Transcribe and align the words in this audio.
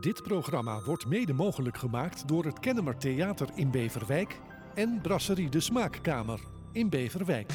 Dit 0.00 0.22
programma 0.22 0.82
wordt 0.84 1.06
mede 1.06 1.32
mogelijk 1.32 1.76
gemaakt 1.76 2.28
door 2.28 2.44
het 2.44 2.60
Kennemer 2.60 2.96
Theater 2.96 3.48
in 3.54 3.70
Beverwijk 3.70 4.40
en 4.74 5.00
Brasserie 5.02 5.48
de 5.48 5.60
Smaakkamer 5.60 6.40
in 6.72 6.88
Beverwijk. 6.88 7.52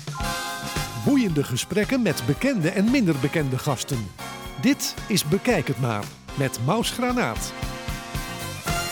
Boeiende 1.06 1.44
gesprekken 1.44 2.02
met 2.02 2.24
bekende 2.28 2.70
en 2.70 2.92
minder 2.92 3.16
bekende 3.22 3.58
gasten. 3.58 3.98
Dit 4.62 4.96
is 5.08 5.28
Bekijk 5.28 5.68
het 5.68 5.80
maar 5.80 6.06
met 6.38 6.60
Maus 6.66 6.92
Granaat. 6.92 7.54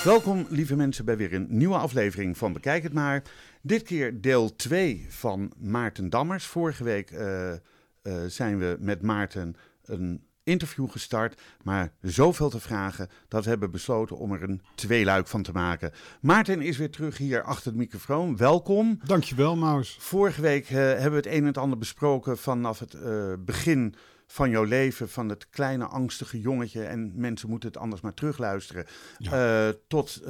Welkom 0.03 0.45
lieve 0.49 0.75
mensen 0.75 1.05
bij 1.05 1.17
weer 1.17 1.33
een 1.33 1.47
nieuwe 1.49 1.77
aflevering 1.77 2.37
van 2.37 2.53
Bekijk 2.53 2.83
het 2.83 2.93
maar. 2.93 3.23
Dit 3.61 3.83
keer 3.83 4.21
deel 4.21 4.55
2 4.55 5.05
van 5.09 5.51
Maarten 5.57 6.09
Dammers. 6.09 6.45
Vorige 6.45 6.83
week 6.83 7.11
uh, 7.11 7.53
zijn 8.27 8.57
we 8.57 8.77
met 8.79 9.01
Maarten 9.01 9.55
een 9.83 10.29
interview 10.51 10.89
gestart, 10.89 11.41
maar 11.63 11.93
zoveel 12.01 12.49
te 12.49 12.59
vragen 12.59 13.09
dat 13.27 13.43
we 13.43 13.49
hebben 13.49 13.71
besloten 13.71 14.17
om 14.17 14.31
er 14.31 14.43
een 14.43 14.61
tweeluik 14.75 15.27
van 15.27 15.43
te 15.43 15.51
maken. 15.51 15.91
Maarten 16.21 16.61
is 16.61 16.77
weer 16.77 16.91
terug 16.91 17.17
hier 17.17 17.43
achter 17.43 17.71
de 17.71 17.77
microfoon. 17.77 18.37
Welkom. 18.37 18.99
Dankjewel, 19.03 19.55
Maus. 19.55 19.97
Vorige 19.99 20.41
week 20.41 20.69
uh, 20.69 20.77
hebben 20.77 21.11
we 21.11 21.15
het 21.15 21.25
een 21.25 21.33
en 21.33 21.45
het 21.45 21.57
ander 21.57 21.77
besproken 21.77 22.37
vanaf 22.37 22.79
het 22.79 22.93
uh, 22.93 23.33
begin 23.39 23.95
van 24.27 24.49
jouw 24.49 24.63
leven, 24.63 25.09
van 25.09 25.29
het 25.29 25.49
kleine 25.49 25.85
angstige 25.85 26.39
jongetje 26.39 26.83
en 26.83 27.11
mensen 27.15 27.49
moeten 27.49 27.69
het 27.69 27.77
anders 27.77 28.01
maar 28.01 28.13
terugluisteren, 28.13 28.85
ja. 29.17 29.67
uh, 29.67 29.73
tot 29.87 30.21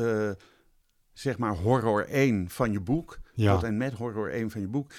zeg 1.13 1.37
maar 1.37 1.55
horror 1.55 2.05
1 2.05 2.49
van 2.49 2.71
je 2.71 2.79
boek. 2.79 3.19
Ja. 3.33 3.53
Tot 3.53 3.63
en 3.63 3.77
met 3.77 3.93
horror 3.93 4.29
1 4.29 4.51
van 4.51 4.61
je 4.61 4.67
boek. 4.67 4.91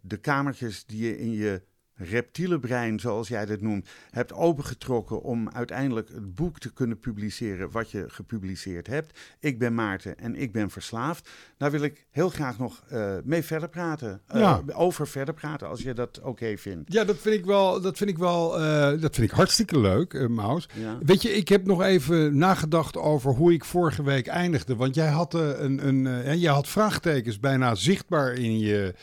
de 0.00 0.16
kamertjes 0.20 0.84
die 0.84 1.06
je 1.06 1.18
in 1.18 1.30
je 1.30 1.62
reptiele 1.96 2.58
brein, 2.58 3.00
zoals 3.00 3.28
jij 3.28 3.46
dat 3.46 3.60
noemt, 3.60 3.88
hebt 4.10 4.32
opengetrokken 4.32 5.22
om 5.22 5.50
uiteindelijk 5.50 6.08
het 6.08 6.34
boek 6.34 6.58
te 6.58 6.72
kunnen 6.72 6.98
publiceren 6.98 7.70
wat 7.70 7.90
je 7.90 8.04
gepubliceerd 8.08 8.86
hebt. 8.86 9.18
Ik 9.40 9.58
ben 9.58 9.74
Maarten 9.74 10.18
en 10.18 10.36
ik 10.36 10.52
ben 10.52 10.70
verslaafd. 10.70 11.28
Daar 11.56 11.70
wil 11.70 11.82
ik 11.82 12.06
heel 12.10 12.28
graag 12.28 12.58
nog 12.58 12.82
uh, 12.92 13.14
mee 13.24 13.42
verder 13.42 13.68
praten. 13.68 14.20
Uh, 14.34 14.40
Ja. 14.40 14.62
Over 14.72 15.08
verder 15.08 15.34
praten, 15.34 15.68
als 15.68 15.82
je 15.82 15.94
dat 15.94 16.20
oké 16.20 16.56
vindt. 16.56 16.92
Ja, 16.92 17.04
dat 17.04 17.16
vind 17.16 17.34
ik 17.34 17.44
wel, 17.44 17.80
dat 17.80 17.96
vind 17.96 18.10
ik 18.10 18.18
wel, 18.18 18.60
uh, 18.60 19.00
dat 19.00 19.14
vind 19.14 19.30
ik 19.30 19.30
hartstikke 19.30 19.80
leuk, 19.80 20.28
Maus. 20.28 20.68
Ja. 20.72 20.98
Weet 21.02 21.22
je, 21.22 21.32
ik 21.32 21.48
heb 21.48 21.66
nog 21.66 21.82
even 21.82 22.38
nagedacht 22.38 22.96
over 22.96 23.32
hoe 23.32 23.52
ik 23.52 23.64
vorige 23.64 24.02
week 24.02 24.26
eindigde. 24.26 24.76
Want 24.76 24.94
jij 24.94 25.08
had, 25.08 25.34
een, 25.34 25.86
een, 25.86 26.38
jij 26.38 26.52
had 26.52 26.68
vraagtekens 26.68 27.40
bijna 27.40 27.74
zichtbaar 27.74 28.32
in 28.32 28.58
je 28.58 28.94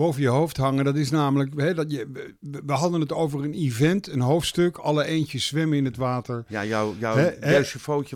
boven 0.00 0.22
je 0.22 0.28
hoofd 0.28 0.56
hangen. 0.56 0.84
Dat 0.84 0.96
is 0.96 1.10
namelijk, 1.10 1.60
hè, 1.60 1.74
dat 1.74 1.90
je, 1.90 2.30
we 2.40 2.72
hadden 2.72 3.00
het 3.00 3.12
over 3.12 3.44
een 3.44 3.54
event, 3.54 4.08
een 4.08 4.20
hoofdstuk. 4.20 4.76
Alle 4.76 5.04
eentjes 5.04 5.46
zwemmen 5.46 5.78
in 5.78 5.84
het 5.84 5.96
water. 5.96 6.44
Ja, 6.48 6.64
jouw 6.64 6.94
jouw 6.98 7.16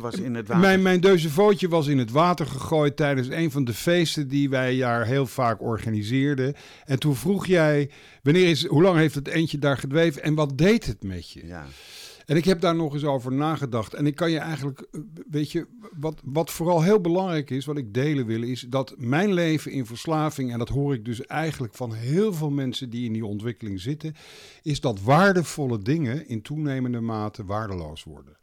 was 0.00 0.14
in 0.14 0.34
het 0.34 0.48
water. 0.48 0.62
Mijn, 0.62 0.82
mijn 0.82 1.00
deuzevootje 1.00 1.68
was 1.68 1.86
in 1.86 1.98
het 1.98 2.10
water 2.10 2.46
gegooid 2.46 2.96
tijdens 2.96 3.28
een 3.28 3.50
van 3.50 3.64
de 3.64 3.74
feesten 3.74 4.28
die 4.28 4.50
wij 4.50 4.78
daar 4.78 5.06
heel 5.06 5.26
vaak 5.26 5.62
organiseerden. 5.62 6.54
En 6.84 6.98
toen 6.98 7.16
vroeg 7.16 7.46
jij, 7.46 7.90
wanneer 8.22 8.48
is, 8.48 8.66
hoe 8.66 8.82
lang 8.82 8.96
heeft 8.96 9.14
het 9.14 9.28
eentje 9.28 9.58
daar 9.58 9.78
gedweven 9.78 10.22
en 10.22 10.34
wat 10.34 10.58
deed 10.58 10.86
het 10.86 11.02
met 11.02 11.30
je? 11.30 11.46
Ja. 11.46 11.66
En 12.26 12.36
ik 12.36 12.44
heb 12.44 12.60
daar 12.60 12.74
nog 12.74 12.92
eens 12.94 13.04
over 13.04 13.32
nagedacht. 13.32 13.94
En 13.94 14.06
ik 14.06 14.14
kan 14.14 14.30
je 14.30 14.38
eigenlijk, 14.38 14.86
weet 15.30 15.52
je, 15.52 15.66
wat, 15.96 16.20
wat 16.24 16.50
vooral 16.50 16.82
heel 16.82 17.00
belangrijk 17.00 17.50
is, 17.50 17.64
wat 17.64 17.76
ik 17.76 17.94
delen 17.94 18.26
wil, 18.26 18.42
is 18.42 18.66
dat 18.68 18.94
mijn 18.98 19.32
leven 19.32 19.72
in 19.72 19.86
verslaving, 19.86 20.52
en 20.52 20.58
dat 20.58 20.68
hoor 20.68 20.94
ik 20.94 21.04
dus 21.04 21.26
eigenlijk 21.26 21.74
van 21.74 21.94
heel 21.94 22.32
veel 22.32 22.50
mensen 22.50 22.90
die 22.90 23.04
in 23.04 23.12
die 23.12 23.26
ontwikkeling 23.26 23.80
zitten, 23.80 24.14
is 24.62 24.80
dat 24.80 25.00
waardevolle 25.00 25.78
dingen 25.78 26.28
in 26.28 26.42
toenemende 26.42 27.00
mate 27.00 27.44
waardeloos 27.44 28.04
worden. 28.04 28.36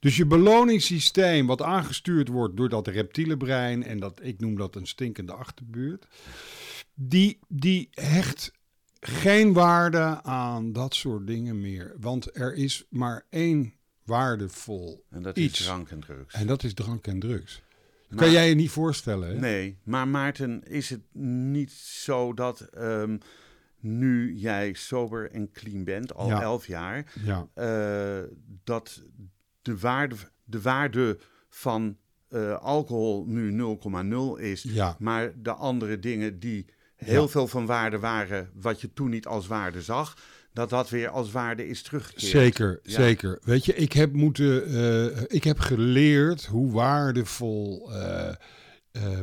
Dus 0.00 0.16
je 0.16 0.26
beloningssysteem, 0.26 1.46
wat 1.46 1.62
aangestuurd 1.62 2.28
wordt 2.28 2.56
door 2.56 2.68
dat 2.68 2.86
reptiele 2.86 3.36
brein, 3.36 3.84
en 3.84 3.98
dat, 3.98 4.20
ik 4.22 4.40
noem 4.40 4.56
dat 4.56 4.76
een 4.76 4.86
stinkende 4.86 5.32
achterbuurt, 5.32 6.06
die, 6.94 7.38
die 7.48 7.88
hecht 7.90 8.52
geen 9.00 9.52
waarde 9.52 10.22
aan 10.22 10.72
dat 10.72 10.94
soort 10.94 11.26
dingen 11.26 11.60
meer. 11.60 11.94
Want 12.00 12.36
er 12.38 12.54
is 12.54 12.86
maar 12.90 13.24
één 13.30 13.72
waardevol 14.04 15.04
En 15.10 15.22
dat 15.22 15.36
iets. 15.38 15.58
is 15.60 15.64
drank 15.66 15.88
en 15.90 16.00
drugs. 16.00 16.34
En 16.34 16.46
dat 16.46 16.62
is 16.62 16.74
drank 16.74 17.06
en 17.06 17.18
drugs. 17.20 17.62
Maar- 18.08 18.18
kan 18.18 18.30
jij 18.30 18.48
je 18.48 18.54
niet 18.54 18.70
voorstellen. 18.70 19.28
Hè? 19.28 19.34
Nee, 19.38 19.78
maar 19.82 20.08
Maarten, 20.08 20.62
is 20.64 20.90
het 20.90 21.00
niet 21.22 21.72
zo 21.72 22.34
dat 22.34 22.60
ehm, 22.60 23.18
nu 23.80 24.34
jij 24.34 24.72
sober 24.72 25.30
en 25.30 25.50
clean 25.52 25.84
bent, 25.84 26.14
al 26.14 26.28
Ja. 26.28 26.42
elf 26.42 26.66
jaar, 26.66 27.12
Ja. 27.24 27.48
eh, 27.54 28.28
dat 28.64 29.02
de 29.62 29.78
waarde, 29.78 30.14
de 30.44 30.60
waarde 30.60 31.18
van 31.48 31.96
eh, 32.28 32.56
alcohol 32.58 33.24
nu 33.26 33.50
0,0 33.50 34.36
is, 34.36 34.62
Ja. 34.62 34.96
maar 34.98 35.32
de 35.42 35.52
andere 35.52 35.98
dingen 35.98 36.38
die 36.38 36.66
heel 37.04 37.22
Ja. 37.22 37.28
veel 37.28 37.46
van 37.46 37.66
waarde 37.66 37.98
waren, 37.98 38.50
wat 38.54 38.80
je 38.80 38.92
toen 38.92 39.10
niet 39.10 39.26
als 39.26 39.46
waarde 39.46 39.82
zag, 39.82 40.16
dat 40.52 40.70
dat 40.70 40.90
weer 40.90 41.08
als 41.08 41.30
waarde 41.30 41.68
is 41.68 41.82
teruggekeerd. 41.82 42.30
Zeker, 42.30 42.80
Ja. 42.82 42.92
zeker. 42.92 43.38
Weet 43.42 43.64
je, 43.64 43.74
ik 43.74 43.92
heb 43.92 44.12
moeten, 44.12 44.66
eh, 44.66 45.22
ik 45.26 45.44
heb 45.44 45.58
geleerd 45.58 46.46
hoe 46.46 46.72
waardevol 46.72 47.92
eh, 47.94 48.28
eh, 48.90 49.18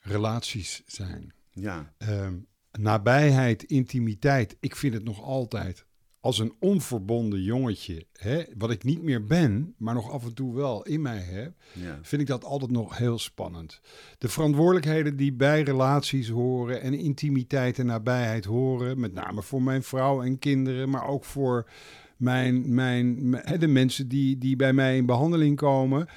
relaties 0.00 0.82
zijn. 0.86 1.32
Ja, 1.52 1.92
Ehm, 1.98 2.34
nabijheid, 2.72 3.62
intimiteit. 3.62 4.56
Ik 4.60 4.76
vind 4.76 4.94
het 4.94 5.04
nog 5.04 5.22
altijd 5.22 5.84
als 6.24 6.38
een 6.38 6.54
onverbonden 6.58 7.42
jongetje, 7.42 8.06
hè, 8.12 8.42
wat 8.56 8.70
ik 8.70 8.84
niet 8.84 9.02
meer 9.02 9.24
ben, 9.24 9.74
maar 9.78 9.94
nog 9.94 10.10
af 10.10 10.24
en 10.24 10.34
toe 10.34 10.54
wel 10.54 10.82
in 10.82 11.02
mij 11.02 11.18
heb, 11.18 11.52
ja. 11.72 11.98
vind 12.02 12.22
ik 12.22 12.28
dat 12.28 12.44
altijd 12.44 12.70
nog 12.70 12.98
heel 12.98 13.18
spannend. 13.18 13.80
De 14.18 14.28
verantwoordelijkheden 14.28 15.16
die 15.16 15.32
bij 15.32 15.62
relaties 15.62 16.28
horen 16.28 16.80
en 16.80 16.94
intimiteit 16.94 17.78
en 17.78 17.86
nabijheid 17.86 18.44
horen, 18.44 19.00
met 19.00 19.12
name 19.12 19.42
voor 19.42 19.62
mijn 19.62 19.82
vrouw 19.82 20.22
en 20.22 20.38
kinderen, 20.38 20.90
maar 20.90 21.06
ook 21.06 21.24
voor 21.24 21.70
mijn, 22.16 22.74
mijn, 22.74 23.34
hè, 23.34 23.58
de 23.58 23.66
mensen 23.66 24.08
die, 24.08 24.38
die 24.38 24.56
bij 24.56 24.72
mij 24.72 24.96
in 24.96 25.06
behandeling 25.06 25.56
komen. 25.56 26.08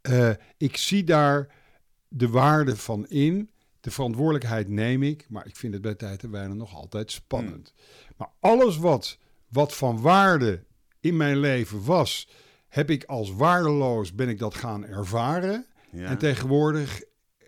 Eh, 0.00 0.30
ik 0.56 0.76
zie 0.76 1.04
daar 1.04 1.48
de 2.08 2.28
waarde 2.28 2.76
van 2.76 3.06
in. 3.06 3.50
De 3.80 3.90
verantwoordelijkheid 3.90 4.68
neem 4.68 5.02
ik, 5.02 5.26
maar 5.28 5.46
ik 5.46 5.56
vind 5.56 5.72
het 5.72 5.82
bij 5.82 5.94
tijd 5.94 6.22
en 6.22 6.30
weinig 6.30 6.56
nog 6.56 6.74
altijd 6.74 7.10
spannend. 7.10 7.74
Maar 8.16 8.28
alles 8.40 8.76
wat, 8.76 9.18
wat 9.54 9.74
van 9.74 10.00
waarde 10.00 10.64
in 11.00 11.16
mijn 11.16 11.36
leven 11.38 11.84
was, 11.84 12.28
heb 12.68 12.90
ik 12.90 13.04
als 13.04 13.32
waardeloos, 13.34 14.14
ben 14.14 14.28
ik 14.28 14.38
dat 14.38 14.54
gaan 14.54 14.84
ervaren. 14.86 15.66
ja. 15.90 16.04
En 16.08 16.18
tegenwoordig 16.18 17.02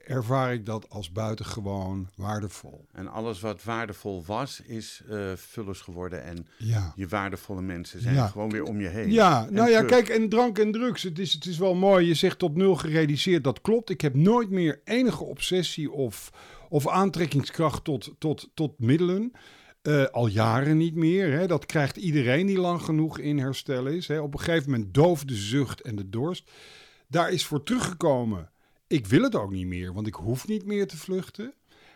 ervaar 0.06 0.52
ik 0.52 0.66
dat 0.66 0.90
als 0.90 1.12
buitengewoon 1.12 2.08
waardevol. 2.16 2.86
En 2.92 3.08
alles 3.08 3.40
wat 3.40 3.64
waardevol 3.64 4.24
was, 4.26 4.60
is 4.60 5.02
eh 5.10 5.32
vullers 5.36 5.80
geworden 5.80 6.22
en 6.24 6.46
Ja. 6.58 6.92
je 6.96 7.08
waardevolle 7.08 7.62
mensen 7.62 8.00
zijn 8.00 8.14
Ja. 8.14 8.26
gewoon 8.26 8.50
weer 8.50 8.62
om 8.62 8.80
je 8.80 8.88
heen. 8.88 9.10
Ja, 9.12 9.46
En 9.46 9.52
nou 9.54 9.70
ja, 9.70 9.80
terug. 9.80 9.90
kijk, 9.90 10.08
en 10.08 10.28
drank 10.28 10.58
en 10.58 10.72
drugs, 10.72 11.02
het 11.02 11.18
is, 11.18 11.32
het 11.32 11.46
is 11.46 11.58
wel 11.58 11.74
mooi. 11.74 12.06
Je 12.06 12.14
zegt 12.14 12.38
tot 12.38 12.56
nul 12.56 12.74
gereduceerd, 12.74 13.44
dat 13.44 13.60
klopt. 13.60 13.90
Ik 13.90 14.00
heb 14.00 14.14
nooit 14.14 14.50
meer 14.50 14.80
enige 14.84 15.24
obsessie 15.24 15.90
of, 15.92 16.30
of 16.68 16.88
aantrekkingskracht 16.88 17.84
tot, 17.84 18.10
tot, 18.18 18.50
tot 18.54 18.78
middelen. 18.78 19.32
Eh, 19.86 20.04
al 20.04 20.26
jaren 20.26 20.76
niet 20.76 20.94
meer. 20.94 21.32
Hè. 21.32 21.46
Dat 21.46 21.66
krijgt 21.66 21.96
iedereen 21.96 22.46
die 22.46 22.58
lang 22.58 22.82
genoeg 22.82 23.18
in 23.18 23.38
herstel 23.38 23.86
is. 23.86 24.08
Hè. 24.08 24.20
Op 24.20 24.32
een 24.34 24.40
gegeven 24.40 24.70
moment 24.70 24.94
dooft 24.94 25.28
de 25.28 25.34
zucht 25.34 25.80
en 25.80 25.96
de 25.96 26.08
dorst. 26.08 26.50
Daar 27.08 27.30
is 27.30 27.44
voor 27.44 27.62
teruggekomen. 27.62 28.50
Ik 28.86 29.06
wil 29.06 29.22
het 29.22 29.34
ook 29.34 29.52
niet 29.52 29.66
meer, 29.66 29.92
want 29.92 30.06
ik 30.06 30.14
hoef 30.14 30.48
niet 30.48 30.66
meer 30.66 30.86
te 30.86 30.96
vluchten. 30.96 31.54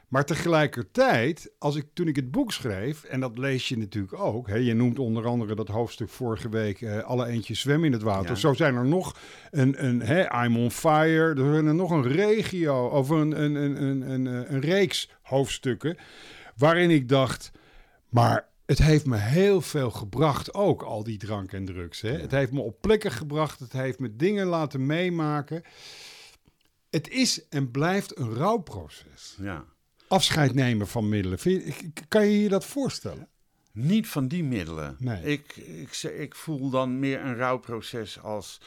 Maar 0.08 0.24
tegelijkertijd, 0.24 1.50
als 1.58 1.76
ik, 1.76 1.86
toen 1.92 2.08
ik 2.08 2.16
het 2.16 2.30
boek 2.30 2.52
schreef, 2.52 3.04
en 3.04 3.20
dat 3.20 3.38
lees 3.38 3.68
je 3.68 3.78
natuurlijk 3.78 4.18
ook, 4.18 4.48
hè, 4.48 4.56
je 4.56 4.74
noemt 4.74 4.98
onder 4.98 5.26
andere 5.26 5.54
dat 5.54 5.68
hoofdstuk 5.68 6.08
vorige 6.08 6.48
week, 6.48 6.80
eh, 6.80 7.02
alle 7.02 7.26
eentjes 7.26 7.60
zwemmen 7.60 7.86
in 7.86 7.92
het 7.92 8.02
water. 8.02 8.30
Ja. 8.30 8.34
Zo 8.34 8.52
zijn 8.52 8.74
er 8.74 8.86
nog 8.86 9.16
een, 9.50 9.84
een 9.86 10.00
hè, 10.00 10.44
I'm 10.44 10.56
on 10.56 10.70
fire, 10.70 11.34
er 11.34 11.52
zijn 11.52 11.66
er 11.66 11.74
nog 11.74 11.90
een 11.90 12.08
regio, 12.08 12.86
of 12.86 13.08
een, 13.08 13.42
een, 13.42 13.54
een, 13.54 13.82
een, 13.82 14.10
een, 14.10 14.26
een 14.54 14.60
reeks 14.60 15.10
hoofdstukken, 15.22 15.96
waarin 16.56 16.90
ik 16.90 17.08
dacht, 17.08 17.50
maar 18.10 18.48
het 18.66 18.78
heeft 18.78 19.06
me 19.06 19.16
heel 19.16 19.60
veel 19.60 19.90
gebracht, 19.90 20.54
ook 20.54 20.82
al 20.82 21.04
die 21.04 21.18
drank 21.18 21.52
en 21.52 21.64
drugs. 21.64 22.00
Hè? 22.00 22.12
Het 22.18 22.30
heeft 22.30 22.52
me 22.52 22.60
op 22.60 22.80
plekken 22.80 23.10
gebracht, 23.12 23.60
het 23.60 23.72
heeft 23.72 23.98
me 23.98 24.16
dingen 24.16 24.46
laten 24.46 24.86
meemaken. 24.86 25.62
Het 26.90 27.08
is 27.08 27.48
en 27.48 27.70
blijft 27.70 28.18
een 28.18 28.34
rouwproces 28.34 29.36
Ja. 29.40 29.64
afscheid 30.08 30.54
nemen 30.54 30.86
van 30.86 31.08
middelen. 31.08 31.38
Je- 31.42 31.92
kan 32.08 32.26
je 32.26 32.42
je 32.42 32.48
dat 32.48 32.64
voorstellen? 32.64 33.28
Niet 33.72 34.06
van 34.08 34.28
die 34.28 34.44
middelen. 34.44 34.96
Nee. 34.98 35.22
Ik, 35.22 35.56
ik 36.18 36.34
voel 36.34 36.70
dan 36.70 36.98
meer 36.98 37.20
een 37.20 37.36
rouwproces 37.36 38.20
als 38.22 38.60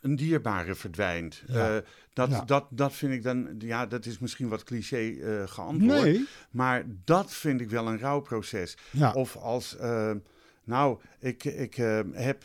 een 0.00 0.16
dierbare 0.16 0.74
verdwijnt. 0.74 1.42
Ja. 1.46 1.76
Eh, 1.76 1.82
dat, 2.12 2.30
Ja. 2.30 2.44
dat, 2.44 2.66
dat 2.70 2.92
vind 2.92 3.12
ik 3.12 3.22
dan, 3.22 3.54
ja, 3.58 3.86
dat 3.86 4.06
is 4.06 4.18
misschien 4.18 4.48
wat 4.48 4.64
cliché 4.64 5.10
eh, 5.10 5.48
geantwoord. 5.48 6.02
Nee. 6.02 6.26
Maar 6.50 6.84
dat 7.04 7.32
vind 7.32 7.60
ik 7.60 7.70
wel 7.70 7.88
een 7.88 7.98
rouwproces. 7.98 8.76
Ja. 8.90 9.12
Of 9.12 9.36
als, 9.36 9.76
eh, 9.76 10.12
nou, 10.64 11.00
ik, 11.18 11.44
ik 11.44 11.74
heb 12.12 12.44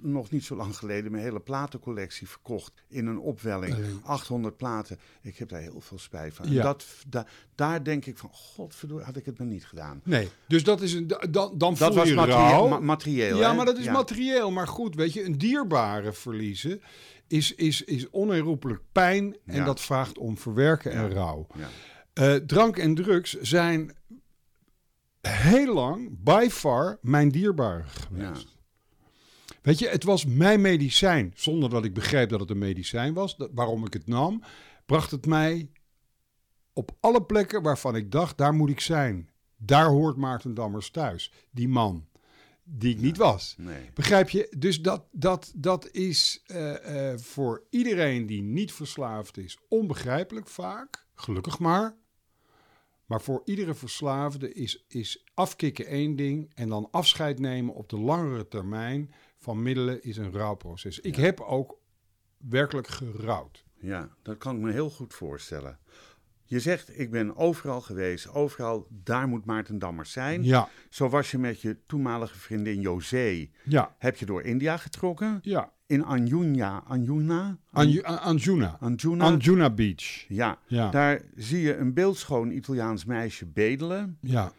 nog 0.00 0.30
niet 0.30 0.44
zo 0.44 0.56
lang 0.56 0.76
geleden 0.76 1.10
mijn 1.10 1.22
hele 1.24 1.40
platencollectie 1.40 2.28
verkocht 2.28 2.72
in 2.88 3.06
een 3.06 3.18
opwelling. 3.18 3.74
Eh. 3.74 3.84
800 4.02 4.56
platen. 4.56 4.98
Ik 5.22 5.36
heb 5.36 5.48
daar 5.48 5.60
heel 5.60 5.80
veel 5.80 5.98
spijt 5.98 6.34
van. 6.34 6.50
Ja. 6.50 6.62
Dat, 6.62 6.86
da- 7.08 7.26
daar 7.54 7.84
denk 7.84 8.06
ik 8.06 8.18
van, 8.18 8.30
godverdorie, 8.32 9.04
had 9.04 9.16
ik 9.16 9.24
het 9.26 9.38
maar 9.38 9.46
niet 9.46 9.66
gedaan. 9.66 10.00
Nee, 10.04 10.28
dus 10.48 10.64
dat 10.64 10.80
is 10.80 10.92
een, 10.92 11.06
da- 11.06 11.18
dan, 11.30 11.58
dan 11.58 11.74
Dat 11.74 11.88
voel 11.88 11.96
was 11.96 12.08
je 12.08 12.14
materieel. 12.14 12.68
ma- 12.68 12.78
materieel 12.80 13.38
ja, 13.38 13.50
hè? 13.50 13.56
maar 13.56 13.66
dat 13.66 13.78
is 13.78 13.84
Ja. 13.84 13.92
materieel. 13.92 14.50
Maar 14.50 14.68
goed, 14.68 14.94
weet 14.94 15.12
je, 15.12 15.24
een 15.24 15.38
dierbare 15.38 16.12
verliezen 16.12 16.80
is, 17.26 17.54
is, 17.54 17.82
is 17.82 18.10
onherroepelijk 18.10 18.80
pijn. 18.92 19.36
En 19.46 19.56
Ja. 19.56 19.64
dat 19.64 19.80
vraagt 19.80 20.18
om 20.18 20.38
verwerken 20.38 20.92
en 20.92 21.10
rouw. 21.10 21.46
Ja. 21.54 21.68
Eh, 22.12 22.34
drank 22.34 22.76
en 22.76 22.94
drugs 22.94 23.40
zijn 23.40 23.96
heel 25.20 25.74
lang, 25.74 26.08
by 26.22 26.46
far, 26.50 26.98
mijn 27.02 27.28
dierbare 27.28 27.84
geweest. 27.86 28.56
Weet 29.68 29.78
je, 29.78 29.88
het 29.88 30.04
was 30.04 30.24
mijn 30.24 30.60
medicijn. 30.60 31.32
Zonder 31.34 31.70
dat 31.70 31.84
ik 31.84 31.94
begreep 31.94 32.28
dat 32.28 32.40
het 32.40 32.50
een 32.50 32.58
medicijn 32.58 33.14
was. 33.14 33.36
Dat, 33.36 33.50
waarom 33.54 33.86
ik 33.86 33.92
het 33.92 34.06
nam, 34.06 34.42
bracht 34.86 35.10
het 35.10 35.26
mij 35.26 35.70
op 36.72 36.96
alle 37.00 37.22
plekken 37.22 37.62
waarvan 37.62 37.96
ik 37.96 38.10
dacht, 38.10 38.38
daar 38.38 38.54
moet 38.54 38.70
ik 38.70 38.80
zijn. 38.80 39.30
Daar 39.56 39.86
hoort 39.86 40.16
Maarten 40.16 40.54
Dammers 40.54 40.90
thuis. 40.90 41.32
Die 41.50 41.68
man, 41.68 42.08
die 42.64 42.94
ik 42.94 43.00
niet 43.00 43.16
was. 43.16 43.54
Nee. 43.58 43.90
Begrijp 43.94 44.28
je? 44.28 44.54
Dus 44.58 44.82
dat, 44.82 45.04
dat, 45.12 45.52
dat 45.56 45.90
is 45.90 46.42
eh, 46.46 47.12
eh, 47.12 47.18
voor 47.18 47.66
iedereen 47.70 48.26
die 48.26 48.42
niet 48.42 48.72
verslaafd 48.72 49.36
is 49.36 49.58
onbegrijpelijk 49.68 50.48
vaak. 50.48 51.06
Gelukkig 51.14 51.58
maar. 51.58 51.96
Maar 53.06 53.20
voor 53.20 53.42
iedere 53.44 53.74
verslaafde 53.74 54.52
is, 54.52 54.84
is 54.88 55.24
afkicken 55.34 55.86
één 55.86 56.16
ding 56.16 56.52
en 56.54 56.68
dan 56.68 56.88
afscheid 56.90 57.38
nemen 57.38 57.74
op 57.74 57.88
de 57.88 57.98
langere 57.98 58.48
termijn 58.48 59.12
van 59.48 59.62
middelen 59.62 60.02
is 60.02 60.16
een 60.16 60.32
rouwproces. 60.32 61.00
Ik 61.00 61.16
heb 61.16 61.40
ook 61.40 61.78
werkelijk 62.36 62.86
gerouwd. 62.88 63.64
Ja, 63.80 64.08
dat 64.22 64.38
kan 64.38 64.56
ik 64.56 64.62
me 64.62 64.72
heel 64.72 64.90
goed 64.90 65.14
voorstellen. 65.14 65.78
Je 66.44 66.60
zegt, 66.60 66.98
ik 66.98 67.10
ben 67.10 67.36
overal 67.36 67.80
geweest, 67.80 68.28
overal, 68.34 68.86
daar 68.90 69.28
moet 69.28 69.44
Maarten 69.44 69.78
Dammers 69.78 70.12
zijn. 70.12 70.44
Ja, 70.44 70.68
Zo 70.90 71.08
was 71.08 71.30
je 71.30 71.38
met 71.38 71.60
je 71.60 71.76
toenmalige 71.86 72.38
vriendin 72.38 72.80
José. 72.80 73.48
ja, 73.64 73.94
Heb 73.98 74.16
je 74.16 74.26
door 74.26 74.42
India 74.42 74.76
getrokken? 74.76 75.38
ja. 75.42 75.72
In 75.86 76.04
Anjuna, 76.04 76.82
Anjuna? 76.86 77.58
Anju- 77.70 78.02
An- 78.02 78.20
Anjuna. 78.20 78.76
Anjuna? 78.80 79.24
Anjuna 79.24 79.70
Beach. 79.70 80.24
ja, 80.28 80.58
Ja, 80.66 80.90
daar 80.90 81.22
zie 81.36 81.60
je 81.60 81.76
een 81.76 81.94
beeldschoon 81.94 82.50
Italiaans 82.50 83.04
meisje 83.04 83.46
bedelen. 83.46 84.18
ja, 84.20 84.52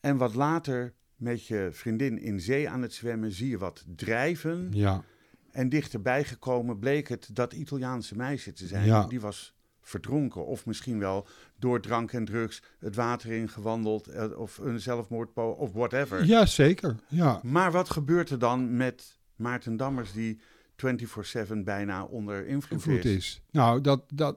En 0.00 0.16
wat 0.16 0.34
later 0.34 0.94
met 1.16 1.46
je 1.46 1.68
vriendin 1.72 2.18
in 2.18 2.40
zee 2.40 2.68
aan 2.68 2.82
het 2.82 2.92
zwemmen 2.92 3.32
zie 3.32 3.48
je 3.48 3.58
wat 3.58 3.84
drijven. 3.96 4.68
ja. 4.72 5.04
En 5.50 5.68
dichterbij 5.68 6.24
gekomen 6.24 6.78
bleek 6.78 7.08
het 7.08 7.28
dat 7.32 7.52
Italiaanse 7.52 8.16
meisje 8.16 8.52
te 8.52 8.66
zijn. 8.66 8.86
Ja. 8.86 9.06
Die 9.06 9.20
was 9.20 9.54
verdronken. 9.82 10.46
Of 10.46 10.66
misschien 10.66 10.98
wel 10.98 11.26
door 11.58 11.80
drank 11.80 12.12
en 12.12 12.24
drugs 12.24 12.62
het 12.78 12.94
water 12.94 13.30
ingewandeld. 13.32 14.06
eh, 14.06 14.38
Of 14.38 14.58
een 14.58 14.80
zelfmoordpo 14.80 15.48
of 15.50 15.72
whatever. 15.72 16.24
Ja, 16.24 16.46
zeker. 16.46 16.96
Ja. 17.08 17.40
Maar 17.42 17.72
wat 17.72 17.90
gebeurt 17.90 18.30
er 18.30 18.38
dan 18.38 18.76
met 18.76 19.18
Maarten 19.36 19.76
Dammers 19.76 20.12
die 20.12 20.38
24-7 20.76 21.64
bijna 21.64 22.04
onder 22.04 22.46
invloed, 22.46 22.72
invloed 22.86 23.04
is? 23.04 23.14
is. 23.16 23.40
Nou, 23.50 23.80
dat, 23.80 24.02
dat, 24.14 24.36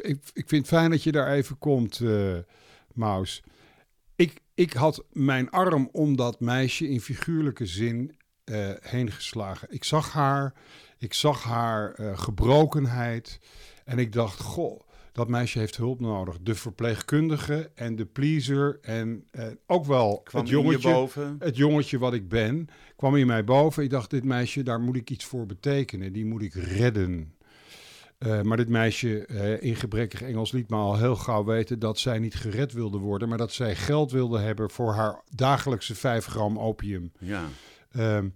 ik, 0.00 0.18
ik 0.32 0.48
vind 0.48 0.50
het 0.50 0.66
fijn 0.66 0.90
dat 0.90 1.02
je 1.02 1.12
daar 1.12 1.32
even 1.32 1.58
komt, 1.58 2.00
eh 2.00 2.36
Maus. 2.92 3.42
Ik, 4.54 4.72
had 4.72 5.04
mijn 5.12 5.50
arm 5.50 5.88
om 5.92 6.16
dat 6.16 6.40
meisje 6.40 6.88
in 6.88 7.00
figuurlijke 7.00 7.66
zin 7.66 8.16
eh, 8.44 8.70
heen 8.80 9.10
geslagen. 9.10 9.68
Ik 9.70 9.84
zag 9.84 10.12
haar, 10.12 10.54
ik 10.98 11.14
zag 11.14 11.42
haar 11.42 11.92
eh, 11.94 12.18
gebrokenheid. 12.18 13.40
En 13.84 13.98
ik 13.98 14.12
dacht, 14.12 14.40
goh, 14.40 14.80
dat 15.12 15.28
meisje 15.28 15.58
heeft 15.58 15.76
hulp 15.76 16.00
nodig. 16.00 16.38
De 16.42 16.54
verpleegkundige 16.54 17.70
en 17.74 17.96
de 17.96 18.06
pleaser 18.06 18.78
en 18.82 19.24
eh, 19.30 19.46
ook 19.66 19.84
wel 19.84 20.20
Kwam 20.22 20.42
het 20.42 20.50
jongetje 20.50 20.92
boven. 20.92 21.36
het 21.38 21.56
jongetje 21.56 21.98
wat 21.98 22.14
ik 22.14 22.28
ben, 22.28 22.68
kwam 22.96 23.16
in 23.16 23.26
mij 23.26 23.44
boven. 23.44 23.82
Ik 23.82 23.90
dacht, 23.90 24.10
dit 24.10 24.24
meisje, 24.24 24.62
daar 24.62 24.80
moet 24.80 24.96
ik 24.96 25.10
iets 25.10 25.24
voor 25.24 25.46
betekenen. 25.46 26.12
Die 26.12 26.24
moet 26.24 26.42
ik 26.42 26.54
redden. 26.54 27.33
Eh, 28.24 28.40
maar 28.40 28.56
dit 28.56 28.68
meisje 28.68 29.26
eh, 29.26 29.62
in 29.62 29.76
gebrekkig 29.76 30.22
Engels 30.22 30.52
liet 30.52 30.70
me 30.70 30.76
al 30.76 30.98
heel 30.98 31.16
gauw 31.16 31.44
weten 31.44 31.78
dat 31.78 31.98
zij 31.98 32.18
niet 32.18 32.34
gered 32.34 32.72
wilde 32.72 32.98
worden, 32.98 33.28
maar 33.28 33.38
dat 33.38 33.52
zij 33.52 33.74
geld 33.74 34.10
wilde 34.10 34.38
hebben 34.38 34.70
voor 34.70 34.92
haar 34.92 35.22
dagelijkse 35.34 35.94
5 35.94 36.26
gram 36.26 36.58
opium. 36.58 37.12
Ja, 37.18 37.44
Ehm, 37.92 38.28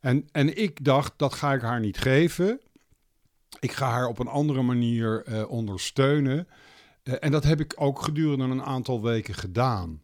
en, 0.00 0.28
en 0.32 0.56
ik 0.56 0.84
dacht, 0.84 1.12
dat 1.16 1.34
ga 1.34 1.52
ik 1.52 1.60
haar 1.60 1.80
niet 1.80 1.98
geven. 1.98 2.60
Ik 3.60 3.72
ga 3.72 3.90
haar 3.90 4.06
op 4.06 4.18
een 4.18 4.28
andere 4.28 4.62
manier 4.62 5.22
eh, 5.24 5.50
ondersteunen. 5.50 6.48
En 7.02 7.30
dat 7.30 7.44
heb 7.44 7.60
ik 7.60 7.74
ook 7.76 8.02
gedurende 8.02 8.44
een 8.44 8.62
aantal 8.62 9.02
weken 9.02 9.34
gedaan. 9.34 10.02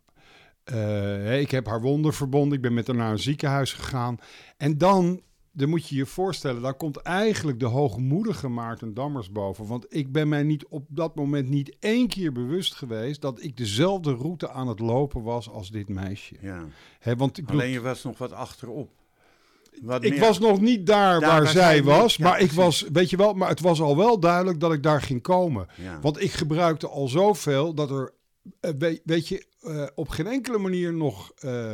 Ik 1.41 1.51
heb 1.51 1.67
haar 1.67 1.81
wonden 1.81 2.13
verbonden. 2.13 2.57
Ik 2.57 2.63
ben 2.63 2.75
met 2.75 2.87
haar 2.87 2.97
naar 2.97 3.11
een 3.11 3.19
ziekenhuis 3.19 3.73
gegaan. 3.73 4.19
En 4.57 4.79
dan, 4.79 5.23
dan 5.53 5.69
moet 5.69 5.89
je 5.89 5.97
je 5.97 6.07
voorstellen, 6.07 6.63
dan 6.63 6.77
komt 6.77 6.97
eigenlijk 6.97 7.61
de 7.61 7.67
hoogmoedige 7.67 8.49
Maarten 8.49 8.95
Dammers 8.95 9.31
boven. 9.33 9.67
Want 9.67 9.87
ik 9.89 10.13
ben 10.13 10.29
mij 10.29 10.43
niet 10.43 10.67
op 10.67 10.87
dat 10.89 11.15
moment 11.15 11.49
niet 11.49 11.77
één 11.81 12.09
keer 12.09 12.33
bewust 12.33 12.75
geweest 12.75 13.21
dat 13.21 13.43
ik 13.43 13.57
dezelfde 13.57 14.15
route 14.15 14.51
aan 14.51 14.69
het 14.69 14.79
lopen 14.79 15.23
was 15.23 15.51
als 15.51 15.71
dit 15.71 15.89
meisje. 15.89 16.35
ja. 16.41 16.65
Hè, 16.99 17.17
want 17.17 17.39
ik 17.39 17.51
Alleen 17.51 17.71
je 17.71 17.81
was 17.81 18.03
nog 18.03 18.19
wat 18.19 18.33
achterop. 18.33 18.91
Wat 19.83 20.05
ik 20.05 20.11
meer- 20.11 20.21
was 20.21 20.39
nog 20.39 20.61
niet 20.61 20.87
daar, 20.87 21.21
Daar 21.21 21.43
waar, 21.43 21.53
zij 21.53 21.83
was, 21.83 22.17
ja, 22.17 22.29
maar 22.29 22.41
ik 22.41 22.53
was, 22.53 22.87
weet 22.93 23.11
je 23.11 23.17
wel, 23.17 23.33
maar 23.35 23.49
het 23.49 23.61
was 23.61 23.81
al 23.81 23.97
wel 23.97 24.21
duidelijk 24.21 24.61
dat 24.61 24.73
ik 24.73 24.83
daar 24.83 25.03
ging 25.03 25.23
komen. 25.23 25.67
Ja. 25.77 26.01
Want 26.01 26.23
ik 26.23 26.31
gebruikte 26.31 26.89
al 26.89 27.09
zoveel 27.09 27.75
dat 27.75 27.91
er, 27.91 28.13
eh, 28.61 28.71
weet, 29.05 29.29
je, 29.29 29.47
eh, 29.61 29.87
op 29.95 30.09
geen 30.09 30.27
enkele 30.27 30.59
manier 30.59 30.93
nog 30.95 31.33
eh, 31.35 31.73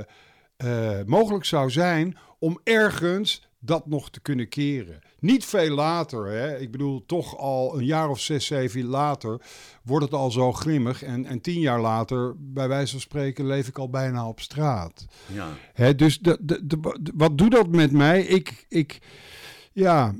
mogelijk 1.06 1.44
zou 1.44 1.70
zijn 1.70 2.16
om 2.38 2.60
ergens 2.64 3.47
dat 3.60 3.86
nog 3.86 4.10
te 4.10 4.20
kunnen 4.20 4.48
keren. 4.48 4.98
Niet 5.18 5.44
veel 5.44 5.74
later, 5.74 6.26
hè? 6.26 6.58
ik 6.58 6.70
bedoel 6.70 7.04
toch 7.06 7.36
al 7.36 7.78
een 7.78 7.84
jaar 7.84 8.08
of 8.08 8.20
zes, 8.20 8.46
zeven 8.46 8.84
later 8.84 9.40
wordt 9.82 10.04
het 10.04 10.14
al 10.14 10.30
zo 10.30 10.52
grimmig. 10.52 11.02
En, 11.02 11.24
en 11.24 11.40
tien 11.40 11.60
jaar 11.60 11.80
later, 11.80 12.34
bij 12.38 12.68
wijze 12.68 12.90
van 12.92 13.00
spreken, 13.00 13.46
leef 13.46 13.68
ik 13.68 13.78
al 13.78 13.90
bijna 13.90 14.28
op 14.28 14.40
straat. 14.40 15.06
ja. 15.26 15.48
Hè, 15.72 15.94
dus 15.94 16.18
de, 16.18 16.38
de, 16.40 16.66
de, 16.66 16.96
wat 17.14 17.38
doet 17.38 17.50
dat 17.50 17.68
met 17.68 17.92
mij? 17.92 18.22
Ik, 18.22 18.66
ik 18.68 18.98
ja, 19.72 20.14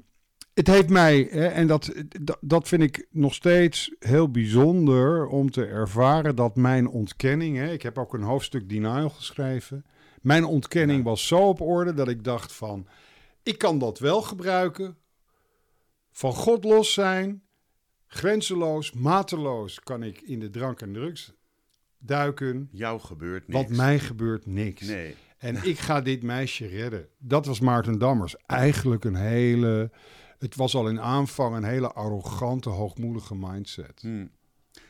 het 0.55 0.67
heeft 0.67 0.88
mij, 0.88 1.29
hè, 1.31 1.46
en 1.46 1.67
dat, 1.67 1.93
dat, 2.20 2.38
dat 2.41 2.69
vind 2.69 2.82
ik 2.82 3.06
nog 3.10 3.34
steeds 3.34 3.94
heel 3.98 4.31
bijzonder 4.31 5.27
om 5.27 5.51
te 5.51 5.65
ervaren 5.65 6.36
dat 6.36 6.56
mijn 6.56 6.89
ontkenning, 6.89 7.56
hè, 7.56 7.72
ik 7.72 7.82
heb 7.82 7.98
ook 7.98 8.15
een 8.15 8.22
hoofdstuk 8.22 8.69
denial 8.69 9.08
geschreven, 9.08 9.84
mijn 10.20 10.44
ontkenning 10.44 10.98
Ja. 10.98 11.05
was 11.05 11.27
zo 11.27 11.39
op 11.39 11.60
orde 11.60 11.94
dat 11.94 12.08
ik 12.08 12.24
dacht 12.24 12.53
van, 12.53 12.86
ik 13.48 13.58
kan 13.58 13.78
dat 13.78 13.98
wel 13.98 14.22
gebruiken, 14.22 14.96
van 16.10 16.32
God 16.32 16.64
los 16.64 16.93
zijn, 16.93 17.43
grenzeloos, 18.06 18.93
mateloos 18.93 19.81
kan 19.81 20.02
ik 20.02 20.20
in 20.20 20.40
de 20.40 20.50
drank 20.50 20.81
en 20.81 20.93
drugs 20.93 21.32
duiken, 21.98 22.69
Jou 22.72 23.00
gebeurt 23.00 23.48
niks. 23.48 23.60
want 23.60 23.76
mij 23.76 23.98
gebeurt 23.98 24.46
niks. 24.46 24.86
Nee. 24.86 25.14
En 25.38 25.64
ik 25.72 25.78
ga 25.78 26.00
dit 26.00 26.22
meisje 26.22 26.67
redden. 26.67 27.08
Dat 27.19 27.46
was 27.46 27.60
Maarten 27.60 27.98
Dammers. 27.98 28.36
Eigenlijk 28.46 29.05
een 29.05 29.14
hele. 29.14 29.90
Het 30.38 30.56
was 30.56 30.74
al 30.74 30.88
in 30.88 31.00
aanvang 31.00 31.56
een 31.56 31.64
hele 31.64 31.93
arrogante, 31.93 32.69
hoogmoedige 32.69 33.34
mindset. 33.34 34.00
Hm. 34.00 34.26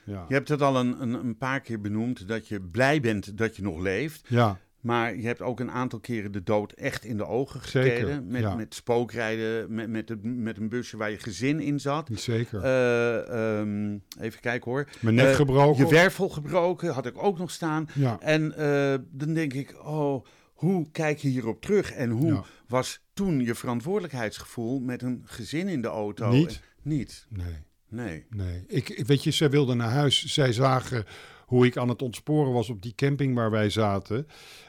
Ja. 0.04 0.24
Je 0.28 0.34
hebt 0.34 0.48
het 0.48 0.62
al 0.62 0.76
een, 0.76 1.02
een, 1.02 1.12
een 1.12 1.36
paar 1.36 1.60
keer 1.60 1.80
benoemd 1.80 2.28
dat 2.28 2.48
je 2.48 2.60
blij 2.60 3.00
bent 3.00 3.38
dat 3.38 3.56
je 3.56 3.62
nog 3.62 3.78
leeft. 3.78 4.28
Ja, 4.28 4.60
Maar 4.80 5.16
je 5.16 5.26
hebt 5.26 5.42
ook 5.42 5.60
een 5.60 5.70
aantal 5.70 5.98
keren 6.00 6.32
de 6.32 6.42
dood 6.42 6.72
echt 6.72 7.04
in 7.04 7.16
de 7.16 7.26
ogen 7.26 7.60
gekeken. 7.60 8.26
Met, 8.26 8.40
ja. 8.40 8.54
met 8.54 8.74
spookrijden, 8.74 9.74
met, 9.74 9.88
met, 9.88 10.06
de- 10.06 10.18
met 10.22 10.56
een 10.58 10.68
busje 10.68 10.96
waar 10.96 11.10
je 11.10 11.18
gezin 11.18 11.60
in 11.60 11.80
zat. 11.80 12.08
zeker. 12.12 12.62
Eh, 12.62 13.58
ehm, 13.58 13.98
even 14.20 14.40
kijken 14.40 14.70
hoor. 14.70 14.88
Mijn 15.00 15.14
nek 15.14 15.26
eh, 15.28 15.34
gebroken. 15.34 15.84
Je 15.86 15.90
wervel 15.92 16.28
gebroken, 16.28 16.92
had 16.92 17.06
ik 17.06 17.22
ook 17.22 17.38
nog 17.38 17.50
staan. 17.50 17.88
ja. 17.94 18.20
En 18.20 18.56
eh, 18.56 18.94
dan 19.10 19.34
denk 19.34 19.52
ik, 19.52 19.84
oh, 19.86 20.24
hoe 20.52 20.90
kijk 20.90 21.18
je 21.18 21.28
hierop 21.28 21.60
terug? 21.62 21.92
En 21.92 22.10
hoe 22.10 22.32
Ja. 22.32 22.44
was 22.68 23.00
toen 23.12 23.40
je 23.44 23.54
verantwoordelijkheidsgevoel 23.54 24.80
met 24.80 25.02
een 25.02 25.22
gezin 25.24 25.68
in 25.68 25.82
de 25.82 25.88
auto? 25.88 26.30
Niet. 26.30 26.60
Niet, 26.82 27.26
Nee, 27.28 27.46
nee. 27.88 28.26
nee. 28.30 28.64
Ik, 28.66 28.88
ik- 28.88 29.06
weet 29.06 29.22
je, 29.24 29.30
zij 29.30 29.50
wilden 29.50 29.76
naar 29.76 29.90
huis. 29.90 30.24
Zij 30.26 30.52
zagen 30.52 31.04
hoe 31.48 31.66
ik 31.66 31.76
aan 31.76 31.88
het 31.88 32.02
ontsporen 32.02 32.52
was 32.52 32.70
op 32.70 32.82
die 32.82 32.94
camping 32.94 33.34
waar 33.34 33.50
wij 33.50 33.70
zaten. 33.70 34.26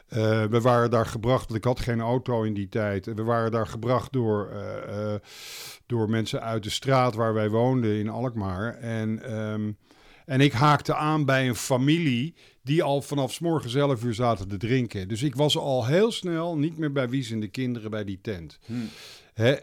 Eh, 0.07 0.43
we 0.43 0.61
waren 0.61 0.89
daar 0.89 1.05
gebracht, 1.05 1.45
want 1.45 1.59
ik 1.59 1.63
had 1.63 1.79
geen 1.79 1.99
auto 1.99 2.43
in 2.43 2.53
die 2.53 2.69
tijd. 2.69 3.05
We 3.05 3.23
waren 3.23 3.51
daar 3.51 3.67
gebracht 3.67 4.11
door, 4.11 4.49
eh, 4.49 5.13
eh, 5.13 5.19
door 5.85 6.09
mensen 6.09 6.41
uit 6.41 6.63
de 6.63 6.69
straat 6.69 7.15
waar 7.15 7.33
wij 7.33 7.49
woonden 7.49 7.99
in 7.99 8.09
Alkmaar. 8.09 8.75
En, 8.75 9.23
ehm, 9.23 9.71
en 10.25 10.41
ik 10.41 10.51
haakte 10.51 10.95
aan 10.95 11.25
bij 11.25 11.47
een 11.47 11.55
familie 11.55 12.35
die 12.63 12.83
al 12.83 13.01
vanaf 13.01 13.31
's 13.31 13.75
11 13.75 14.03
uur 14.03 14.13
zaten 14.13 14.47
te 14.47 14.57
drinken. 14.57 15.07
Dus 15.07 15.23
ik 15.23 15.35
was 15.35 15.57
al 15.57 15.85
heel 15.85 16.11
snel 16.11 16.57
niet 16.57 16.77
meer 16.77 16.91
bij 16.91 17.09
Wies 17.09 17.31
en 17.31 17.39
de 17.39 17.47
kinderen 17.47 17.91
bij 17.91 18.03
die 18.03 18.19
tent. 18.21 18.59
Hm. 18.65 18.73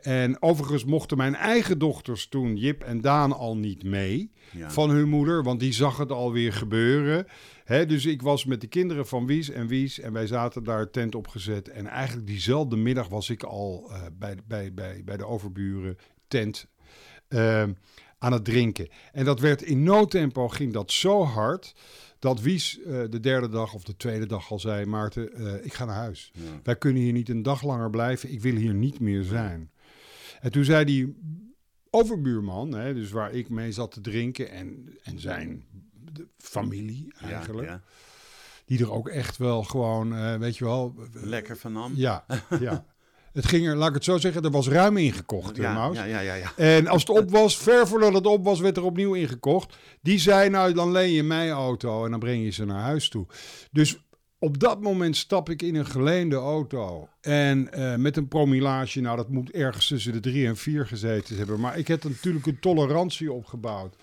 En 0.03 0.43
overigens 0.43 0.85
mochten 0.85 1.17
mijn 1.17 1.35
eigen 1.35 1.79
dochters 1.79 2.29
toen, 2.29 2.57
Jip 2.57 2.83
en 2.83 3.01
Daan, 3.01 3.33
al 3.33 3.57
niet 3.57 3.85
mee 3.85 4.31
Ja. 4.53 4.71
van 4.71 4.91
hun 4.91 5.09
moeder, 5.09 5.43
want 5.43 5.61
die 5.61 5.73
zag 5.73 5.97
het 5.97 6.13
alweer 6.13 6.53
gebeuren. 6.53 7.27
Dus 7.67 8.07
ik 8.07 8.23
was 8.23 8.45
met 8.45 8.61
de 8.61 8.67
kinderen 8.67 9.07
van 9.07 9.27
Wies 9.27 9.51
en 9.51 9.67
Wies 9.67 10.01
en 10.01 10.13
wij 10.13 10.27
zaten 10.27 10.65
daar 10.65 10.91
tent 10.91 11.15
opgezet. 11.15 11.69
En 11.69 11.87
eigenlijk 11.87 12.27
diezelfde 12.27 12.77
middag 12.77 13.09
was 13.09 13.31
ik 13.31 13.43
al 13.43 13.91
eh, 13.91 14.03
bij, 14.19 14.37
bij, 14.47 14.75
bij, 14.75 15.03
bij 15.05 15.17
de 15.17 15.27
overburen 15.27 15.97
tent 16.29 16.67
eh, 17.29 17.63
aan 18.19 18.33
het 18.33 18.45
drinken. 18.45 18.89
En 19.13 19.25
dat 19.25 19.41
werd 19.41 19.63
in 19.63 19.83
no 19.83 20.05
tempo, 20.05 20.49
ging 20.49 20.73
dat 20.73 20.93
zo 20.93 21.25
hard, 21.25 21.75
dat 22.19 22.41
Wies 22.41 22.81
eh, 22.83 23.03
de 23.11 23.21
derde 23.21 23.49
dag 23.49 23.75
of 23.75 23.85
de 23.85 23.97
tweede 23.97 24.27
dag 24.27 24.51
al 24.51 24.59
zei, 24.59 24.87
Maarten, 24.87 25.33
eh, 25.35 25.65
ik 25.65 25.73
ga 25.75 25.85
naar 25.85 25.97
huis. 25.97 26.31
Ja. 26.35 26.41
Wij 26.63 26.77
kunnen 26.77 27.03
hier 27.03 27.13
niet 27.13 27.29
een 27.29 27.43
dag 27.43 27.63
langer 27.63 27.91
blijven, 27.91 28.33
ik 28.33 28.41
wil 28.41 28.55
hier 28.55 28.75
niet 28.75 29.01
meer 29.01 29.23
zijn. 29.23 29.71
En 30.41 30.53
toen 30.53 30.65
zei 30.65 30.85
die 30.85 31.17
overbuurman, 31.91 32.73
hè, 32.75 32.95
dus 32.95 33.11
waar 33.11 33.33
ik 33.33 33.49
mee 33.49 33.73
zat 33.73 33.91
te 33.93 34.01
drinken 34.01 34.51
en, 34.51 34.89
en 35.03 35.21
zijn 35.21 35.65
familie 36.39 37.13
Ja, 37.21 37.31
eigenlijk, 37.31 37.69
ja. 37.69 37.83
die 38.65 38.79
er 38.79 38.93
ook 38.93 39.09
echt 39.09 39.37
wel 39.37 39.63
gewoon, 39.63 40.15
eh, 40.17 40.37
weet 40.37 40.57
je 40.57 40.65
wel, 40.65 40.95
Lekker 41.13 41.57
van 41.57 41.73
nam. 41.73 41.93
ja, 41.95 42.25
ja. 42.61 42.87
Het 43.37 43.47
ging 43.47 43.67
er, 43.67 43.77
laat 43.77 43.89
ik 43.89 43.95
het 43.95 44.05
zo 44.05 44.19
zeggen, 44.19 44.43
er 44.43 44.51
was 44.51 44.69
ruim 44.69 44.97
ingekocht, 44.97 45.57
ja, 45.57 45.91
ja, 45.93 46.05
ja, 46.05 46.21
ja, 46.21 46.35
ja. 46.35 46.53
En 46.57 46.87
als 46.87 47.01
het 47.01 47.11
op 47.11 47.31
was, 47.31 47.59
ver 47.59 47.89
voordat 47.89 48.13
het 48.13 48.27
op 48.27 48.45
was, 48.45 48.61
werd 48.61 48.77
er 48.77 48.85
opnieuw 48.85 49.15
ingekocht. 49.15 49.77
Die 50.03 50.19
zei, 50.19 50.49
nou, 50.49 50.73
dan 50.73 50.93
leen 50.93 51.13
je 51.13 51.23
mijn 51.23 51.51
auto 51.51 52.05
en 52.05 52.11
dan 52.11 52.21
breng 52.21 52.45
je 52.45 52.51
ze 52.51 52.65
naar 52.65 52.81
huis 52.81 53.09
toe. 53.09 53.27
Dus 53.73 53.99
op 54.39 54.59
dat 54.59 54.81
moment 54.81 55.17
stap 55.17 55.51
ik 55.51 55.63
in 55.63 55.75
een 55.75 55.87
geleende 55.87 56.37
auto. 56.37 57.09
En 57.21 57.73
eh, 57.73 57.95
met 57.95 58.17
een 58.17 58.29
promillage, 58.29 59.01
nou, 59.01 59.17
dat 59.17 59.29
moet 59.29 59.51
ergens 59.51 59.87
tussen 59.87 60.13
de 60.13 60.21
drie 60.21 60.47
en 60.47 60.57
vier 60.57 60.87
gezeten 60.87 61.37
hebben. 61.37 61.61
Maar 61.61 61.79
ik 61.79 61.89
heb 61.89 62.05
natuurlijk 62.05 62.47
een 62.47 62.61
tolerantie 62.61 63.33
opgebouwd. 63.33 63.97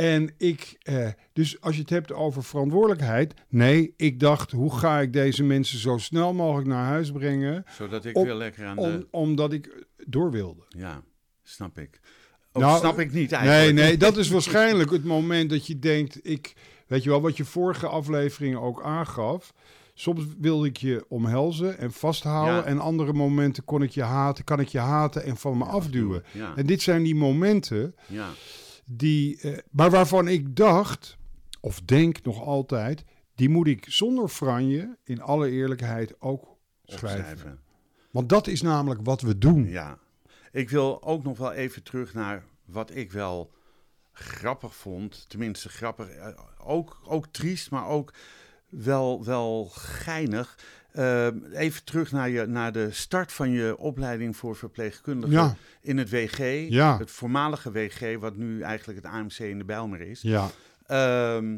En 0.00 0.34
ik, 0.38 0.76
eh, 0.82 1.08
dus 1.32 1.60
als 1.60 1.74
je 1.74 1.80
het 1.80 1.90
hebt 1.90 2.12
over 2.12 2.44
verantwoordelijkheid. 2.44 3.34
Nee, 3.48 3.94
ik 3.96 4.20
dacht, 4.20 4.50
hoe 4.50 4.76
ga 4.78 5.00
ik 5.00 5.12
deze 5.12 5.42
mensen 5.42 5.78
zo 5.78 5.98
snel 5.98 6.32
mogelijk 6.34 6.68
naar 6.68 6.84
huis 6.86 7.10
brengen? 7.10 7.64
Zodat 7.70 8.04
ik 8.04 8.16
Om- 8.16 8.24
weer 8.24 8.34
lekker 8.34 8.66
aan 8.66 8.76
de... 8.76 8.82
Om, 8.82 9.06
omdat 9.10 9.52
ik 9.52 9.84
door 10.06 10.30
wilde. 10.30 10.62
Ja, 10.68 11.02
snap 11.42 11.78
ik. 11.78 12.00
Ook 12.52 12.62
Nou, 12.62 12.78
snap 12.78 12.98
ik 12.98 13.12
niet 13.12 13.30
Nee, 13.30 13.40
eigenlijk. 13.40 13.74
nee, 13.78 13.96
dat 13.96 14.16
is 14.16 14.28
waarschijnlijk 14.36 14.90
het 14.90 15.04
moment 15.04 15.50
dat 15.50 15.66
je 15.66 15.78
denkt, 15.78 16.18
ik, 16.22 16.54
weet 16.86 17.02
je 17.02 17.10
wel, 17.10 17.20
wat 17.20 17.36
je 17.36 17.44
vorige 17.44 17.86
afleveringen 17.86 18.60
ook 18.60 18.82
aangaf. 18.82 19.52
Soms 19.94 20.24
wilde 20.38 20.66
ik 20.66 20.76
je 20.76 21.04
omhelzen 21.08 21.78
en 21.78 21.92
vasthouden. 21.92 22.54
Ja. 22.54 22.64
En 22.64 22.78
andere 22.78 23.12
momenten 23.12 23.64
kon 23.64 23.82
ik 23.82 23.90
je 23.90 24.02
haten, 24.02 24.44
kan 24.44 24.60
ik 24.60 24.68
je 24.68 24.78
haten 24.78 25.24
en 25.24 25.36
van 25.36 25.58
me 25.58 25.64
afduwen. 25.64 26.24
Ja, 26.32 26.52
En 26.56 26.66
dit 26.66 26.82
zijn 26.82 27.02
die 27.02 27.14
momenten 27.14 27.94
ja. 28.06 28.28
Die, 28.96 29.40
eh, 29.40 29.58
maar 29.70 29.90
waarvan 29.90 30.28
ik 30.28 30.56
dacht, 30.56 31.16
of 31.60 31.80
denk 31.80 32.22
nog 32.22 32.42
altijd, 32.42 33.04
die 33.34 33.48
moet 33.48 33.66
ik 33.66 33.84
zonder 33.88 34.28
franje 34.28 34.96
in 35.04 35.20
alle 35.20 35.50
eerlijkheid 35.50 36.20
ook 36.20 36.56
schrijven. 36.84 37.20
Opschrijven. 37.20 37.60
Want 38.10 38.28
dat 38.28 38.46
is 38.46 38.62
namelijk 38.62 39.00
wat 39.02 39.20
we 39.20 39.38
doen. 39.38 39.68
Ja. 39.68 39.98
Ik 40.52 40.70
wil 40.70 41.02
ook 41.02 41.22
nog 41.24 41.38
wel 41.38 41.52
even 41.52 41.82
terug 41.82 42.14
naar 42.14 42.44
wat 42.64 42.94
ik 42.94 43.12
wel 43.12 43.52
grappig 44.12 44.74
vond. 44.76 45.28
Tenminste, 45.28 45.68
grappig. 45.68 46.08
eh, 46.08 46.38
Ook, 46.64 47.00
ook 47.04 47.26
triest, 47.26 47.70
maar 47.70 47.86
ook 47.86 48.12
wel, 48.68 49.24
wel 49.24 49.64
geinig. 49.72 50.58
Eh, 50.92 51.26
even 51.52 51.84
terug 51.84 52.12
naar, 52.12 52.28
je, 52.30 52.46
naar 52.46 52.72
de 52.72 52.88
start 52.92 53.32
van 53.32 53.50
je 53.50 53.78
opleiding 53.78 54.36
voor 54.36 54.56
verpleegkundigen 54.56 55.34
Ja. 55.36 55.54
in 55.80 55.98
het 55.98 56.10
WG. 56.10 56.66
Ja. 56.68 56.98
Het 56.98 57.10
voormalige 57.10 57.72
WG, 57.72 58.16
wat 58.18 58.36
nu 58.36 58.60
eigenlijk 58.62 59.02
het 59.04 59.12
AMC 59.12 59.38
in 59.38 59.58
de 59.58 59.64
Bijlmer 59.64 60.00
is. 60.00 60.22
Ja, 60.22 60.50
Ehm, 60.86 61.56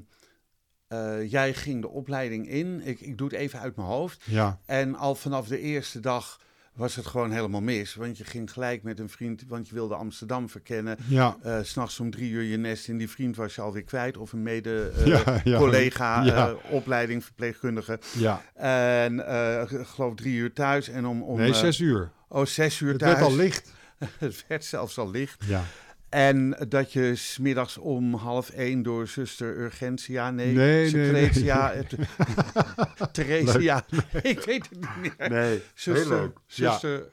eh, 0.89 1.31
jij 1.31 1.55
ging 1.55 1.81
de 1.81 1.89
opleiding 1.89 2.49
in. 2.49 2.81
Ik, 2.85 3.01
ik 3.01 3.19
doe 3.19 3.29
het 3.29 3.37
even 3.37 3.59
uit 3.61 3.77
mijn 3.77 3.89
hoofd. 3.89 4.23
ja, 4.25 4.61
En 4.67 4.95
al 4.95 5.15
vanaf 5.15 5.47
de 5.49 5.59
eerste 5.61 6.01
dag 6.01 6.41
was 6.75 6.97
het 6.97 7.07
gewoon 7.07 7.31
helemaal 7.31 7.61
mis. 7.61 7.95
Want 7.95 8.19
je 8.19 8.25
ging 8.25 8.53
gelijk 8.53 8.83
met 8.83 8.99
een 8.99 9.09
vriend, 9.09 9.45
want 9.49 9.69
je 9.69 9.75
wilde 9.75 9.95
Amsterdam 9.95 10.49
verkennen. 10.49 10.97
ja. 11.09 11.37
Eh, 11.43 11.59
S 11.63 11.69
S'nachts 11.71 12.01
om 12.01 12.11
drie 12.11 12.31
uur 12.31 12.43
je 12.43 12.57
nest 12.57 12.89
in 12.89 12.99
die 12.99 13.11
vriend 13.11 13.37
was 13.37 13.55
je 13.55 13.61
alweer 13.61 13.83
kwijt. 13.83 14.17
Of 14.17 14.33
een 14.33 14.43
Ja, 14.47 14.53
ja. 15.05 15.23
mede-collega, 15.45 16.23
Ja. 16.25 16.55
opleiding 16.71 17.25
verpleegkundige. 17.25 17.99
ja. 18.19 18.43
En 18.55 19.27
eh, 19.27 19.63
geloof 19.87 20.15
drie 20.15 20.35
uur 20.37 20.53
thuis. 20.53 20.89
En 20.89 21.07
om, 21.07 21.23
om 21.23 21.39
Nee, 21.39 21.51
eh, 21.51 21.55
zes 21.59 21.79
uur. 21.81 22.11
oh, 22.29 22.45
zes 22.47 22.81
uur 22.81 22.89
Het 22.91 22.99
thuis. 22.99 23.13
werd 23.15 23.27
al 23.27 23.37
licht. 23.37 23.73
het 24.19 24.45
werd 24.49 24.65
zelfs 24.65 24.99
al 24.99 25.11
licht. 25.11 25.45
Ja. 25.47 25.63
En 26.13 26.57
dat 26.69 26.93
je 26.93 27.15
smiddags 27.15 27.79
om 27.79 28.15
half 28.15 28.51
één 28.51 28.83
door 28.83 29.07
zuster 29.09 29.57
Urgentia, 29.59 30.31
nee, 30.31 30.47
Nee, 30.55 30.91
nee, 30.93 31.11
nee. 31.13 31.23
Secretia, 31.25 31.73
het- 31.79 33.15
Theresia, 33.15 33.85
ik 34.23 34.41
weet 34.41 34.69
het 34.71 34.79
niet 35.03 35.19
meer. 35.19 35.31
Nee, 35.31 35.63
Zuster, 35.75 36.33
zuster, 36.47 37.09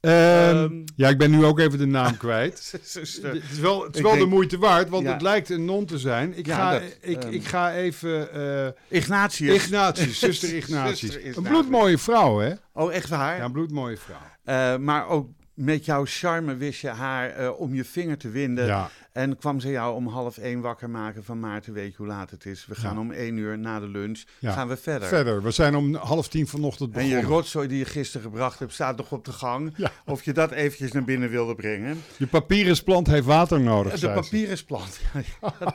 Ehm, 0.00 0.12
Ehm. 0.56 0.72
ja, 0.96 1.08
ik 1.08 1.18
ben 1.18 1.30
nu 1.30 1.44
ook 1.44 1.58
even 1.58 1.78
de 1.78 1.86
naam 1.86 2.16
kwijt. 2.16 2.74
zuster. 2.82 3.32
het 3.34 3.42
is 3.52 3.58
wel, 3.58 3.82
het 3.82 3.96
is 3.96 4.02
wel 4.02 4.18
de 4.18 4.24
moeite 4.26 4.58
waard, 4.58 4.88
want 4.88 5.04
Ja. 5.04 5.12
het 5.12 5.22
lijkt 5.22 5.50
een 5.50 5.64
non 5.64 5.84
te 5.86 5.98
zijn. 5.98 6.38
Ik, 6.38 6.46
Ja, 6.46 6.56
ga, 6.56 6.72
dat, 6.72 6.82
ik, 7.00 7.22
ehm, 7.24 7.32
ik 7.32 7.44
ga 7.44 7.74
even... 7.74 8.32
eh 8.32 8.98
Ignatius. 8.98 9.54
Ignatius, 9.54 10.18
zuster 10.18 10.54
Ignatius. 10.56 10.98
Zuster 11.12 11.36
Een 11.36 11.42
bloedmooie 11.42 11.98
vrouw, 11.98 12.38
hè? 12.38 12.52
Oh, 12.72 12.92
echt 12.92 13.08
waar? 13.08 13.36
Ja, 13.36 13.44
een 13.44 13.52
bloedmooie 13.52 13.96
vrouw. 13.96 14.16
Eh, 14.44 14.76
maar 14.76 15.08
ook 15.08 15.28
met 15.60 15.84
jouw 15.84 16.04
charme 16.04 16.56
wist 16.56 16.80
je 16.80 16.88
haar 16.88 17.30
eh, 17.30 17.60
om 17.60 17.74
je 17.74 17.84
vinger 17.84 18.18
te 18.18 18.30
winden. 18.30 18.66
Ja, 18.66 18.90
En 19.12 19.36
kwam 19.36 19.60
ze 19.60 19.70
jou 19.70 19.94
om 19.94 20.06
half 20.06 20.38
één 20.38 20.60
wakker 20.60 20.90
maken 20.90 21.24
van 21.24 21.40
Maarten, 21.40 21.72
weet 21.72 21.90
je 21.90 21.96
hoe 21.96 22.06
laat 22.06 22.30
het 22.30 22.46
is? 22.46 22.66
We 22.66 22.74
gaan 22.74 22.94
Ja. 22.94 23.00
om 23.00 23.10
één 23.12 23.36
uur 23.36 23.58
na 23.58 23.80
de 23.80 23.88
lunch, 23.88 24.22
Ja. 24.38 24.52
gaan 24.52 24.68
we 24.68 24.76
verder. 24.76 25.08
verder. 25.08 25.42
We 25.42 25.50
zijn 25.50 25.74
om 25.74 25.94
half 25.94 26.28
tien 26.28 26.46
vanochtend 26.46 26.94
En 26.96 27.02
je 27.04 27.08
begonnen. 27.08 27.32
rotzooi 27.32 27.68
die 27.68 27.78
je 27.78 27.84
gisteren 27.84 28.22
gebracht 28.30 28.58
hebt, 28.58 28.72
staat 28.72 28.96
nog 28.96 29.12
op 29.12 29.24
de 29.24 29.32
gang. 29.32 29.72
Ja. 29.76 29.90
Of 30.06 30.22
je 30.22 30.32
dat 30.32 30.50
eventjes 30.50 30.92
naar 30.92 31.04
binnen 31.04 31.30
wilde 31.30 31.54
brengen. 31.54 32.02
Je 32.16 32.26
papierensplant 32.26 33.06
heeft 33.06 33.26
water 33.26 33.60
nodig, 33.60 33.92
De 33.92 33.98
zei 33.98 34.14
ze. 34.14 34.20
papierensplant, 34.20 35.00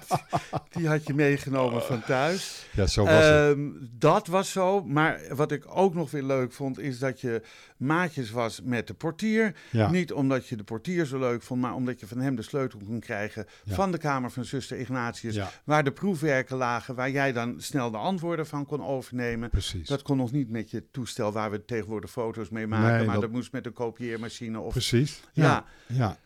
die 0.75 0.87
had 0.87 1.07
je 1.07 1.13
meegenomen 1.13 1.81
van 1.81 2.01
thuis. 2.03 2.65
Ja, 2.71 2.87
zo 2.87 3.03
was 3.03 3.13
het. 3.13 3.23
Ehm, 3.55 3.59
dat 3.91 4.27
was 4.27 4.51
zo. 4.51 4.83
Maar 4.83 5.21
wat 5.29 5.51
ik 5.51 5.63
ook 5.67 5.93
nog 5.93 6.11
weer 6.11 6.23
leuk 6.23 6.51
vond, 6.53 6.79
is 6.79 6.99
dat 6.99 7.21
je 7.21 7.41
maatjes 7.77 8.31
was 8.31 8.61
met 8.63 8.87
de 8.87 8.93
portier. 8.93 9.55
Niet 9.91 10.13
omdat 10.13 10.47
je 10.47 10.55
de 10.55 10.63
portier 10.63 11.05
zo 11.05 11.19
leuk 11.19 11.41
vond, 11.41 11.61
maar 11.61 11.73
omdat 11.73 11.99
je 11.99 12.07
van 12.07 12.19
hem 12.19 12.35
de 12.35 12.41
sleutel 12.41 12.79
kon 12.85 12.99
krijgen 12.99 13.23
Ja. 13.33 13.73
van 13.73 13.91
de 13.91 13.97
kamer 13.97 14.31
van 14.31 14.45
zuster 14.45 14.77
Ignatius. 14.77 15.35
Ja. 15.35 15.49
Waar 15.63 15.83
de 15.83 15.91
proefwerken 15.91 16.57
lagen, 16.57 16.95
waar 16.95 17.11
jij 17.11 17.31
dan 17.33 17.55
snel 17.57 17.91
de 17.91 17.97
antwoorden 17.97 18.47
van 18.47 18.65
kon 18.65 18.83
overnemen. 18.85 19.49
Precies. 19.49 19.87
Dat 19.87 20.01
kon 20.01 20.17
nog 20.17 20.31
niet 20.31 20.49
met 20.49 20.71
je 20.71 20.83
toestel 20.91 21.31
waar 21.31 21.51
we 21.51 21.65
tegenwoordig 21.65 22.11
foto's 22.11 22.49
mee 22.49 22.67
maken, 22.67 22.95
Nee, 22.97 23.05
maar 23.05 23.13
dat... 23.13 23.23
dat- 23.23 23.31
moest 23.31 23.51
met 23.51 23.65
een 23.65 23.73
kopieermachine. 23.73 24.59
Of... 24.59 24.71
Precies. 24.71 25.21
Ja. 25.33 25.65
Ja. 25.87 26.17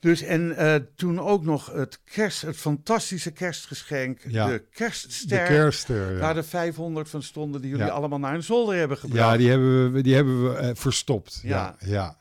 Dus 0.00 0.22
en 0.22 0.56
eh, 0.56 0.74
toen 0.96 1.20
ook 1.20 1.44
nog 1.44 1.72
het, 1.72 2.00
kerst, 2.04 2.42
het 2.42 2.56
fantastische 2.56 3.30
kerstgeschenk, 3.30 4.20
Ja. 4.28 4.46
de 4.46 4.52
De 4.52 4.64
kerstster. 5.44 6.12
ja. 6.12 6.18
Waar 6.18 6.36
er 6.36 6.44
500 6.44 7.08
van 7.08 7.22
stonden 7.22 7.60
die 7.60 7.70
jullie 7.70 7.86
Ja. 7.86 7.92
allemaal 7.92 8.18
naar 8.18 8.34
een 8.34 8.42
zolder 8.42 8.76
hebben 8.76 8.96
gebracht. 8.98 9.30
Ja, 9.30 9.36
die 9.36 9.48
hebben 9.50 9.92
we, 9.92 10.00
die 10.02 10.14
hebben 10.14 10.42
we 10.50 10.56
eh, 10.56 10.70
verstopt. 10.74 11.40
Ja, 11.42 11.76
Ja. 11.78 12.16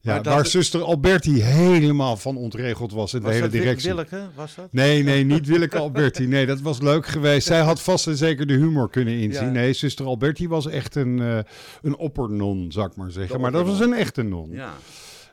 Ja. 0.00 0.14
Maar 0.14 0.22
waar 0.22 0.46
zuster 0.46 0.82
Alberti 0.82 1.42
helemaal 1.42 2.16
van 2.16 2.36
ontregeld 2.36 2.92
was 2.92 3.14
in 3.14 3.22
de 3.22 3.30
hele 3.30 3.48
directie. 3.48 3.88
Willeke, 3.88 4.20
was 4.34 4.54
dat? 4.54 4.72
Nee, 4.72 5.02
nee, 5.02 5.24
niet 5.24 5.46
Willeke 5.46 5.78
Alberti. 5.86 6.26
Nee, 6.26 6.46
dat 6.46 6.60
was 6.60 6.80
leuk 6.80 7.06
geweest. 7.06 7.46
Zij 7.46 7.60
had 7.60 7.80
vast 7.80 8.06
en 8.06 8.16
zeker 8.16 8.46
de 8.46 8.54
humor 8.54 8.90
kunnen 8.90 9.14
inzien. 9.14 9.46
Ja. 9.46 9.50
Nee, 9.50 9.72
zuster 9.72 10.06
Alberti 10.06 10.48
was 10.48 10.66
echt 10.66 10.94
een, 10.94 11.20
eh 11.20 11.38
een 11.82 11.96
oppernon, 11.96 12.72
zou 12.72 12.86
ik 12.86 12.96
maar 12.96 13.10
zeggen. 13.10 13.34
De 13.34 13.42
maar 13.42 13.52
dat 13.52 13.66
was 13.66 13.80
een 13.80 13.94
echte 13.94 14.22
non. 14.22 14.50
Ja. 14.50 14.72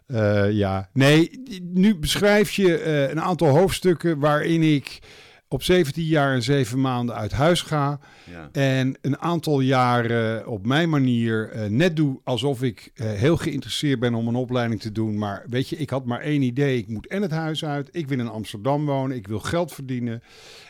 Eh, 0.08 0.52
ja, 0.52 0.90
nee, 0.94 1.44
nu 1.62 1.96
beschrijf 1.96 2.52
je 2.52 2.78
eh, 2.78 3.10
een 3.10 3.22
aantal 3.22 3.48
hoofdstukken 3.48 4.20
waarin 4.20 4.64
ik 4.64 5.00
op 5.50 5.64
17 5.64 6.04
jaar 6.04 6.34
en 6.34 6.44
7 6.44 6.82
maanden 6.82 7.16
uit 7.16 7.32
huis 7.32 7.62
ga. 7.62 8.00
ja. 8.32 8.50
En 8.52 8.98
een 9.02 9.20
aantal 9.20 9.60
jaren 9.60 10.48
op 10.48 10.66
mijn 10.66 10.90
manier 10.90 11.50
eh, 11.50 11.70
net 11.70 11.96
doe 11.96 12.20
alsof 12.24 12.64
ik 12.64 12.92
eh, 12.96 13.12
heel 13.12 13.38
geïnteresseerd 13.38 14.00
ben 14.00 14.14
om 14.14 14.28
een 14.28 14.36
opleiding 14.36 14.82
te 14.82 14.92
doen. 14.92 15.18
Maar 15.18 15.46
weet 15.50 15.70
je, 15.70 15.78
ik 15.78 15.90
had 15.90 16.06
maar 16.06 16.22
één 16.22 16.42
idee. 16.42 16.78
Ik 16.78 16.88
moet 16.88 17.08
en 17.08 17.22
het 17.22 17.32
huis 17.32 17.66
uit. 17.66 17.90
Ik 17.92 18.08
wil 18.08 18.20
in 18.20 18.28
Amsterdam 18.28 18.86
wonen. 18.86 19.18
Ik 19.18 19.28
wil 19.28 19.40
geld 19.40 19.74
verdienen. 19.74 20.24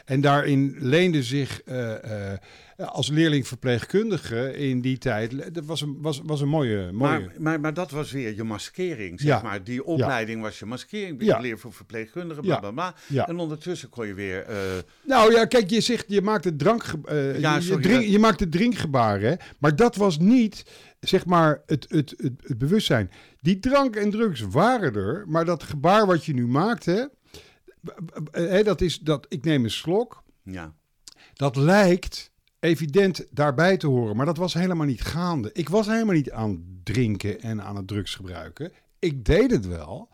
En 0.07 0.21
daarin 0.21 0.75
leende 0.79 1.23
zich 1.23 1.61
eh, 1.61 2.31
eh, 2.33 2.37
als 2.77 3.09
leerling 3.09 3.47
verpleegkundige 3.47 4.57
in 4.57 4.81
die 4.81 4.97
tijd, 4.97 5.53
dat 5.53 5.65
was 5.65 5.81
een, 5.81 5.97
was, 6.01 6.21
was 6.25 6.41
een 6.41 6.47
mooie... 6.47 6.91
mooie... 6.91 6.91
Maar, 7.19 7.31
maar, 7.37 7.59
maar 7.59 7.73
dat 7.73 7.91
was 7.91 8.11
weer 8.11 8.35
je 8.35 8.43
maskering, 8.43 9.19
zeg 9.19 9.29
Ja. 9.29 9.41
maar. 9.41 9.63
Die 9.63 9.83
opleiding 9.85 10.41
was 10.41 10.59
je 10.59 10.65
maskering. 10.65 11.23
Je 11.25 11.37
leer 11.41 11.59
voor 11.59 11.73
verpleegkundige, 11.73 12.41
Ja. 12.43 12.59
bla, 12.59 12.71
bla, 12.71 12.93
bla. 13.07 13.25
En 13.27 13.37
ondertussen 13.39 13.89
kon 13.89 14.07
je 14.07 14.13
weer... 14.13 14.43
eh, 14.43 14.55
Nou 15.05 15.33
ja, 15.33 15.45
kijk, 15.45 15.69
je 15.69 15.81
zegt, 15.81 16.05
je 16.07 16.21
maakt 16.21 16.43
het 16.43 16.59
drank, 16.59 16.83
Ja, 17.37 17.55
je, 17.57 17.77
drink, 17.79 18.01
dat- 18.01 18.09
je 18.11 18.19
maakt 18.19 18.39
het 18.39 18.51
drinkgebaar, 18.51 19.19
hè. 19.21 19.33
Maar 19.59 19.75
dat 19.75 19.95
was 19.95 20.19
niet, 20.19 20.65
zeg 20.99 21.25
maar, 21.25 21.61
het, 21.65 21.85
het, 21.89 22.13
het, 22.17 22.33
het 22.41 22.57
bewustzijn. 22.57 23.11
Die 23.41 23.59
drank 23.59 23.95
en 23.95 24.09
drugs 24.09 24.41
waren 24.41 24.93
er, 24.95 25.23
maar 25.27 25.45
dat 25.45 25.63
gebaar 25.63 26.05
wat 26.05 26.25
je 26.25 26.33
nu 26.33 26.47
maakt, 26.47 26.85
hè, 28.31 28.63
dat 28.63 28.81
is 28.81 28.99
dat, 28.99 29.25
ik 29.29 29.43
neem 29.43 29.63
een 29.63 29.71
slok, 29.71 30.23
ja. 30.43 30.73
dat 31.33 31.55
lijkt 31.55 32.31
evident 32.59 33.27
daarbij 33.31 33.77
te 33.77 33.87
horen, 33.87 34.15
maar 34.15 34.25
dat 34.25 34.37
was 34.37 34.53
helemaal 34.53 34.85
niet 34.85 35.01
gaande. 35.01 35.49
Ik 35.53 35.69
was 35.69 35.87
helemaal 35.87 36.15
niet 36.15 36.31
aan 36.31 36.49
het 36.49 36.85
drinken 36.85 37.41
en 37.41 37.61
aan 37.61 37.75
het 37.75 37.87
drugs 37.87 38.15
gebruiken. 38.15 38.71
Ik 38.99 39.25
deed 39.25 39.51
het 39.51 39.67
wel, 39.67 40.09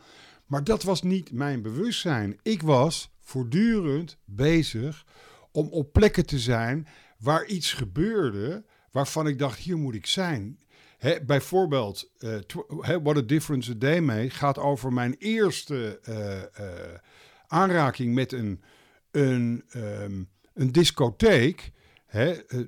maar 0.45 0.63
dat 0.63 0.83
was 0.83 1.01
niet 1.01 1.31
mijn 1.31 1.61
bewustzijn. 1.61 2.39
Ik 2.41 2.61
was 2.61 3.11
voortdurend 3.19 4.17
bezig 4.25 5.05
om 5.51 5.67
op 5.67 5.93
plekken 5.93 6.25
te 6.25 6.39
zijn 6.39 6.87
waar 7.17 7.45
iets 7.45 7.73
gebeurde 7.73 8.63
waarvan 8.91 9.27
ik 9.27 9.39
dacht, 9.39 9.59
hier 9.59 9.77
moet 9.77 9.95
ik 9.95 10.05
zijn. 10.05 10.59
Hè, 10.97 11.21
bijvoorbeeld, 11.25 12.11
eh, 12.17 12.37
What 13.03 13.17
a 13.17 13.21
Difference 13.21 13.71
a 13.71 13.75
Day 13.77 13.99
Made 13.99 14.29
gaat 14.29 14.57
over 14.57 14.93
mijn 14.93 15.15
eerste 15.19 15.99
eh, 16.03 16.41
eh, 16.41 16.99
aanraking 17.47 18.13
met 18.13 18.31
een, 18.31 18.61
een, 19.11 19.63
ehm, 19.69 20.23
een 20.53 20.71
discotheek. 20.71 21.71
Hè, 22.05 22.31
eh, 22.31 22.59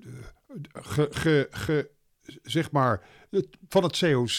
ge, 0.73 1.07
ge, 1.11 1.47
ge- 1.51 1.89
zeg 2.43 2.71
maar, 2.71 3.01
van 3.67 3.83
het 3.83 3.97
COC. 3.99 4.37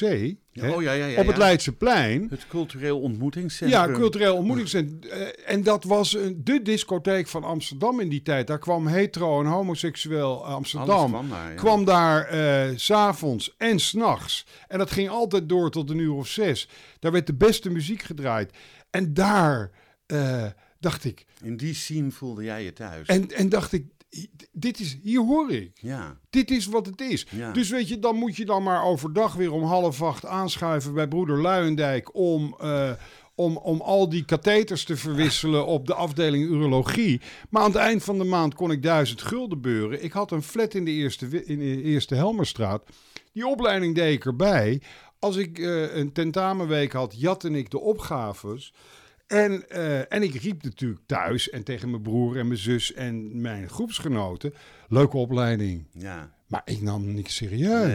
hè, 0.53 0.71
oh 0.71 0.83
ja, 0.83 0.93
ja, 0.93 1.07
ja. 1.07 1.21
op 1.21 1.27
het. 1.27 1.37
Leidseplein. 1.37 2.27
Het 2.31 2.47
cultureel 2.47 3.01
ontmoetingscentrum. 3.01 3.81
Ja, 3.81 3.95
cultureel 3.99 4.37
ontmoetingscentrum. 4.37 5.11
Eh, 5.11 5.53
en 5.55 5.63
dat 5.63 5.85
was 5.85 6.15
een, 6.15 6.41
de 6.45 6.63
discotheek 6.63 7.27
van 7.27 7.45
Amsterdam 7.45 8.01
in 8.01 8.09
die 8.09 8.23
tijd. 8.23 8.47
Daar 8.47 8.59
kwam 8.59 8.87
hetero 8.87 9.41
en 9.41 9.47
homoseksueel 9.47 10.47
Amsterdam. 10.47 11.11
kwam 11.11 11.29
daar, 11.29 11.55
kwam 11.55 11.85
daar 11.85 12.25
eh, 12.25 12.77
s 12.77 12.85
s'avonds 12.85 13.55
en 13.57 13.79
s'nachts. 13.79 14.47
En 14.69 14.79
dat 14.79 14.91
ging 14.91 15.09
altijd 15.09 15.49
door 15.49 15.71
tot 15.71 15.91
een 15.91 15.99
uur 15.99 16.13
of 16.13 16.29
zes. 16.29 16.69
Daar 16.99 17.13
werd 17.13 17.27
de 17.27 17.35
beste 17.35 17.71
muziek 17.71 18.03
gedraaid. 18.03 18.53
En 18.91 19.15
daar 19.15 19.71
eh, 20.07 20.47
dacht 20.81 21.05
ik... 21.05 21.25
In 21.43 21.57
die 21.57 21.75
scene 21.75 22.11
voelde 22.11 22.45
jij 22.45 22.65
je 22.65 22.73
thuis. 22.73 23.09
En, 23.09 23.31
en 23.31 23.49
dacht 23.49 23.73
ik, 23.73 23.85
dit 24.53 24.81
is, 24.81 24.99
hier 25.03 25.21
hoor 25.21 25.51
ik. 25.51 25.71
Ja, 25.75 26.19
Dit 26.31 26.51
is 26.51 26.67
wat 26.67 26.87
het 26.87 27.01
is. 27.01 27.27
Ja. 27.31 27.53
Dus 27.53 27.71
weet 27.71 27.89
je, 27.89 27.99
dan 27.99 28.17
moet 28.17 28.37
je 28.37 28.45
dan 28.45 28.63
maar 28.63 28.85
overdag 28.85 29.35
weer 29.35 29.53
om 29.53 29.63
half 29.63 30.03
acht 30.03 30.27
aanschuiven 30.27 30.95
bij 30.95 31.09
broeder 31.09 31.41
Luijendijk 31.41 32.15
om, 32.15 32.57
eh, 32.61 32.91
om, 33.35 33.57
om 33.57 33.81
al 33.81 34.09
die 34.09 34.25
katheters 34.25 34.85
te 34.85 34.97
verwisselen 34.97 35.67
op 35.67 35.87
de 35.87 35.95
afdeling 35.95 36.45
urologie. 36.45 37.21
Maar 37.51 37.63
aan 37.63 37.71
het 37.71 37.81
eind 37.81 38.05
van 38.05 38.19
de 38.19 38.25
maand 38.25 38.55
kon 38.55 38.71
ik 38.71 38.83
duizend 38.83 39.23
gulden 39.23 39.61
beuren. 39.61 40.05
Ik 40.05 40.13
had 40.13 40.31
een 40.31 40.43
flat 40.43 40.75
in 40.75 40.85
de 40.85 40.91
eerste, 40.91 41.45
in 41.45 41.59
de 41.59 41.83
eerste 41.83 42.15
Helmerstraat. 42.15 42.83
Die 43.33 43.47
opleiding 43.47 43.95
deed 43.95 44.15
ik 44.15 44.25
erbij. 44.25 44.83
Als 45.19 45.37
ik 45.37 45.59
eh, 45.59 45.97
een 45.97 46.13
tentamenweek 46.13 46.93
had, 46.93 47.15
jatte 47.17 47.51
ik 47.51 47.71
de 47.71 47.81
opgaves. 47.81 48.73
En, 49.27 49.69
eh, 49.71 50.13
en 50.13 50.23
ik 50.23 50.35
riep 50.35 50.63
natuurlijk 50.63 51.01
thuis 51.07 51.51
en 51.51 51.65
tegen 51.65 51.91
mijn 51.91 52.03
broer 52.03 52.39
en 52.39 52.47
mijn 52.47 52.59
zus 52.59 52.93
en 52.93 53.41
mijn 53.41 53.69
groepsgenoten: 53.69 54.55
leuke 54.89 55.17
opleiding. 55.17 55.87
ja. 55.93 56.35
Maar 56.47 56.63
ik 56.65 56.81
nam 56.83 57.15
niks 57.15 57.35
serieus. 57.37 57.87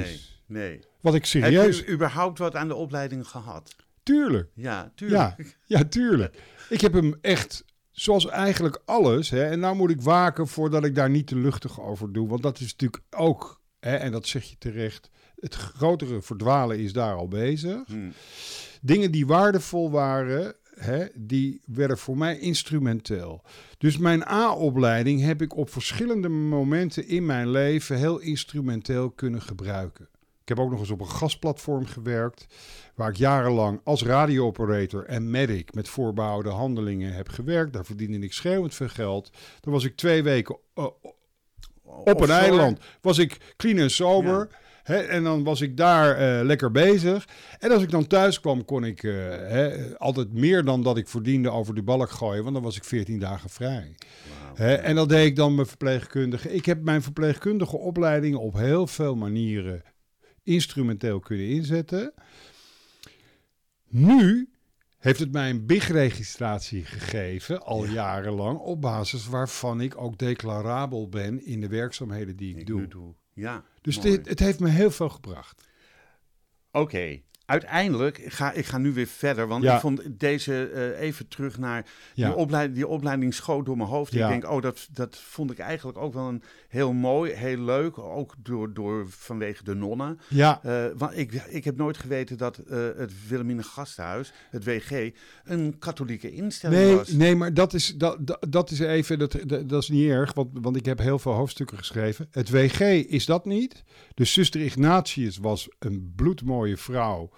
Nee, 0.45 0.69
nee. 0.69 0.79
Wat 1.01 1.13
ik 1.15 1.21
Heb 1.21 1.29
serieus. 1.29 1.79
je 1.79 1.87
überhaupt 1.89 2.37
wat 2.37 2.55
aan 2.55 2.67
de 2.67 2.75
opleiding 2.75 3.27
gehad? 3.27 3.75
Tuurlijk. 4.03 4.49
Ja, 4.55 4.91
tuurlijk. 4.95 5.57
Ja, 5.65 5.77
ja, 5.77 5.83
tuurlijk. 5.83 6.37
Ik 6.69 6.81
heb 6.81 6.93
hem 6.93 7.15
echt, 7.21 7.65
zoals 7.91 8.27
eigenlijk 8.27 8.81
alles. 8.85 9.29
Hè, 9.29 9.45
en 9.45 9.59
nou 9.59 9.75
moet 9.75 9.89
ik 9.89 10.01
waken 10.01 10.47
voordat 10.47 10.85
ik 10.85 10.95
daar 10.95 11.09
niet 11.09 11.27
te 11.27 11.35
luchtig 11.35 11.81
over 11.81 12.13
doe. 12.13 12.27
Want 12.27 12.43
dat 12.43 12.59
is 12.59 12.71
natuurlijk 12.71 13.03
ook, 13.09 13.61
hè, 13.79 13.95
en 13.95 14.11
dat 14.11 14.27
zeg 14.27 14.43
je 14.43 14.55
terecht. 14.57 15.09
Het 15.39 15.55
grotere 15.55 16.21
verdwalen 16.21 16.79
is 16.79 16.93
daar 16.93 17.15
al 17.15 17.27
bezig. 17.27 17.81
Hm. 17.85 18.09
Dingen 18.81 19.11
die 19.11 19.25
waardevol 19.27 19.91
waren, 19.91 20.55
hè, 20.83 21.05
die 21.15 21.61
werden 21.65 21.97
voor 21.97 22.17
mij 22.17 22.39
instrumenteel. 22.39 23.41
Dus 23.77 23.97
mijn 23.97 24.27
A-opleiding 24.27 25.21
heb 25.21 25.41
ik 25.41 25.55
op 25.55 25.69
verschillende 25.69 26.29
momenten 26.29 27.07
in 27.07 27.25
mijn 27.25 27.49
leven 27.49 27.97
heel 27.97 28.19
instrumenteel 28.19 29.09
kunnen 29.09 29.41
gebruiken. 29.41 30.07
Ik 30.41 30.47
heb 30.47 30.59
ook 30.59 30.71
nog 30.71 30.79
eens 30.79 30.89
op 30.89 30.99
een 30.99 31.09
gasplatform 31.09 31.85
gewerkt, 31.85 32.45
waar 32.95 33.09
ik 33.09 33.15
jarenlang 33.15 33.81
als 33.83 34.03
radiooperator 34.03 35.05
en 35.05 35.29
medic 35.29 35.73
met 35.73 35.89
voorbouwde 35.89 36.49
handelingen 36.49 37.13
heb 37.13 37.29
gewerkt. 37.29 37.73
Daar 37.73 37.85
verdiende 37.85 38.19
ik 38.19 38.33
schreeuwend 38.33 38.75
veel 38.75 38.89
geld. 38.89 39.31
Dan 39.59 39.73
was 39.73 39.83
ik 39.83 39.95
twee 39.95 40.23
weken 40.23 40.57
eh, 40.73 40.83
op 41.83 42.05
een 42.05 42.13
Offshore. 42.13 42.33
eiland 42.33 42.79
was 43.01 43.17
ik 43.17 43.53
clean 43.57 43.77
en 43.77 43.91
sober. 43.91 44.49
Hè, 44.83 44.97
en 44.97 45.23
dan 45.23 45.43
was 45.43 45.61
ik 45.61 45.77
daar 45.77 46.17
eh, 46.17 46.45
lekker 46.45 46.71
bezig. 46.71 47.27
En 47.59 47.71
als 47.71 47.83
ik 47.83 47.91
dan 47.91 48.07
thuis 48.07 48.39
kwam, 48.39 48.65
kon 48.65 48.83
ik 48.83 49.03
eh, 49.03 49.13
hè, 49.29 49.97
altijd 49.97 50.33
meer 50.33 50.63
dan 50.63 50.83
dat 50.83 50.97
ik 50.97 51.07
verdiende 51.07 51.49
over 51.49 51.75
de 51.75 51.83
balk 51.83 52.09
gooien. 52.09 52.41
Want 52.43 52.55
dan 52.55 52.63
was 52.63 52.75
ik 52.77 52.83
14 52.83 53.19
dagen 53.19 53.49
vrij. 53.49 53.95
Hè, 54.53 54.73
en 54.73 54.95
dat 54.95 55.09
deed 55.09 55.25
ik 55.25 55.35
dan 55.35 55.55
mijn 55.55 55.67
verpleegkundige. 55.67 56.53
Ik 56.53 56.65
heb 56.65 56.83
mijn 56.83 57.01
verpleegkundige 57.01 57.77
opleidingen 57.77 58.39
op 58.39 58.53
heel 58.57 58.87
veel 58.87 59.15
manieren 59.15 59.83
instrumenteel 60.43 61.19
kunnen 61.19 61.47
inzetten. 61.47 62.13
Nu 63.87 64.49
heeft 64.97 65.19
het 65.19 65.31
mij 65.31 65.49
een 65.49 65.65
BIG-registratie 65.65 66.85
gegeven, 66.85 67.61
al 67.63 67.85
jarenlang, 67.85 68.59
op 68.59 68.81
basis 68.81 69.27
waarvan 69.27 69.81
ik 69.81 69.97
ook 69.97 70.17
declarabel 70.17 71.09
ben 71.09 71.45
in 71.45 71.61
de 71.61 71.67
werkzaamheden 71.67 72.35
die 72.35 72.53
ik, 72.53 72.59
Ik 72.59 72.67
doe. 72.67 72.87
doe. 72.87 73.13
Ja, 73.33 73.63
Dus 73.81 73.99
dit, 73.99 74.27
het 74.27 74.39
heeft 74.39 74.59
me 74.59 74.69
heel 74.69 74.91
veel 74.91 75.09
gebracht. 75.09 75.69
Oké, 76.71 77.21
uiteindelijk 77.51 78.17
ik 78.17 78.33
ga 78.33 78.51
ik 78.51 78.65
ga 78.65 78.77
nu 78.77 78.93
weer 78.93 79.07
verder, 79.07 79.47
want 79.47 79.63
Ja. 79.63 79.73
ik 79.75 79.79
vond 79.81 80.01
deze 80.19 80.69
eh, 80.69 80.99
even 81.07 81.27
terug 81.27 81.57
naar 81.57 81.85
Ja. 82.13 82.27
die, 82.27 82.35
opleiding, 82.37 82.75
die 82.75 82.87
opleiding 82.87 83.33
schoot 83.33 83.65
door 83.65 83.77
mijn 83.77 83.89
hoofd. 83.89 84.13
Ja. 84.13 84.23
Ik 84.25 84.41
denk, 84.41 84.53
oh, 84.53 84.61
dat, 84.61 84.87
dat 84.91 85.17
vond 85.17 85.51
ik 85.51 85.59
eigenlijk 85.59 85.97
ook 85.97 86.13
wel 86.13 86.27
een 86.27 86.43
heel 86.67 86.93
mooi, 86.93 87.31
heel 87.31 87.57
leuk, 87.57 87.97
ook 87.97 88.33
door, 88.37 88.73
door 88.73 89.05
vanwege 89.09 89.63
de 89.63 89.73
nonnen. 89.75 90.19
Ja, 90.27 90.59
Eh, 90.63 90.85
want 90.97 91.17
ik, 91.17 91.33
ik 91.33 91.63
heb 91.63 91.77
nooit 91.77 91.97
geweten 91.97 92.37
dat 92.37 92.57
eh, 92.57 92.77
het 92.97 93.11
Wilhelmina 93.27 93.61
Gasthuis, 93.61 94.31
het 94.49 94.63
WG, 94.63 95.09
een 95.43 95.75
katholieke 95.79 96.31
instelling 96.31 96.81
nee, 96.81 96.95
was. 96.95 97.09
nee, 97.11 97.35
maar 97.35 97.53
dat 97.53 97.73
is, 97.73 97.95
dat, 97.97 98.17
dat, 98.27 98.45
dat 98.49 98.71
is 98.71 98.79
even, 98.79 99.19
dat, 99.19 99.37
dat, 99.45 99.69
dat 99.69 99.81
is 99.81 99.89
niet 99.89 100.09
erg, 100.09 100.33
want, 100.33 100.49
want 100.61 100.75
ik 100.75 100.85
heb 100.85 100.99
heel 100.99 101.19
veel 101.19 101.31
hoofdstukken 101.33 101.77
geschreven. 101.77 102.27
Het 102.31 102.49
WG 102.49 102.79
is 103.07 103.25
dat 103.25 103.45
niet. 103.45 103.83
Dus 104.13 104.33
zuster 104.33 104.61
Ignatius 104.61 105.37
was 105.37 105.69
een 105.79 106.13
bloedmooie 106.15 106.77
vrouw. 106.77 107.29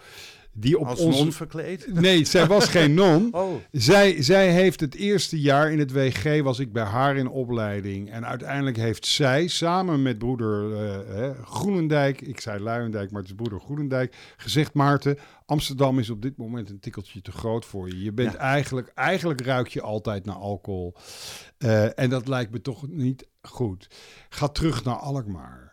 Die 0.55 0.79
op 0.79 0.85
Als 0.87 0.99
ons... 0.99 1.17
non 1.17 1.31
verkleed. 1.31 1.93
Nee, 1.93 2.25
zij 2.25 2.45
was 2.47 2.67
geen 2.67 2.93
non. 3.03 3.27
Oh, 3.31 3.55
Zij, 3.71 4.21
zij 4.23 4.51
heeft 4.51 4.79
het 4.79 4.95
eerste 4.95 5.39
jaar 5.41 5.71
in 5.71 5.79
het 5.79 5.91
WG, 5.91 6.41
was 6.41 6.59
ik 6.59 6.73
bij 6.73 6.83
haar 6.83 7.15
in 7.17 7.27
opleiding. 7.29 8.11
En 8.11 8.25
uiteindelijk 8.25 8.77
heeft 8.77 9.05
zij 9.05 9.47
samen 9.47 10.01
met 10.01 10.17
broeder 10.17 10.73
eh, 10.73 11.15
hè, 11.15 11.33
Groenendijk, 11.43 12.21
ik 12.21 12.39
zei 12.39 12.59
Luijendijk, 12.59 13.11
maar 13.11 13.21
het 13.21 13.29
is 13.29 13.35
broeder 13.35 13.59
Groenendijk, 13.59 14.15
gezegd: 14.37 14.73
Maarten, 14.73 15.17
Amsterdam 15.45 15.99
is 15.99 16.09
op 16.09 16.21
dit 16.21 16.37
moment 16.37 16.69
een 16.69 16.79
tikkeltje 16.79 17.21
te 17.21 17.31
groot 17.31 17.65
voor 17.65 17.87
je. 17.89 18.03
Je 18.03 18.11
bent 18.11 18.31
Ja. 18.31 18.37
eigenlijk, 18.37 18.87
eigenlijk 18.95 19.41
ruik 19.41 19.67
je 19.67 19.81
altijd 19.81 20.25
naar 20.25 20.35
alcohol. 20.35 20.93
Eh, 21.57 21.99
en 21.99 22.09
dat 22.09 22.27
lijkt 22.27 22.51
me 22.51 22.61
toch 22.61 22.87
niet 22.87 23.27
goed. 23.41 23.87
Ga 24.29 24.47
terug 24.47 24.83
naar 24.83 24.95
Alkmaar. 24.95 25.72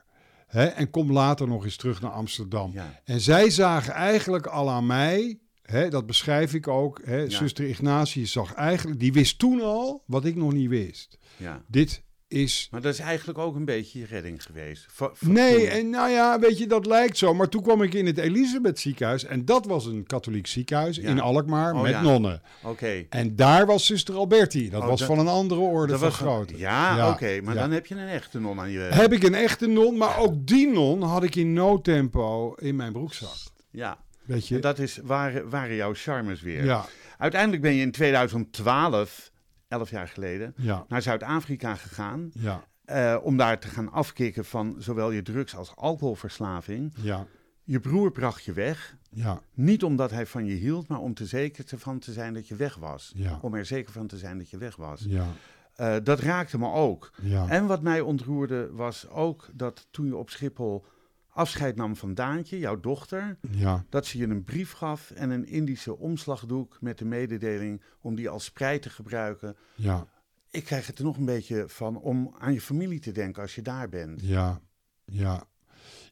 Hè, 0.50 0.64
en 0.64 0.90
kom 0.90 1.12
later 1.12 1.48
nog 1.48 1.64
eens 1.64 1.76
terug 1.76 2.00
naar 2.00 2.10
Amsterdam. 2.10 2.72
ja. 2.72 3.00
En 3.04 3.20
zij 3.20 3.50
zagen 3.50 3.92
eigenlijk 3.92 4.46
al 4.46 4.70
aan 4.70 4.86
mij, 4.86 5.38
hè, 5.62 5.88
dat 5.88 6.06
beschrijf 6.06 6.54
ik 6.54 6.68
ook, 6.68 7.00
hè, 7.04 7.30
zuster 7.30 7.68
Ignatius 7.68 8.32
zag 8.32 8.54
eigenlijk, 8.54 9.00
die 9.00 9.12
wist 9.12 9.38
toen 9.38 9.62
al 9.62 10.02
wat 10.06 10.24
ik 10.24 10.36
nog 10.36 10.52
niet 10.52 10.68
wist. 10.68 11.18
ja. 11.36 11.64
Dit 11.66 12.02
is... 12.30 12.68
Maar 12.70 12.80
dat 12.80 12.92
is 12.92 12.98
eigenlijk 12.98 13.38
ook 13.38 13.54
een 13.56 13.64
beetje 13.64 13.98
je 13.98 14.04
redding 14.06 14.42
geweest. 14.42 14.86
Va- 14.90 15.12
Nee, 15.18 15.66
en 15.68 15.90
nou 15.90 16.10
ja, 16.10 16.38
weet 16.38 16.58
je, 16.58 16.66
dat 16.66 16.86
lijkt 16.86 17.18
zo. 17.18 17.34
Maar 17.34 17.48
toen 17.48 17.62
kwam 17.62 17.82
ik 17.82 17.94
in 17.94 18.06
het 18.06 18.18
Elisabeth 18.18 18.78
ziekenhuis 18.78 19.24
en 19.24 19.44
dat 19.44 19.66
was 19.66 19.86
een 19.86 20.06
katholiek 20.06 20.46
ziekenhuis 20.46 20.96
Ja. 20.96 21.08
in 21.08 21.20
Alkmaar 21.20 21.74
Oh, 21.74 21.82
met 21.82 21.90
ja. 21.90 22.02
nonnen. 22.02 22.42
Oké. 22.62 23.04
En 23.08 23.36
daar 23.36 23.66
was 23.66 23.86
zuster 23.86 24.14
Alberti. 24.14 24.70
Dat 24.70 24.82
Oh, 24.82 24.88
was 24.88 24.98
dat- 24.98 25.08
van 25.08 25.18
een 25.18 25.28
andere 25.28 25.60
orde 25.60 25.98
van 25.98 26.12
grootte. 26.12 26.58
Ja, 26.58 26.96
Ja, 26.96 27.10
oké. 27.10 27.40
maar 27.42 27.54
dan 27.54 27.70
heb 27.70 27.86
je 27.86 27.94
een 27.94 28.08
echte 28.08 28.40
non 28.40 28.60
aan 28.60 28.70
je... 28.70 28.78
Heb 28.80 29.12
ik 29.12 29.22
een 29.22 29.34
echte 29.34 29.66
non, 29.66 29.96
maar 29.96 30.18
ook 30.18 30.46
die 30.46 30.68
non 30.72 31.02
had 31.02 31.22
ik 31.22 31.34
in 31.36 31.52
no 31.52 31.80
tempo 31.80 32.54
in 32.54 32.76
mijn 32.76 32.92
broekzak. 32.92 33.34
Ja. 33.70 33.98
Weet 34.24 34.48
je? 34.48 34.54
En 34.54 34.60
dat 34.60 34.78
is, 34.78 34.98
waren, 35.02 35.48
waren 35.50 35.74
jouw 35.74 35.94
charmes 35.94 36.40
weer. 36.42 36.64
ja, 36.64 36.86
Uiteindelijk 37.18 37.62
ben 37.62 37.74
je 37.74 37.80
in 37.82 37.90
2012, 37.90 39.29
elf 39.70 39.90
jaar 39.90 40.08
geleden, 40.08 40.54
ja, 40.56 40.84
naar 40.88 41.02
Zuid-Afrika 41.02 41.74
gegaan. 41.74 42.30
ja. 42.34 42.64
eh, 42.84 43.16
om 43.22 43.36
daar 43.36 43.58
te 43.58 43.68
gaan 43.68 43.92
afkicken 43.92 44.44
van 44.44 44.74
zowel 44.78 45.10
je 45.10 45.22
drugs- 45.22 45.56
als 45.56 45.76
alcoholverslaving. 45.76 46.92
Ja, 47.02 47.26
Je 47.64 47.80
broer 47.80 48.12
bracht 48.12 48.44
je 48.44 48.52
weg. 48.52 48.96
ja, 49.10 49.40
Niet 49.54 49.84
omdat 49.84 50.10
hij 50.10 50.26
van 50.26 50.46
je 50.46 50.54
hield, 50.54 50.88
maar 50.88 50.98
om 50.98 51.14
te 51.14 51.26
zeker 51.26 51.64
van 51.78 51.98
te 51.98 52.12
zijn 52.12 52.34
dat 52.34 52.48
je 52.48 52.56
weg 52.56 52.74
was. 52.76 53.12
ja, 53.16 53.38
Om 53.42 53.54
er 53.54 53.64
zeker 53.64 53.92
van 53.92 54.06
te 54.06 54.16
zijn 54.18 54.38
dat 54.38 54.50
je 54.50 54.58
weg 54.58 54.76
was. 54.76 55.04
ja, 55.08 55.26
Eh, 55.74 55.96
dat 56.02 56.20
raakte 56.20 56.58
me 56.58 56.72
ook. 56.72 57.10
ja. 57.22 57.48
En 57.48 57.66
wat 57.66 57.82
mij 57.82 58.00
ontroerde 58.00 58.70
was 58.72 59.08
ook 59.08 59.48
dat 59.52 59.86
toen 59.90 60.06
je 60.06 60.16
op 60.16 60.30
Schiphol 60.30 60.84
afscheid 61.30 61.76
nam 61.76 61.96
van 61.96 62.14
Daantje, 62.14 62.58
jouw 62.58 62.80
dochter, 62.80 63.36
ja. 63.50 63.84
dat 63.88 64.06
ze 64.06 64.18
je 64.18 64.26
een 64.26 64.44
brief 64.44 64.72
gaf 64.72 65.10
en 65.10 65.30
een 65.30 65.46
Indische 65.46 65.96
omslagdoek 65.98 66.76
met 66.80 66.98
de 66.98 67.04
mededeling 67.04 67.82
om 68.00 68.14
die 68.14 68.28
als 68.28 68.44
sprei 68.44 68.78
te 68.78 68.90
gebruiken. 68.90 69.56
ja. 69.74 70.06
Ik 70.52 70.64
krijg 70.64 70.86
het 70.86 70.98
er 70.98 71.04
nog 71.04 71.16
een 71.16 71.24
beetje 71.24 71.64
van 71.68 71.96
om 72.00 72.34
aan 72.38 72.52
je 72.52 72.60
familie 72.60 73.00
te 73.00 73.12
denken 73.12 73.42
als 73.42 73.54
je 73.54 73.62
daar 73.62 73.88
bent. 73.88 74.20
Ja, 74.22 74.60
ja. 75.04 75.42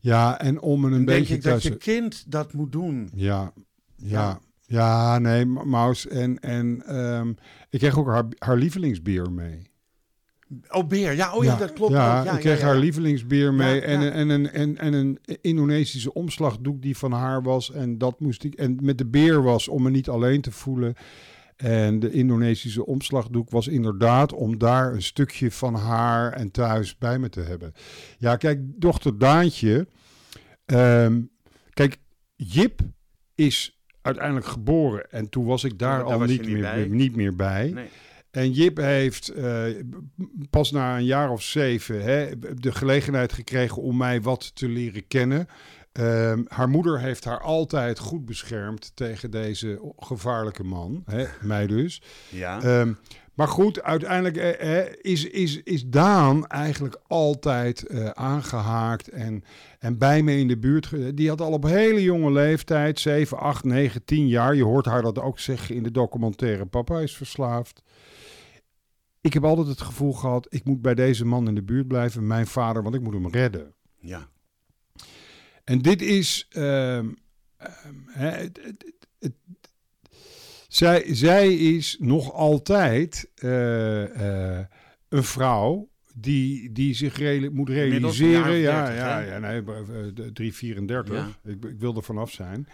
Ja, 0.01 0.41
en 0.41 0.61
om 0.61 0.85
een 0.85 0.91
Dan 0.91 1.05
denk 1.05 1.07
beetje 1.19 1.35
ik 1.35 1.43
dat 1.43 1.63
je 1.63 1.77
kind 1.77 2.31
dat 2.31 2.53
moet 2.53 2.73
doen. 2.73 3.11
Ja, 3.15 3.53
ja. 3.97 4.21
Ja. 4.21 4.41
Ja, 4.61 5.19
nee, 5.19 5.47
Ma- 5.47 5.65
Maus. 5.65 6.07
En, 6.07 6.39
en 6.41 6.83
ehm, 6.87 7.33
ik 7.71 7.79
kreeg 7.79 7.99
ook 7.99 8.07
haar, 8.07 8.25
haar 8.39 8.57
lievelingsbier 8.57 9.31
mee. 9.33 9.63
Oh, 10.69 10.87
beer. 10.87 11.15
Ja, 11.15 11.35
oh 11.35 11.45
ja, 11.45 11.57
dat 11.57 11.73
klopt. 11.73 11.93
Ja, 11.93 12.33
ik 12.33 12.41
kreeg 12.41 12.59
ja, 12.59 12.65
haar 12.65 12.75
ja. 12.75 12.81
lievelingsbier 12.81 13.55
mee. 13.55 13.75
Ja, 13.75 13.81
en, 13.81 14.01
ja. 14.01 14.11
En, 14.11 14.31
en, 14.31 14.53
en, 14.53 14.79
en 14.79 14.93
een 14.93 15.19
Indonesische 15.41 16.13
omslagdoek 16.13 16.83
die 16.83 16.97
van 16.97 17.13
haar 17.13 17.43
was. 17.43 17.73
En 17.73 17.99
dat 17.99 18.21
moest 18.21 18.45
ik. 18.45 18.55
En 18.55 18.79
met 18.83 18.99
de 18.99 19.07
beer 19.07 19.43
was 19.43 19.69
om 19.69 19.83
me 19.83 19.91
niet 19.91 20.09
alleen 20.09 20.41
te 20.41 20.53
voelen. 20.53 20.95
En 21.57 21.99
de 21.99 22.11
Indonesische 22.11 22.87
omslagdoek 22.87 23.51
was 23.51 23.69
inderdaad 23.69 24.33
om 24.33 24.59
daar 24.59 24.93
een 24.93 25.03
stukje 25.03 25.51
van 25.51 25.75
haar 25.75 26.33
en 26.33 26.51
thuis 26.51 26.99
bij 26.99 27.19
me 27.19 27.29
te 27.29 27.41
hebben. 27.41 27.73
Ja, 28.19 28.37
kijk, 28.37 28.61
dochter 28.63 29.19
Daantje. 29.19 29.87
ehm, 30.65 31.21
kijk, 31.73 31.97
Jip 32.37 32.81
is 33.35 33.79
uiteindelijk 34.03 34.47
geboren. 34.47 35.11
En 35.11 35.29
toen 35.29 35.45
was 35.45 35.65
ik 35.65 35.79
daar 35.79 36.03
al 36.03 36.21
niet, 36.21 36.29
niet 36.41 36.51
meer, 36.51 36.61
bij. 36.61 36.87
niet 36.91 37.17
meer 37.17 37.37
bij. 37.37 37.71
Nee. 37.75 37.89
En 38.39 38.51
Jip 38.51 38.77
heeft 38.77 39.29
eh, 39.29 39.65
pas 40.51 40.71
na 40.71 40.97
een 40.97 41.05
jaar 41.05 41.31
of 41.31 41.43
zeven 41.43 42.03
hè, 42.03 42.39
de 42.55 42.73
gelegenheid 42.73 43.33
gekregen 43.33 43.83
om 43.83 43.97
mij 43.97 44.21
wat 44.23 44.55
te 44.55 44.69
leren 44.69 45.07
kennen. 45.07 45.49
Ehm, 45.93 46.43
haar 46.49 46.69
moeder 46.69 47.01
heeft 47.01 47.25
haar 47.25 47.41
altijd 47.41 47.99
goed 47.99 48.25
beschermd 48.25 48.91
tegen 48.95 49.31
deze 49.31 49.93
gevaarlijke 49.97 50.65
man, 50.65 51.03
hè, 51.05 51.27
mij 51.41 51.67
dus. 51.67 52.03
Ja. 52.29 52.63
Ehm, 52.63 52.93
maar 53.39 53.49
goed, 53.49 53.83
uiteindelijk 53.83 54.37
eh, 54.37 54.79
eh, 54.79 54.93
is, 55.01 55.25
is, 55.25 55.63
is 55.63 55.87
Daan 55.87 56.47
eigenlijk 56.47 57.01
altijd 57.07 57.87
eh, 57.87 58.09
aangehaakt 58.09 59.09
en, 59.09 59.45
en 59.79 59.99
bij 59.99 60.23
me 60.23 60.37
in 60.37 60.49
de 60.49 60.59
buurt. 60.59 61.17
Die 61.17 61.29
had 61.29 61.41
al 61.41 61.53
op 61.53 61.65
hele 61.65 62.03
jonge 62.03 62.33
leeftijd, 62.33 63.01
7, 63.01 63.39
8, 63.39 63.65
9, 63.65 64.05
10 64.05 64.29
jaar. 64.29 64.55
Je 64.55 64.65
hoort 64.65 64.87
haar 64.87 65.03
dat 65.03 65.19
ook 65.19 65.39
zeggen 65.39 65.75
in 65.75 65.83
de 65.83 65.91
documentaire 65.91 66.67
Papa 66.67 66.99
is 66.99 67.17
verslaafd. 67.17 67.83
Ik 69.21 69.33
heb 69.33 69.45
altijd 69.45 69.67
het 69.67 69.81
gevoel 69.81 70.13
gehad, 70.13 70.47
ik 70.51 70.65
moet 70.65 70.83
bij 70.83 70.95
deze 70.95 71.25
man 71.25 71.49
in 71.49 71.55
de 71.55 71.63
buurt 71.63 71.89
blijven, 71.89 72.27
mijn 72.27 72.47
vader, 72.47 72.83
want 72.83 72.95
ik 72.95 73.01
moet 73.01 73.13
hem 73.15 73.29
redden. 73.29 73.75
ja. 74.01 74.29
En 75.65 75.79
dit 75.83 76.03
is. 76.03 76.47
ehm, 76.51 77.09
ehm, 77.57 77.95
het- 78.07 78.61
het- 79.19 79.37
zij, 80.69 81.15
zij 81.15 81.55
is 81.55 81.97
nog 82.01 82.33
altijd 82.33 83.31
eh, 83.35 84.59
eh, 84.59 84.67
een 85.09 85.25
vrouw 85.25 85.89
die, 86.15 86.73
die 86.73 86.95
zich 86.95 87.17
reali- 87.17 87.49
moet 87.51 87.69
realiseren. 87.69 88.55
Ja, 88.57 88.85
30, 88.85 88.97
ja, 89.05 89.19
ja, 89.21 89.39
nee, 89.39 89.61
eh, 89.63 89.75
de 90.15 90.33
334. 90.33 91.15
Ja. 91.15 91.51
Ik, 91.51 91.65
ik 91.65 91.79
wil 91.81 91.97
er 91.97 92.03
vanaf 92.03 92.31
zijn. 92.31 92.69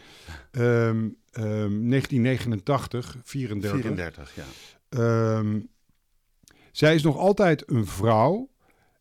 Ehm, 0.51 1.09
ehm, 1.33 1.89
1989, 1.89 3.17
34. 3.23 3.81
34, 3.81 4.35
ja. 4.35 4.45
Ehm, 4.89 5.61
zij 6.75 6.95
is 6.95 7.03
nog 7.03 7.17
altijd 7.17 7.71
een 7.71 7.87
vrouw. 7.87 8.51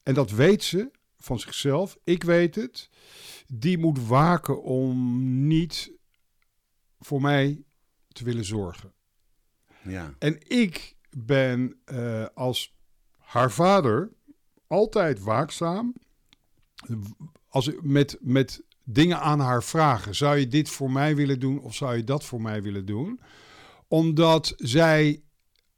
En 0.04 0.14
dat 0.14 0.32
weet 0.32 0.64
ze 0.64 0.92
van 1.18 1.40
zichzelf. 1.40 1.98
Ik 2.04 2.24
weet 2.24 2.56
het. 2.56 2.90
Die 3.48 3.78
moet 3.78 4.08
waken 4.08 4.64
om 4.64 5.48
niet 5.48 5.92
voor 7.00 7.22
mij 7.22 7.64
te 8.08 8.24
willen 8.24 8.46
zorgen. 8.46 8.94
Ja. 9.82 10.14
En 10.20 10.50
ik 10.50 10.96
ben 11.10 11.80
eh, 11.86 12.26
als 12.34 12.76
haar 13.18 13.52
vader 13.52 14.12
altijd 14.68 15.20
waakzaam. 15.20 15.96
Als 17.48 17.68
ik 17.68 17.84
met, 17.84 18.18
met 18.22 18.64
dingen 18.84 19.20
aan 19.20 19.40
haar 19.40 19.64
vragen. 19.64 20.16
Zou 20.16 20.38
je 20.38 20.48
dit 20.48 20.70
voor 20.70 20.92
mij 20.92 21.16
willen 21.16 21.40
doen 21.40 21.60
of 21.60 21.76
zou 21.76 21.96
je 21.96 22.04
dat 22.04 22.24
voor 22.24 22.42
mij 22.42 22.62
willen 22.62 22.86
doen? 22.86 23.20
Omdat 23.88 24.54
zij, 24.58 25.22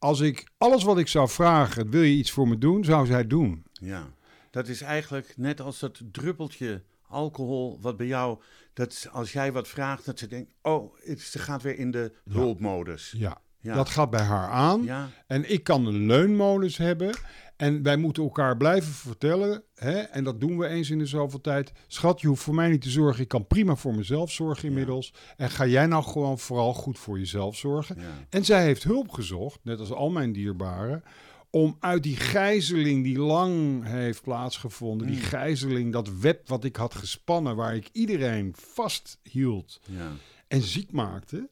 als 0.06 0.20
ik 0.20 0.48
alles 0.58 0.84
wat 0.84 0.98
ik 0.98 1.08
zou 1.08 1.30
vragen, 1.30 1.89
wil 1.89 2.02
je 2.02 2.15
iets 2.15 2.32
voor 2.32 2.48
me 2.48 2.58
doen, 2.58 2.84
zou 2.84 3.06
zij 3.06 3.28
doen. 3.28 3.63
Ja, 3.72 4.08
dat 4.52 4.68
is 4.68 4.82
eigenlijk 4.82 5.34
net 5.38 5.62
als 5.62 5.80
dat 5.80 6.02
druppeltje 6.12 6.84
alcohol 7.08 7.78
wat 7.82 7.98
bij 7.98 8.06
jou, 8.08 8.39
dat 8.74 9.08
als 9.12 9.32
jij 9.32 9.52
wat 9.52 9.68
vraagt, 9.68 10.06
dat 10.06 10.20
ze 10.20 10.28
denkt, 10.28 10.54
oh, 10.62 10.96
het, 11.04 11.22
ze 11.22 11.39
gaat 11.39 11.62
weer 11.62 11.78
in 11.78 11.91
de 11.91 12.12
hulpmodus. 12.30 13.13
Ja, 13.18 13.41
Ja. 13.60 13.74
dat 13.76 13.89
gaat 13.89 14.10
bij 14.10 14.24
haar 14.24 14.50
aan. 14.50 14.84
Ja, 14.84 15.10
En 15.28 15.52
ik 15.52 15.63
kan 15.63 15.86
een 15.86 16.06
leunmodus 16.06 16.78
hebben. 16.78 17.15
En 17.58 17.84
wij 17.84 17.98
moeten 17.98 18.24
elkaar 18.24 18.58
blijven 18.58 18.94
vertellen. 18.94 19.63
Hè? 19.76 20.00
En 20.00 20.24
dat 20.24 20.39
doen 20.39 20.58
we 20.58 20.68
eens 20.68 20.89
in 20.89 20.98
de 21.00 21.06
zoveel 21.06 21.41
tijd. 21.41 21.72
Schat, 21.88 22.22
je 22.22 22.28
hoeft 22.28 22.44
voor 22.44 22.56
mij 22.56 22.70
niet 22.70 22.82
te 22.82 22.89
zorgen. 22.89 23.22
Ik 23.22 23.28
kan 23.28 23.48
prima 23.48 23.76
voor 23.76 23.96
mezelf 23.96 24.32
zorgen 24.32 24.68
inmiddels. 24.68 25.13
En 25.38 25.50
ga 25.50 25.65
jij 25.65 25.86
nou 25.86 26.04
gewoon 26.04 26.39
vooral 26.39 26.74
goed 26.74 27.00
voor 27.00 27.20
jezelf 27.20 27.56
zorgen. 27.56 27.96
ja. 28.00 28.04
En 28.30 28.46
zij 28.46 28.63
heeft 28.63 28.84
hulp 28.84 29.12
gezocht, 29.12 29.60
net 29.63 29.80
als 29.80 29.91
al 29.91 30.10
mijn 30.10 30.32
dierbaren. 30.34 31.04
Om 31.50 31.78
uit 31.80 32.04
die 32.04 32.15
gijzeling 32.15 33.04
die 33.04 33.20
lang 33.20 33.86
heeft 33.88 34.22
plaatsgevonden, 34.22 35.08
die 35.08 35.20
gijzeling, 35.20 35.94
dat 35.94 36.20
web 36.20 36.48
wat 36.48 36.63
ik 36.63 36.76
had 36.76 36.96
gespannen, 36.96 37.56
waar 37.56 37.76
ik 37.76 37.89
iedereen 37.91 38.54
vasthield 38.58 39.80
ja. 39.86 40.12
en 40.48 40.62
ziek 40.62 40.91
maakte. 40.91 41.50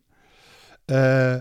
eh, 0.86 1.36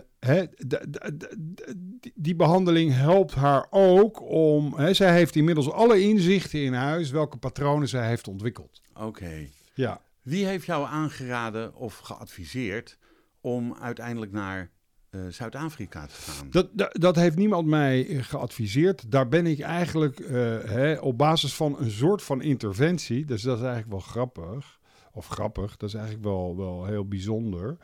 die- 2.15 2.37
behandeling 2.37 2.93
helpt 2.95 3.35
haar 3.35 3.67
ook 3.71 4.23
om. 4.31 4.75
Hè, 4.77 4.95
zij 4.95 5.13
heeft 5.13 5.37
inmiddels 5.37 5.71
alle 5.71 6.01
inzichten 6.01 6.63
in 6.65 6.73
huis 6.73 7.11
welke 7.11 7.37
patronen 7.37 7.89
zij 7.89 8.09
heeft 8.09 8.29
ontwikkeld. 8.29 8.81
Oké. 8.95 9.49
Ja. 9.75 10.01
Wie 10.23 10.47
heeft 10.47 10.67
jou 10.67 10.87
aangeraden 10.87 11.75
of 11.75 11.99
geadviseerd 11.99 12.99
om 13.41 13.75
uiteindelijk 13.81 14.33
naar 14.33 14.71
eh, 15.11 15.21
Zuid-Afrika 15.29 16.07
te 16.07 16.15
gaan? 16.15 16.51
Dat, 16.51 16.69
dat, 16.73 16.97
dat 17.01 17.17
heeft 17.17 17.37
niemand 17.37 17.67
mij 17.67 18.07
eh, 18.09 18.23
geadviseerd. 18.23 19.11
Daar 19.11 19.29
ben 19.29 19.47
ik 19.47 19.61
eigenlijk 19.61 20.21
eh, 20.21 21.03
op 21.03 21.19
basis 21.19 21.55
van 21.55 21.79
een 21.79 21.91
soort 21.91 22.23
van 22.23 22.43
interventie. 22.43 23.25
Dus 23.25 23.43
dat 23.43 23.57
is 23.57 23.65
eigenlijk 23.65 23.93
wel 23.93 24.01
grappig. 24.01 24.81
Of 25.15 25.27
grappig, 25.27 25.77
dat 25.77 25.89
is 25.89 25.95
eigenlijk 25.95 26.25
wel, 26.25 26.57
wel 26.57 26.85
heel 26.85 27.07
bijzonder. 27.09 27.77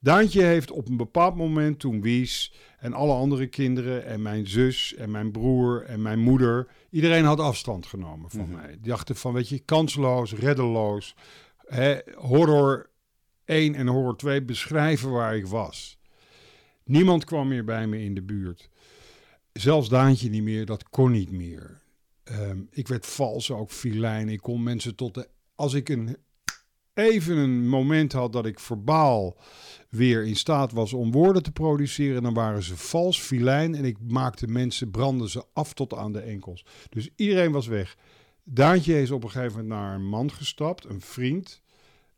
Daantje 0.00 0.42
heeft 0.42 0.70
op 0.70 0.88
een 0.88 0.96
bepaald 0.96 1.36
moment 1.36 1.78
toen 1.78 2.00
Wies 2.00 2.54
en 2.78 2.92
alle 2.92 3.12
andere 3.12 3.46
kinderen 3.46 4.04
en 4.04 4.22
mijn 4.22 4.46
zus 4.46 4.94
en 4.94 5.10
mijn 5.10 5.30
broer 5.32 5.82
en 5.84 6.02
mijn 6.02 6.18
moeder, 6.18 6.66
iedereen 6.90 7.24
had 7.24 7.40
afstand 7.40 7.86
genomen 7.86 8.30
van 8.30 8.40
Mhm. 8.48 8.52
mij. 8.52 8.70
Die 8.70 8.90
dachten 8.90 9.16
van, 9.16 9.32
weet 9.32 9.48
je, 9.48 9.58
kansloos, 9.58 10.32
reddeloos. 10.32 11.14
Hè, 11.58 11.98
horror 12.14 12.90
1 13.44 13.74
en 13.74 13.86
horror 13.86 14.16
2 14.16 14.42
beschrijven 14.42 15.10
waar 15.10 15.36
ik 15.36 15.46
was. 15.46 15.98
Niemand 16.84 17.24
kwam 17.24 17.48
meer 17.48 17.64
bij 17.64 17.86
me 17.86 18.02
in 18.02 18.14
de 18.14 18.22
buurt. 18.22 18.68
Zelfs 19.52 19.88
Daantje 19.88 20.28
niet 20.28 20.42
meer, 20.42 20.66
dat 20.66 20.88
kon 20.88 21.10
niet 21.10 21.30
meer. 21.30 21.82
Ehm, 22.24 22.58
ik 22.70 22.88
werd 22.88 23.06
vals, 23.06 23.50
ook 23.50 23.70
filijn. 23.70 24.28
Ik 24.28 24.40
kon 24.40 24.62
mensen 24.62 24.94
tot 24.94 25.14
de... 25.14 25.28
Als 25.54 25.74
ik 25.74 25.88
een, 25.88 26.16
even 26.94 27.36
een 27.36 27.68
moment 27.68 28.12
had 28.12 28.32
dat 28.32 28.46
ik 28.46 28.60
verbaal 28.60 29.36
weer 29.90 30.24
in 30.24 30.36
staat 30.36 30.72
was 30.72 30.92
om 30.92 31.12
woorden 31.12 31.42
te 31.42 31.52
produceren, 31.52 32.22
dan 32.22 32.34
waren 32.34 32.62
ze 32.62 32.76
vals, 32.76 33.20
filijn. 33.20 33.74
En 33.74 33.84
ik 33.84 33.96
maakte 34.08 34.46
mensen, 34.46 34.90
brandde 34.90 35.30
ze 35.30 35.44
af 35.52 35.72
tot 35.72 35.94
aan 35.94 36.12
de 36.12 36.20
enkels. 36.20 36.64
Dus 36.88 37.08
iedereen 37.16 37.52
was 37.52 37.66
weg. 37.66 37.96
Daantje 38.44 39.00
is 39.00 39.10
op 39.10 39.24
een 39.24 39.30
gegeven 39.30 39.52
moment 39.52 39.68
naar 39.68 39.94
een 39.94 40.08
man 40.08 40.32
gestapt, 40.32 40.84
een 40.84 41.00
vriend. 41.00 41.62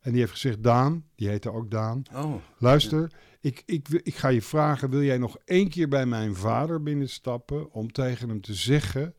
En 0.01 0.12
die 0.12 0.21
heeft 0.21 0.33
gezegd, 0.33 0.62
Daan, 0.62 1.05
die 1.15 1.29
heette 1.29 1.53
ook 1.53 1.71
Daan. 1.71 2.03
Oh, 2.15 2.35
Luister, 2.59 3.12
ik, 3.41 3.62
ik, 3.67 3.89
ik 3.89 4.15
ga 4.15 4.29
je 4.29 4.43
vragen: 4.43 4.91
wil 4.91 5.03
jij 5.03 5.19
nog 5.19 5.37
één 5.45 5.69
keer 5.69 5.89
bij 5.89 6.07
mijn 6.07 6.35
vader 6.35 6.83
binnenstappen 6.83 7.73
om 7.73 7.93
tegen 7.93 8.29
hem 8.29 8.41
te 8.41 8.55
zeggen: 8.55 9.15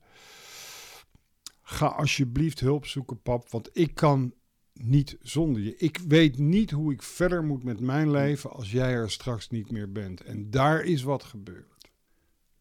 Ga 1.62 1.86
alsjeblieft 1.86 2.60
hulp 2.60 2.86
zoeken, 2.86 3.22
pap, 3.22 3.50
want 3.50 3.70
ik 3.74 3.96
kan 3.96 4.34
niet 4.80 5.18
zonder 5.22 5.62
je. 5.62 5.76
Ik 5.78 6.00
weet 6.08 6.38
niet 6.38 6.72
hoe 6.72 6.94
ik 6.94 7.02
verder 7.04 7.44
moet 7.44 7.64
met 7.64 7.80
mijn 7.80 8.12
leven 8.12 8.52
als 8.52 8.72
jij 8.72 8.94
er 8.94 9.12
straks 9.12 9.50
niet 9.50 9.72
meer 9.72 9.92
bent. 9.92 10.22
En 10.22 10.50
daar 10.50 10.84
is 10.84 11.04
wat 11.04 11.24
gebeurd. 11.24 11.90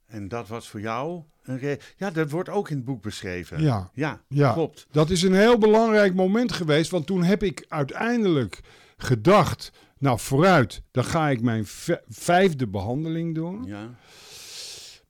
En 0.07 0.29
dat 0.29 0.49
was 0.49 0.69
voor 0.69 0.81
jou 0.81 1.23
een 1.43 1.79
Ja, 1.97 2.11
dat 2.11 2.31
wordt 2.31 2.49
ook 2.49 2.71
in 2.71 2.77
het 2.77 2.85
boek 2.85 3.03
beschreven. 3.03 3.63
Ja. 3.63 3.91
ja, 3.95 4.23
Ja. 4.29 4.53
klopt. 4.53 4.87
Dat 4.91 5.11
is 5.11 5.23
een 5.23 5.35
heel 5.35 5.59
belangrijk 5.59 6.15
moment 6.15 6.53
geweest, 6.53 6.91
want 6.91 7.07
toen 7.07 7.23
heb 7.23 7.43
ik 7.43 7.65
uiteindelijk 7.69 8.61
gedacht, 8.97 9.73
nou 9.99 10.19
vooruit, 10.19 10.83
dan 10.91 11.05
ga 11.05 11.29
ik 11.29 11.41
mijn 11.41 11.63
vijfde 12.09 12.67
behandeling 12.67 13.35
doen. 13.35 13.65
Ja. 13.65 13.95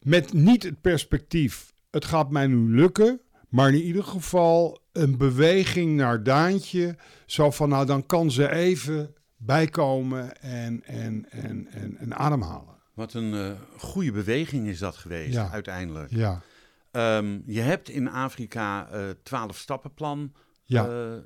Met 0.02 0.32
niet 0.32 0.62
het 0.62 0.80
perspectief, 0.80 1.72
het 1.90 2.04
gaat 2.04 2.30
mij 2.30 2.46
nu 2.46 2.74
lukken, 2.74 3.20
maar 3.56 3.68
in 3.68 3.74
ieder 3.82 4.04
geval 4.04 4.78
een 4.92 5.16
beweging 5.16 5.96
naar 5.96 6.22
Daantje. 6.22 6.96
Zo 7.26 7.50
van, 7.50 7.68
nou 7.68 7.86
dan 7.86 8.06
kan 8.06 8.30
ze 8.30 8.50
even 8.52 9.14
bijkomen 9.36 10.40
en, 10.40 10.84
en, 10.84 11.26
en, 11.30 11.66
en, 11.70 11.96
en 11.98 12.16
ademhalen. 12.16 12.74
Wat 12.94 13.12
een 13.14 13.34
eh, 13.34 13.50
goede 13.78 14.12
beweging 14.12 14.66
is 14.66 14.78
dat 14.78 14.96
geweest, 14.96 15.32
Ja. 15.34 15.50
uiteindelijk. 15.50 16.10
Ja, 16.10 16.40
Ehm, 16.90 17.38
je 17.46 17.60
hebt 17.60 17.88
in 17.88 18.08
Afrika 18.10 18.88
het 18.90 19.24
twaalf 19.24 19.56
stappenplan 19.58 20.32
ja, 20.64 20.88
eh, 20.88 21.18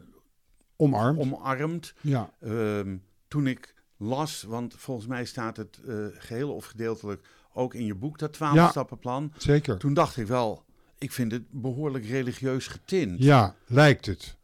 omarmd. 0.76 1.18
omarmd. 1.18 1.94
ja, 2.00 2.30
Ehm, 2.40 2.96
toen 3.28 3.46
ik 3.46 3.74
las, 3.96 4.42
want 4.42 4.74
volgens 4.76 5.06
mij 5.06 5.24
staat 5.24 5.56
het 5.56 5.80
eh, 5.88 5.94
geheel 6.12 6.54
of 6.54 6.64
gedeeltelijk 6.66 7.26
ook 7.52 7.74
in 7.74 7.84
je 7.84 7.94
boek, 7.94 8.18
dat 8.18 8.32
twaalf 8.32 8.54
Ja. 8.54 8.68
stappenplan. 8.70 9.32
zeker. 9.36 9.78
Toen 9.78 9.94
dacht 9.94 10.16
ik 10.16 10.26
wel, 10.26 10.64
ik 11.00 11.12
vind 11.12 11.32
het 11.32 11.42
behoorlijk 11.50 12.06
religieus 12.06 12.66
getint. 12.66 13.22
Ja, 13.22 13.54
lijkt 13.66 14.06
het. 14.06 14.36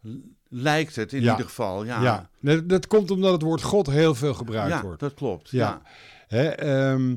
Lijkt 0.48 0.96
het 0.96 1.12
in 1.12 1.22
Ja. 1.22 1.30
ieder 1.30 1.46
geval, 1.46 1.84
ja. 1.84 2.02
Ja, 2.02 2.30
dat, 2.40 2.68
dat 2.68 2.86
komt 2.86 3.10
omdat 3.10 3.32
het 3.32 3.42
woord 3.42 3.62
God 3.62 3.86
heel 3.86 4.14
veel 4.14 4.34
gebruikt 4.34 4.72
Ja, 4.72 4.82
wordt. 4.82 5.00
dat 5.00 5.14
klopt. 5.14 5.50
Ja. 5.50 5.58
Ja. 5.58 5.82
Hè, 6.28 6.48
ehm, 6.48 7.16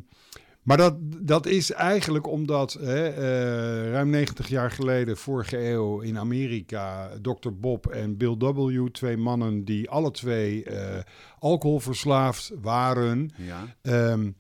maar 0.64 0.78
dat, 0.78 0.96
dat 1.22 1.46
is 1.46 1.72
eigenlijk 1.72 2.28
omdat 2.28 2.74
hè, 2.74 3.08
eh, 3.08 3.92
ruim 3.92 4.10
90 4.10 4.48
jaar 4.48 4.72
geleden, 4.72 5.18
vorige 5.18 5.70
eeuw 5.70 6.00
in 6.00 6.18
Amerika, 6.18 7.10
Dr. 7.22 7.50
Bob 7.60 7.88
en 7.88 8.18
Bill 8.18 8.36
W., 8.38 8.88
twee 8.92 9.18
mannen 9.18 9.66
die 9.66 9.90
alle 9.90 10.12
twee 10.12 10.64
eh, 10.64 11.00
alcoholverslaafd 11.40 12.52
waren, 12.62 13.30
Ja. 13.38 13.76
ehm, 13.82 14.32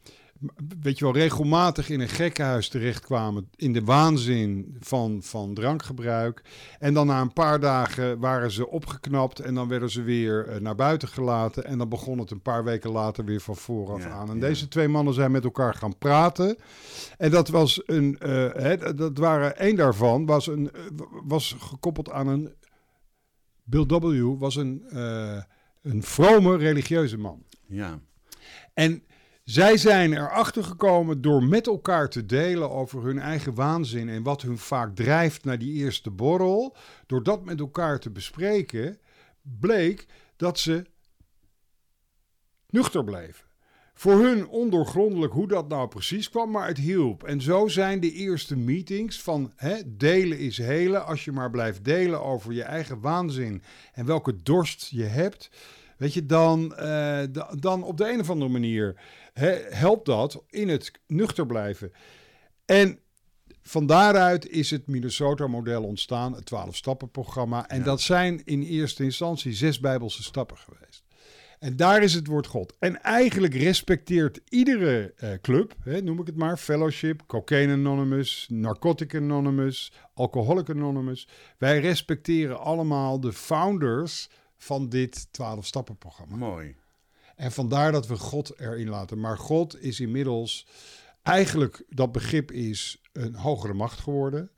weet 0.80 0.97
je 0.97 1.06
wel, 1.06 1.13
regelmatig 1.13 1.89
in 1.89 1.99
een 1.99 2.10
gekkenhuis 2.10 2.69
terechtkwamen 2.69 3.49
in 3.56 3.73
de 3.73 3.84
waanzin 3.84 4.75
van, 4.80 5.19
van 5.23 5.54
drankgebruik. 5.54 6.41
En 6.80 6.93
dan 6.93 7.08
na 7.08 7.21
een 7.21 7.34
paar 7.34 7.60
dagen 7.60 8.19
waren 8.19 8.52
ze 8.52 8.69
opgeknapt 8.69 9.39
en 9.39 9.54
dan 9.56 9.67
werden 9.67 9.89
ze 9.89 10.02
weer 10.02 10.47
eh, 10.47 10.60
naar 10.60 10.75
buiten 10.75 11.08
gelaten. 11.08 11.63
En 11.65 11.78
dan 11.78 11.89
begon 11.89 12.19
het 12.19 12.32
een 12.32 12.41
paar 12.41 12.63
weken 12.63 12.89
later 12.89 13.25
weer 13.25 13.41
van 13.41 13.56
vooraf 13.56 14.04
Ja, 14.04 14.10
aan. 14.10 14.30
En 14.30 14.36
ja. 14.36 14.41
deze 14.41 14.67
twee 14.67 14.88
mannen 14.88 15.13
zijn 15.13 15.32
met 15.32 15.43
elkaar 15.43 15.73
gaan 15.73 15.97
praten. 15.97 16.58
En 17.17 17.32
dat 17.32 17.47
was 17.47 17.82
een, 17.86 18.15
hè, 18.19 18.95
dat 18.95 19.17
waren, 19.17 19.58
één 19.58 19.75
daarvan 19.75 20.25
was, 20.25 20.47
een, 20.47 20.71
eh, 20.71 20.82
was 21.23 21.56
gekoppeld 21.60 22.12
aan 22.12 22.28
een, 22.28 22.54
Bill 23.63 23.86
W. 23.86 24.39
was 24.39 24.56
een, 24.56 24.84
een 25.82 26.04
vrome 26.04 26.58
religieuze 26.58 27.17
man. 27.17 27.43
ja. 27.67 27.99
En 28.73 29.04
zij 29.49 29.77
zijn 29.77 30.13
erachter 30.13 30.63
gekomen 30.63 31.21
door 31.21 31.43
met 31.43 31.67
elkaar 31.67 32.09
te 32.09 32.25
delen 32.25 32.69
over 32.69 33.03
hun 33.03 33.19
eigen 33.19 33.53
waanzin 33.53 34.09
en 34.09 34.23
wat 34.23 34.41
hun 34.41 34.57
vaak 34.57 34.95
drijft 34.95 35.43
naar 35.43 35.57
die 35.59 35.73
eerste 35.73 36.09
borrel. 36.12 36.75
Door 37.05 37.23
dat 37.23 37.45
met 37.45 37.59
elkaar 37.59 37.99
te 37.99 38.09
bespreken, 38.09 38.99
bleek 39.41 40.05
dat 40.35 40.59
ze 40.59 40.85
nuchter 42.69 43.03
bleven. 43.03 43.45
Voor 43.93 44.19
hun 44.19 44.47
ondoorgrondelijk 44.47 45.33
hoe 45.33 45.47
dat 45.47 45.67
nou 45.67 45.88
precies 45.88 46.29
kwam, 46.29 46.51
maar 46.51 46.67
het 46.67 46.77
hielp. 46.77 47.23
En 47.23 47.41
zo 47.41 47.67
zijn 47.67 47.99
de 47.99 48.12
eerste 48.12 48.57
meetings 48.57 49.21
van 49.21 49.51
hè, 49.55 49.75
delen 49.85 50.38
is 50.39 50.57
helen. 50.57 51.05
Als 51.05 51.25
je 51.25 51.31
maar 51.31 51.49
blijft 51.49 51.83
delen 51.85 52.23
over 52.23 52.53
je 52.53 52.63
eigen 52.63 52.99
waanzin 52.99 53.63
en 53.93 54.05
welke 54.05 54.41
dorst 54.43 54.88
je 54.89 55.03
hebt. 55.03 55.49
Weet 55.97 56.13
je, 56.13 56.25
dan, 56.25 56.75
eh, 56.75 56.88
da- 57.31 57.55
dan 57.59 57.83
op 57.83 57.97
de 57.97 58.12
een 58.12 58.19
of 58.19 58.29
andere 58.29 58.51
manier 58.51 59.01
hè, 59.34 59.50
helpt 59.70 60.06
dat 60.06 60.44
in 60.50 60.70
het 60.70 60.92
nuchter 61.08 61.46
blijven. 61.46 61.92
En 62.65 63.00
van 63.62 63.86
daaruit 63.86 64.48
is 64.50 64.72
het 64.72 64.88
Minnesota-model 64.88 65.84
ontstaan, 65.84 66.34
het 66.34 66.46
12-stappen-programma. 66.54 67.68
En 67.68 67.78
Ja. 67.78 67.84
dat 67.84 68.02
zijn 68.02 68.42
in 68.46 68.62
eerste 68.62 69.04
instantie 69.04 69.54
zes 69.54 69.80
Bijbelse 69.80 70.24
stappen 70.24 70.58
geweest. 70.58 71.04
En 71.60 71.76
daar 71.76 72.04
is 72.04 72.13
het 72.13 72.28
woord 72.28 72.48
God. 72.48 72.76
En 72.80 73.02
eigenlijk 73.02 73.54
respecteert 73.54 74.39
iedere 74.50 75.13
eh, 75.18 75.30
club, 75.42 75.76
hè, 75.84 76.02
noem 76.02 76.20
ik 76.20 76.26
het 76.28 76.36
maar, 76.36 76.58
Fellowship, 76.58 77.24
Cocaine 77.28 77.74
Anonymous, 77.74 78.46
Narcotic 78.50 79.15
Anonymous, 79.15 79.92
Alcoholic 80.13 80.70
Anonymous. 80.70 81.28
Wij 81.58 81.80
respecteren 81.80 82.60
allemaal 82.60 83.20
de 83.20 83.34
founders 83.34 84.30
van 84.58 84.89
dit 84.89 85.28
12-stappen-programma. 85.28 86.36
Mooi. 86.36 86.76
En 87.39 87.52
vandaar 87.52 87.91
dat 87.91 88.08
we 88.08 88.15
God 88.15 88.60
erin 88.60 88.89
laten. 88.89 89.19
Maar 89.19 89.38
God 89.38 89.82
is 89.82 89.99
inmiddels 89.99 90.67
eigenlijk, 91.23 91.84
dat 91.89 92.12
begrip 92.12 92.52
is 92.52 93.02
een 93.13 93.36
hogere 93.36 93.73
macht 93.73 93.99
geworden. 93.99 94.49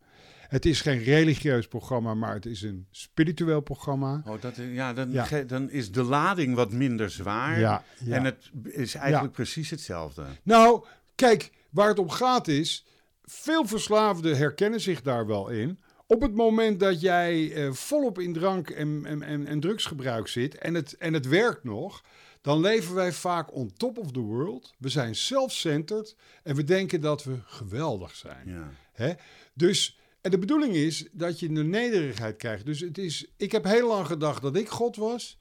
Het 0.47 0.65
is 0.65 0.81
geen 0.81 1.03
religieus 1.03 1.67
programma, 1.67 2.13
maar 2.13 2.33
het 2.33 2.45
is 2.45 2.61
een 2.61 2.87
spiritueel 2.91 3.61
programma. 3.61 4.21
Oh, 4.25 4.41
dat, 4.41 4.55
ja, 4.55 4.93
dan, 4.93 5.11
Ja. 5.11 5.23
ge- 5.23 5.45
dan 5.45 5.69
is 5.69 5.91
de 5.91 6.03
lading 6.03 6.55
wat 6.55 6.71
minder 6.71 7.09
zwaar. 7.09 7.59
Ja, 7.59 7.83
ja. 8.03 8.15
En 8.15 8.23
het 8.23 8.49
is 8.63 8.95
eigenlijk 8.95 9.33
precies 9.33 9.69
hetzelfde. 9.69 10.23
Nou, 10.43 10.85
kijk, 11.15 11.51
waar 11.69 11.87
het 11.87 11.99
om 11.99 12.09
gaat 12.09 12.47
is, 12.47 12.85
veel 13.23 13.65
verslaafden 13.67 14.37
herkennen 14.37 14.81
zich 14.81 15.01
daar 15.01 15.27
wel 15.27 15.49
in. 15.49 15.79
Op 16.07 16.21
het 16.21 16.33
moment 16.35 16.79
dat 16.79 17.01
jij 17.01 17.53
eh, 17.53 17.71
volop 17.71 18.19
in 18.19 18.33
drank 18.33 18.69
en, 18.69 19.01
en, 19.05 19.21
en, 19.23 19.47
en 19.47 19.59
drugsgebruik 19.59 20.27
zit 20.27 20.55
en 20.57 20.73
het, 20.73 20.93
en 20.97 21.13
het 21.13 21.27
werkt 21.27 21.63
nog, 21.63 22.03
dan 22.41 22.59
leven 22.59 22.95
wij 22.95 23.11
vaak 23.13 23.55
on 23.55 23.73
top 23.77 23.97
of 23.97 24.11
the 24.11 24.19
world. 24.19 24.73
We 24.77 24.89
zijn 24.89 25.15
self-centered 25.15 26.15
en 26.43 26.55
we 26.55 26.63
denken 26.63 27.01
dat 27.01 27.23
we 27.23 27.35
geweldig 27.45 28.15
zijn. 28.15 28.49
Ja. 28.49 28.71
Hè? 28.93 29.13
Dus, 29.53 29.99
en 30.21 30.31
de 30.31 30.37
bedoeling 30.37 30.73
is 30.73 31.07
dat 31.11 31.39
je 31.39 31.51
de 31.51 31.63
nederigheid 31.63 32.37
krijgt. 32.37 32.65
Dus 32.65 32.79
het 32.79 32.97
is, 32.97 33.31
ik 33.37 33.51
heb 33.51 33.63
heel 33.63 33.87
lang 33.87 34.05
gedacht 34.05 34.41
dat 34.41 34.55
ik 34.55 34.69
God 34.69 34.95
was. 34.95 35.37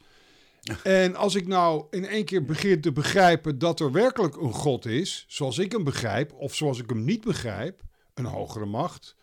En 0.83 1.17
als 1.17 1.35
ik 1.35 1.47
nou 1.47 1.87
in 1.91 2.07
één 2.07 2.25
keer 2.25 2.45
begin 2.45 2.81
te 2.81 2.93
begrijpen 2.93 3.59
dat 3.59 3.81
er 3.81 3.93
werkelijk 3.93 4.37
een 4.37 4.53
God 4.53 4.87
is, 4.87 5.25
zoals 5.29 5.59
ik 5.59 5.73
hem 5.73 5.85
begrijp, 5.85 6.33
of 6.33 6.55
zoals 6.55 6.79
ik 6.79 6.89
hem 6.89 7.05
niet 7.05 7.25
begrijp, 7.25 7.83
een 8.15 8.25
hogere 8.25 8.67
macht, 8.67 9.17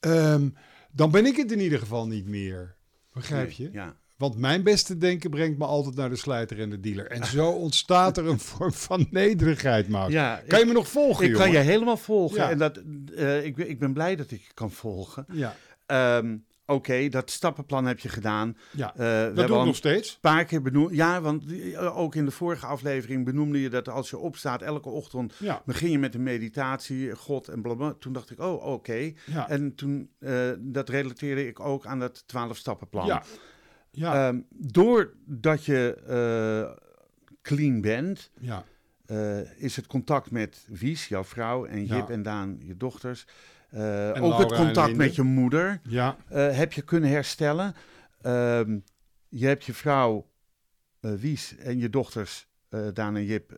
ehm, 0.00 0.48
dan 0.92 1.10
ben 1.10 1.26
ik 1.26 1.36
het 1.36 1.52
in 1.52 1.60
ieder 1.60 1.78
geval 1.78 2.06
niet 2.06 2.26
meer. 2.26 2.76
Begrijp 3.12 3.50
je? 3.50 3.62
Nee, 3.62 3.72
Ja. 3.72 3.96
Want 4.16 4.36
mijn 4.38 4.62
beste 4.62 4.98
denken 4.98 5.30
brengt 5.30 5.58
me 5.58 5.64
altijd 5.64 5.94
naar 5.94 6.08
de 6.08 6.16
slijter 6.16 6.60
en 6.60 6.70
de 6.70 6.80
dealer. 6.80 7.06
En 7.10 7.24
zo 7.26 7.48
ontstaat 7.50 8.16
er 8.16 8.26
een 8.26 8.38
vorm 8.38 8.72
van 8.72 9.06
nederigheid. 9.10 9.86
Ja, 10.08 10.42
kan 10.46 10.58
je 10.58 10.64
ik- 10.64 10.66
me 10.70 10.72
nog 10.72 10.88
volgen, 10.88 11.26
Ik 11.26 11.32
kan 11.32 11.50
je 11.50 11.58
helemaal 11.58 11.96
volgen. 11.96 12.36
Ja. 12.38 12.50
En 12.50 12.58
dat, 12.58 12.82
eh, 13.16 13.44
ik, 13.44 13.56
ben- 13.56 13.68
ik 13.70 13.78
ben 13.78 13.92
blij 13.92 14.16
dat 14.16 14.30
ik 14.30 14.40
je 14.40 14.52
kan 14.54 14.70
volgen. 14.70 15.26
Ja, 15.32 15.56
Ehm, 15.86 16.36
Oké, 16.68 17.08
dat 17.08 17.30
stappenplan 17.30 17.84
heb 17.86 17.98
je 17.98 18.08
gedaan. 18.08 18.56
ja. 18.70 18.94
Eh, 18.96 19.22
dat 19.24 19.34
doe 19.36 19.44
ik 19.44 19.50
een 19.50 19.66
nog 19.66 19.76
steeds. 19.76 20.18
paar 20.20 20.44
keer 20.44 20.62
benoemd. 20.62 20.94
Ja, 20.94 21.20
want 21.20 21.44
eh, 21.72 21.98
ook 21.98 22.14
in 22.14 22.24
de 22.24 22.30
vorige 22.30 22.66
aflevering 22.66 23.24
benoemde 23.24 23.60
je 23.60 23.68
dat 23.70 23.88
als 23.88 24.10
je 24.10 24.18
opstaat 24.18 24.62
elke 24.62 24.88
ochtend 24.88 25.34
Ja, 25.38 25.62
begin 25.66 25.90
je 25.90 25.98
met 25.98 26.14
een 26.14 26.22
meditatie, 26.22 27.14
God 27.16 27.48
en 27.48 27.62
blablabla. 27.62 27.96
Toen 28.00 28.12
dacht 28.12 28.30
ik, 28.30 28.40
oh, 28.40 28.66
oké. 28.66 29.12
ja, 29.26 29.48
En 29.48 29.74
toen, 29.74 30.10
dat 30.58 30.88
relateerde 30.88 31.46
ik 31.46 31.60
ook 31.60 31.86
aan 31.86 31.98
dat 31.98 32.24
12-stappenplan. 32.26 33.06
ja. 33.06 33.22
Ja. 33.96 34.28
Ehm, 34.28 34.40
doordat 34.50 35.64
je 35.64 35.94
eh, 36.06 36.76
clean 37.42 37.80
bent, 37.80 38.30
ja. 38.40 38.64
eh, 39.06 39.60
is 39.62 39.76
het 39.76 39.86
contact 39.86 40.30
met 40.30 40.66
Wies, 40.68 41.08
jouw 41.08 41.24
vrouw, 41.24 41.64
en 41.66 41.78
Jip 41.84 42.08
Ja. 42.08 42.14
en 42.14 42.22
Daan, 42.22 42.58
je 42.62 42.76
dochters. 42.76 43.26
eh, 43.70 44.08
ook 44.08 44.16
Laura 44.16 44.36
het 44.38 44.52
contact 44.54 44.96
met 44.96 45.14
je 45.14 45.22
moeder 45.22 45.80
Ja, 45.88 46.16
heb 46.28 46.72
je 46.72 46.82
kunnen 46.82 47.10
herstellen. 47.10 47.74
Ehm, 48.22 48.78
je 49.28 49.46
hebt 49.46 49.64
je 49.64 49.74
vrouw 49.74 50.30
Wies 51.00 51.56
en 51.56 51.78
je 51.78 51.90
dochters 51.90 52.48
Daan 52.92 53.16
en 53.16 53.24
Jip 53.24 53.52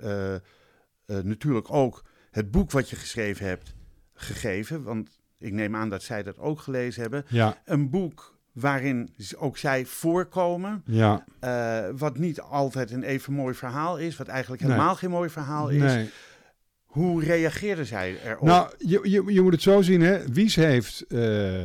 natuurlijk 1.07 1.71
ook 1.73 2.05
het 2.31 2.51
boek 2.51 2.71
wat 2.71 2.91
je 2.91 2.97
geschreven 2.97 3.47
hebt 3.47 3.75
gegeven. 4.15 4.83
Want 4.83 5.19
ik 5.39 5.53
neem 5.53 5.77
aan 5.77 5.89
dat 5.91 6.03
zij 6.03 6.23
dat 6.23 6.39
ook 6.39 6.61
gelezen 6.61 7.03
hebben. 7.03 7.25
ja, 7.29 7.63
Een 7.65 7.91
boek 7.91 8.38
waarin 8.61 9.15
ook 9.37 9.57
zij 9.59 9.85
voorkomen. 9.85 10.83
ja. 10.87 11.25
eh, 11.41 11.85
wat 11.97 12.19
niet 12.19 12.41
altijd 12.41 12.91
een 12.91 13.03
even 13.03 13.33
mooi 13.33 13.55
verhaal 13.55 13.99
is. 13.99 14.17
Wat 14.17 14.27
eigenlijk 14.29 14.63
Nee. 14.63 14.71
helemaal 14.71 14.95
geen 14.95 15.11
mooi 15.11 15.31
verhaal 15.31 15.69
is. 15.69 15.81
Nee. 15.83 16.11
Hoe 16.85 17.25
reageerden 17.25 17.87
zij 17.87 18.17
erop? 18.25 18.43
Nou, 18.43 18.71
je, 18.79 19.01
je, 19.03 19.33
je 19.33 19.41
moet 19.41 19.53
het 19.53 19.63
zo 19.63 19.83
zien, 19.83 20.01
hè. 20.01 20.29
Wies 20.33 20.55
heeft 20.57 21.05
eh, 21.07 21.63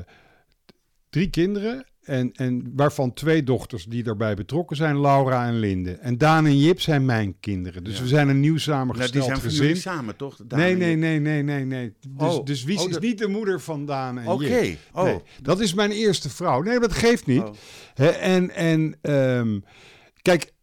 drie 1.09 1.29
kinderen 1.29 1.85
En, 2.03 2.31
en 2.31 2.71
waarvan 2.75 3.13
twee 3.13 3.43
dochters 3.43 3.85
die 3.85 4.03
daarbij 4.03 4.35
betrokken 4.35 4.75
zijn, 4.75 4.99
Laura 5.01 5.47
en 5.47 5.59
Linde. 5.59 5.91
En 5.91 6.17
Daan 6.17 6.45
en 6.45 6.57
Jip 6.59 6.81
zijn 6.81 7.05
mijn 7.05 7.39
kinderen. 7.39 7.83
Dus 7.83 7.95
Ja. 7.97 8.01
we 8.01 8.07
zijn 8.07 8.29
een 8.29 8.39
nieuw 8.39 8.49
Nou, 8.49 8.59
samengesteld 8.59 9.13
die 9.13 9.23
zijn 9.23 9.39
gezin. 9.39 9.75
samen, 9.75 10.15
toch? 10.15 10.35
Daan 10.47 10.59
Nee, 10.59 10.75
nee, 10.75 10.95
nee, 10.95 11.19
nee, 11.19 11.43
nee, 11.43 11.65
nee. 11.65 11.93
Dus, 12.17 12.35
Oh. 12.35 12.45
dus 12.45 12.63
Wies 12.63 12.81
Oh, 12.83 12.89
is 12.89 12.97
niet 12.99 13.17
de 13.17 13.27
moeder 13.27 13.61
van 13.61 13.85
Daan 13.85 14.17
en 14.19 14.27
Oké. 14.27 14.43
Jip. 14.59 14.77
Oh. 14.93 15.03
Nee, 15.03 15.19
dat 15.41 15.59
is 15.59 15.73
mijn 15.73 15.91
eerste 15.91 16.29
vrouw. 16.29 16.61
Nee, 16.61 16.79
dat 16.79 16.93
geeft 16.93 17.25
niet. 17.25 17.43
Oh. 17.43 17.53
En 18.21 18.49
en 18.51 18.97
ehm, 19.01 19.59
kijk, 20.21 20.53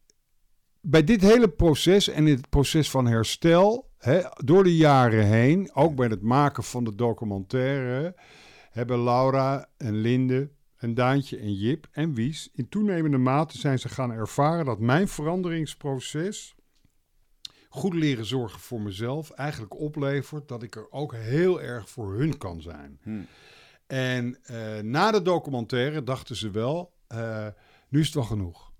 bij 0.81 1.05
dit 1.05 1.20
hele 1.20 1.48
proces 1.48 2.09
en 2.09 2.26
het 2.26 2.48
proces 2.48 2.90
van 2.90 3.07
herstel, 3.07 3.90
door 4.44 4.64
de 4.64 4.76
jaren 4.76 5.24
heen, 5.26 5.70
ook 5.74 5.94
bij 5.94 6.09
het 6.09 6.22
maken 6.22 6.62
van 6.64 6.85
de 6.85 6.94
documentaire, 6.94 8.14
hebben 8.70 9.03
Laura 9.05 9.68
en 9.76 9.94
Linde 10.00 10.50
en 10.80 10.94
Daantje 10.94 11.36
en 11.36 11.54
Jip 11.54 11.88
en 11.90 12.14
Wies 12.14 12.50
in 12.52 12.68
toenemende 12.68 13.18
mate 13.18 13.58
zijn 13.58 13.78
ze 13.78 13.88
gaan 13.88 14.12
ervaren 14.12 14.64
dat 14.64 14.78
mijn 14.78 15.08
veranderingsproces 15.08 16.54
goed 17.68 17.94
leren 17.94 18.24
zorgen 18.24 18.60
voor 18.60 18.80
mezelf 18.80 19.30
eigenlijk 19.30 19.80
oplevert 19.80 20.48
dat 20.48 20.62
ik 20.62 20.76
er 20.76 20.90
ook 20.92 21.14
heel 21.14 21.62
erg 21.62 21.88
voor 21.88 22.14
hun 22.14 22.38
kan 22.38 22.62
zijn. 22.62 22.98
Hm. 23.02 23.20
En 23.86 24.38
eh, 24.42 24.78
na 24.78 25.10
de 25.10 25.22
documentaire 25.22 26.04
dachten 26.04 26.36
ze 26.36 26.50
wel, 26.50 26.92
eh, 27.06 27.46
nu 27.88 28.00
is 28.00 28.06
het 28.06 28.14
wel 28.14 28.24
genoeg. 28.24 28.72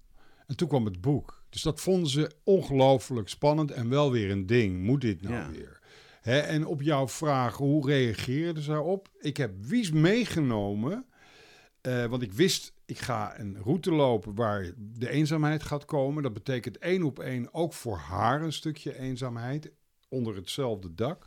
En 0.46 0.56
toen 0.56 0.68
kwam 0.68 0.84
het 0.84 1.00
boek. 1.00 1.44
Dus 1.48 1.62
dat 1.62 1.80
vonden 1.80 2.08
ze 2.10 2.30
ongelooflijk 2.44 3.28
spannend 3.28 3.70
en 3.70 3.88
wel 3.88 4.10
weer 4.10 4.30
een 4.30 4.46
ding. 4.46 4.82
Moet 4.82 5.00
dit 5.00 5.22
nou 5.22 5.34
Ja. 5.34 5.50
weer? 5.50 5.80
Hè, 6.20 6.38
en 6.38 6.66
op 6.66 6.82
jouw 6.82 7.08
vraag, 7.08 7.56
hoe 7.56 7.86
reageerden 7.86 8.62
ze 8.62 8.70
daarop? 8.70 9.08
Ik 9.18 9.36
heb 9.36 9.52
Wies 9.64 9.90
meegenomen, 9.90 11.04
eh, 11.81 12.05
want 12.05 12.23
ik 12.23 12.33
wist, 12.33 12.73
ik 12.87 12.99
ga 12.99 13.38
een 13.38 13.57
route 13.62 13.93
lopen 13.93 14.35
waar 14.35 14.73
de 14.77 15.11
eenzaamheid 15.11 15.62
gaat 15.62 15.85
komen. 15.85 16.23
Dat 16.23 16.33
betekent 16.33 16.79
één 16.79 17.03
op 17.03 17.19
één 17.19 17.55
ook 17.55 17.73
voor 17.73 17.97
haar 17.97 18.43
een 18.43 18.53
stukje 18.53 18.99
eenzaamheid 18.99 19.71
onder 20.09 20.37
hetzelfde 20.37 20.95
dak. 20.95 21.27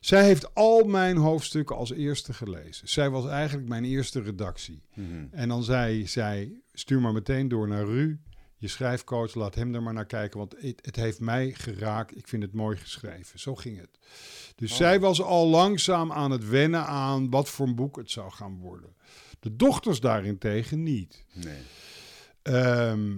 Zij 0.00 0.24
heeft 0.24 0.54
al 0.54 0.84
mijn 0.84 1.16
hoofdstukken 1.16 1.76
als 1.76 1.92
eerste 1.92 2.32
gelezen. 2.32 2.88
Zij 2.88 3.10
was 3.10 3.26
eigenlijk 3.26 3.68
mijn 3.68 3.84
eerste 3.84 4.20
redactie. 4.20 4.82
Mhm. 4.94 5.26
En 5.30 5.48
dan 5.48 5.62
zei 5.62 6.06
zij, 6.06 6.60
stuur 6.72 7.00
maar 7.00 7.12
meteen 7.12 7.48
door 7.48 7.68
naar 7.68 7.84
Ru, 7.84 8.20
je 8.56 8.68
schrijfcoach, 8.68 9.34
laat 9.34 9.54
hem 9.54 9.74
er 9.74 9.82
maar 9.82 9.92
naar 9.92 10.06
kijken, 10.06 10.38
want 10.38 10.54
het, 10.58 10.78
het 10.84 10.96
heeft 10.96 11.20
mij 11.20 11.52
geraakt. 11.52 12.16
Ik 12.16 12.28
vind 12.28 12.42
het 12.42 12.52
mooi 12.52 12.76
geschreven. 12.76 13.38
Zo 13.38 13.54
ging 13.54 13.80
het. 13.80 13.98
Dus 14.56 14.70
Oh. 14.70 14.76
zij 14.76 15.00
was 15.00 15.22
al 15.22 15.46
langzaam 15.46 16.12
aan 16.12 16.30
het 16.30 16.48
wennen 16.48 16.86
aan 16.86 17.30
wat 17.30 17.48
voor 17.48 17.66
een 17.66 17.74
boek 17.74 17.96
het 17.96 18.10
zou 18.10 18.30
gaan 18.30 18.58
worden. 18.58 18.94
De 19.42 19.56
dochters 19.56 20.00
daarentegen 20.00 20.82
niet. 20.82 21.24
Nee. 21.32 21.58
Ehm, 22.42 23.10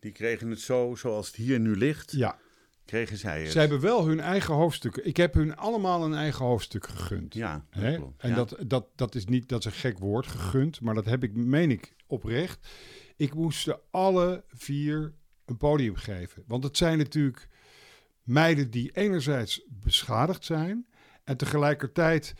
Die 0.00 0.12
kregen 0.12 0.50
het 0.50 0.60
zo, 0.60 0.94
zoals 0.94 1.26
het 1.26 1.36
hier 1.36 1.60
nu 1.60 1.76
ligt, 1.76 2.12
ja, 2.12 2.38
kregen 2.84 3.16
zij 3.16 3.42
het. 3.42 3.52
zij 3.52 3.60
hebben 3.60 3.80
wel 3.80 4.06
hun 4.06 4.20
eigen 4.20 4.54
hoofdstukken. 4.54 5.06
Ik 5.06 5.16
heb 5.16 5.34
hun 5.34 5.56
allemaal 5.56 6.04
een 6.04 6.14
eigen 6.14 6.44
hoofdstuk 6.44 6.86
gegund. 6.86 7.34
Ja, 7.34 7.64
dat 7.70 7.82
Hè? 7.82 7.94
En 8.16 8.28
ja. 8.28 8.34
dat, 8.34 8.56
dat, 8.66 8.86
dat 8.94 9.14
is 9.14 9.24
niet, 9.24 9.48
dat 9.48 9.58
is 9.58 9.64
een 9.64 9.72
gek 9.72 9.98
woord, 9.98 10.26
gegund, 10.26 10.80
maar 10.80 10.94
dat 10.94 11.04
heb 11.04 11.22
ik, 11.22 11.34
meen 11.34 11.70
ik, 11.70 11.94
oprecht. 12.06 12.68
Ik 13.16 13.34
moest 13.34 13.60
ze 13.60 13.78
alle 13.90 14.44
vier 14.48 15.12
een 15.44 15.56
podium 15.56 15.96
geven. 15.96 16.44
Want 16.46 16.64
het 16.64 16.76
zijn 16.76 16.98
natuurlijk 16.98 17.48
meiden 18.22 18.70
die 18.70 18.90
enerzijds 18.92 19.62
beschadigd 19.68 20.44
zijn 20.44 20.86
en 21.24 21.36
tegelijkertijd 21.36 22.34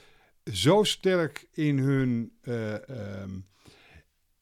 zo 0.44 0.82
sterk 0.84 1.48
in 1.52 1.78
hun, 1.78 2.32
eh, 2.40 2.88
ehm, 2.88 3.40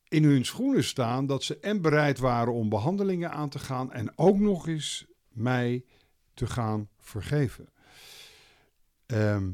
in 0.09 0.25
hun 0.25 0.45
schoenen 0.45 0.85
staan 0.85 1.27
dat 1.27 1.43
ze 1.43 1.59
en 1.59 1.81
bereid 1.81 2.19
waren 2.19 2.53
om 2.53 2.69
behandelingen 2.69 3.31
aan 3.31 3.49
te 3.49 3.59
gaan 3.59 3.93
en 3.93 4.19
ook 4.19 4.39
nog 4.39 4.69
eens 4.69 5.07
mij 5.29 5.85
te 6.35 6.47
gaan 6.47 6.89
vergeven. 6.99 7.69
Ehm, 9.07 9.51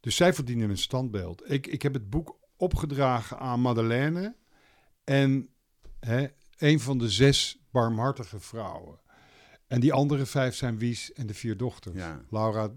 dus 0.00 0.16
zij 0.16 0.34
verdienen 0.34 0.70
een 0.70 0.78
standbeeld. 0.78 1.50
Ik, 1.50 1.66
ik 1.66 1.82
heb 1.82 1.94
het 1.94 2.10
boek 2.10 2.38
opgedragen 2.56 3.38
aan 3.38 3.60
Madeleine 3.60 4.36
en 5.04 5.48
hè, 6.00 6.26
een 6.58 6.80
van 6.80 6.98
de 6.98 7.10
zes 7.10 7.58
barmhartige 7.70 8.40
vrouwen. 8.40 9.00
En 9.66 9.80
die 9.80 9.92
andere 9.92 10.26
vijf 10.26 10.54
zijn 10.54 10.78
Wies 10.78 11.12
en 11.12 11.26
de 11.26 11.34
vier 11.34 11.56
dochters. 11.56 11.96
Ja. 11.96 12.24
Laura, 12.30 12.72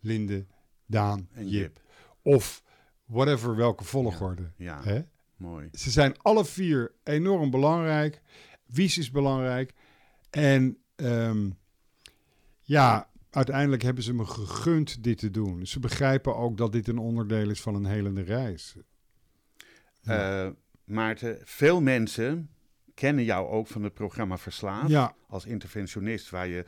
Linde, 0.00 0.46
Daan 0.86 1.28
En 1.32 1.48
Jip. 1.48 1.60
Jip. 1.60 1.80
Of 2.22 2.62
whatever, 3.04 3.56
welke 3.56 3.84
volgorde. 3.84 4.50
Ja, 4.56 4.82
Hè? 4.82 5.00
mooi. 5.36 5.68
Ze 5.72 5.90
zijn 5.90 6.14
alle 6.22 6.44
vier 6.44 6.92
enorm 7.04 7.50
belangrijk. 7.50 8.20
Wies 8.66 8.98
is 8.98 9.10
belangrijk. 9.10 9.72
En 10.30 10.78
ehm, 10.96 11.50
ja, 12.62 13.10
uiteindelijk 13.30 13.82
hebben 13.82 14.04
ze 14.04 14.14
me 14.14 14.24
gegund 14.26 15.02
dit 15.02 15.18
te 15.18 15.30
doen. 15.30 15.66
Ze 15.66 15.80
begrijpen 15.80 16.36
ook 16.36 16.56
dat 16.56 16.72
dit 16.72 16.88
een 16.88 16.98
onderdeel 16.98 17.50
is 17.50 17.60
van 17.60 17.74
een 17.74 17.84
helende 17.86 18.22
reis. 18.22 18.76
Ja. 20.00 20.44
Eh, 20.44 20.50
Maarten, 20.84 21.38
veel 21.44 21.80
mensen 21.80 22.50
kennen 22.94 23.24
jou 23.24 23.48
ook 23.48 23.66
van 23.66 23.82
het 23.82 23.94
programma 23.94 24.38
Verslaafd. 24.38 24.88
ja, 24.88 25.14
Als 25.28 25.44
interventionist, 25.44 26.30
waar 26.30 26.46
je 26.46 26.64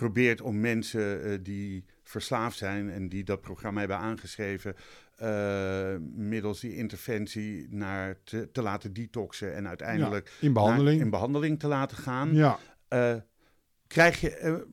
probeert 0.00 0.40
om 0.40 0.60
mensen 0.60 1.22
eh, 1.24 1.38
die 1.42 1.84
verslaafd 2.02 2.58
zijn 2.58 2.90
en 2.90 3.08
die 3.08 3.24
dat 3.24 3.40
programma 3.40 3.78
hebben 3.78 3.96
aangeschreven, 3.96 4.74
eh, 5.16 5.94
middels 6.14 6.60
die 6.60 6.76
interventie 6.76 7.66
naar 7.70 8.16
te, 8.24 8.50
te 8.52 8.62
laten 8.62 8.92
detoxen 8.92 9.54
en 9.54 9.68
uiteindelijk 9.68 10.32
in 10.40 10.52
behandeling. 10.52 10.96
naar- 10.96 11.04
in 11.04 11.10
behandeling 11.10 11.58
te 11.58 11.66
laten 11.66 11.96
gaan. 11.96 12.34
ja. 12.34 12.58
Eh, 12.88 13.14
krijg 13.86 14.20
je 14.20 14.66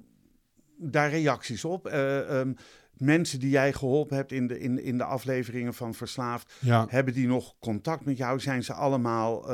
daar 0.77 1.09
reacties 1.09 1.65
op? 1.65 1.87
Ehm, 1.87 2.53
mensen 2.93 3.39
die 3.39 3.49
jij 3.49 3.73
geholpen 3.73 4.15
hebt 4.15 4.31
in 4.31 4.47
de, 4.47 4.59
in, 4.59 4.83
in 4.83 4.97
de 4.97 5.03
afleveringen 5.03 5.73
van 5.73 5.93
Verslaafd, 5.93 6.53
ja. 6.59 6.85
hebben 6.89 7.13
die 7.13 7.27
nog 7.27 7.55
contact 7.59 8.05
met 8.05 8.17
jou? 8.17 8.39
Zijn 8.39 8.63
ze 8.63 8.73
allemaal 8.73 9.45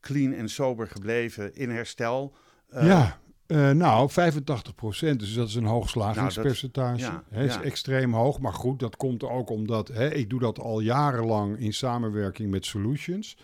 clean 0.00 0.32
en 0.32 0.48
sober 0.48 0.88
gebleven 0.88 1.54
in 1.54 1.70
herstel? 1.70 2.36
Ja. 2.70 3.18
Eh, 3.46 3.70
nou, 3.70 4.10
85 4.10 4.74
procent. 4.74 5.20
Dus 5.20 5.34
dat 5.34 5.48
is 5.48 5.54
een 5.54 5.64
hoog 5.64 5.88
slagingspercentage. 5.88 7.02
Nou, 7.02 7.20
dat- 7.30 7.42
is 7.44 7.54
ja. 7.54 7.62
extreem 7.62 8.14
hoog. 8.14 8.40
Maar 8.40 8.52
goed, 8.54 8.78
dat 8.78 8.96
komt 8.96 9.22
ook 9.22 9.50
omdat 9.50 9.98
ik 9.98 10.30
doe 10.30 10.40
dat 10.40 10.58
al 10.58 10.80
jarenlang 10.80 11.58
in 11.58 11.74
samenwerking 11.74 12.50
met 12.50 12.66
Solutions. 12.66 13.36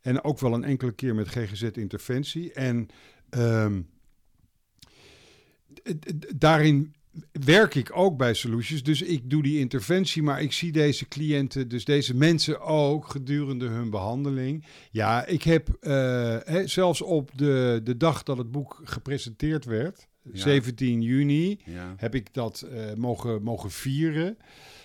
En 0.00 0.24
ook 0.24 0.38
wel 0.38 0.54
een 0.54 0.64
enkele 0.64 0.92
keer 0.92 1.14
met 1.14 1.28
GGZ-interventie. 1.28 2.52
En 2.52 2.88
ehm, 3.30 3.80
daarin 6.36 6.94
werk 7.32 7.74
ik 7.74 7.90
ook 7.96 8.16
bij 8.16 8.34
Solutions. 8.34 8.82
Dus 8.82 9.02
ik 9.02 9.30
doe 9.30 9.42
die 9.42 9.58
interventie, 9.58 10.22
maar 10.22 10.42
ik 10.42 10.52
zie 10.52 10.72
deze 10.72 11.08
cliënten, 11.08 11.68
dus 11.68 11.84
deze 11.84 12.14
mensen 12.14 12.60
ook 12.60 13.08
gedurende 13.08 13.66
hun 13.66 13.90
behandeling. 13.90 14.64
Ja, 14.90 15.26
ik 15.26 15.42
heb 15.42 15.68
eh, 15.80 15.92
hè, 16.44 16.66
zelfs 16.66 17.02
op 17.02 17.30
de, 17.34 17.80
de 17.84 17.96
dag 17.96 18.22
dat 18.22 18.38
het 18.38 18.50
boek 18.50 18.80
gepresenteerd 18.84 19.64
werd, 19.64 20.08
Ja. 20.32 20.40
17 20.40 21.02
juni, 21.02 21.60
Ja. 21.64 21.94
heb 21.96 22.14
ik 22.14 22.34
dat 22.34 22.60
eh, 22.60 22.94
mogen, 22.94 23.42
mogen 23.42 23.70
vieren. 23.70 24.38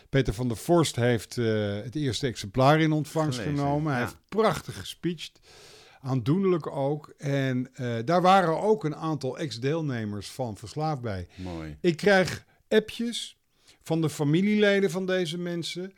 Peter 0.09 0.33
van 0.33 0.47
der 0.47 0.57
Vorst 0.57 0.95
heeft 0.95 1.37
eh, 1.37 1.45
het 1.83 1.95
eerste 1.95 2.27
exemplaar 2.27 2.81
in 2.81 2.91
ontvangst 2.91 3.39
Gelezen, 3.39 3.57
genomen. 3.59 3.91
Hij 3.91 4.01
ja. 4.01 4.07
heeft 4.07 4.19
prachtig 4.29 4.79
gespeecht. 4.79 5.39
Aandoenlijk 6.03 6.67
ook. 6.67 7.13
En 7.17 7.69
eh, 7.73 7.95
daar 8.05 8.21
waren 8.21 8.61
ook 8.61 8.83
een 8.83 8.95
aantal 8.95 9.37
ex-deelnemers 9.37 10.31
van 10.31 10.57
Verslaafd 10.57 11.01
bij. 11.01 11.27
Mooi. 11.35 11.77
Ik 11.81 11.97
krijg 11.97 12.45
appjes 12.67 13.37
van 13.83 14.01
de 14.01 14.09
familieleden 14.09 14.91
van 14.91 15.05
deze 15.05 15.37
mensen. 15.37 15.93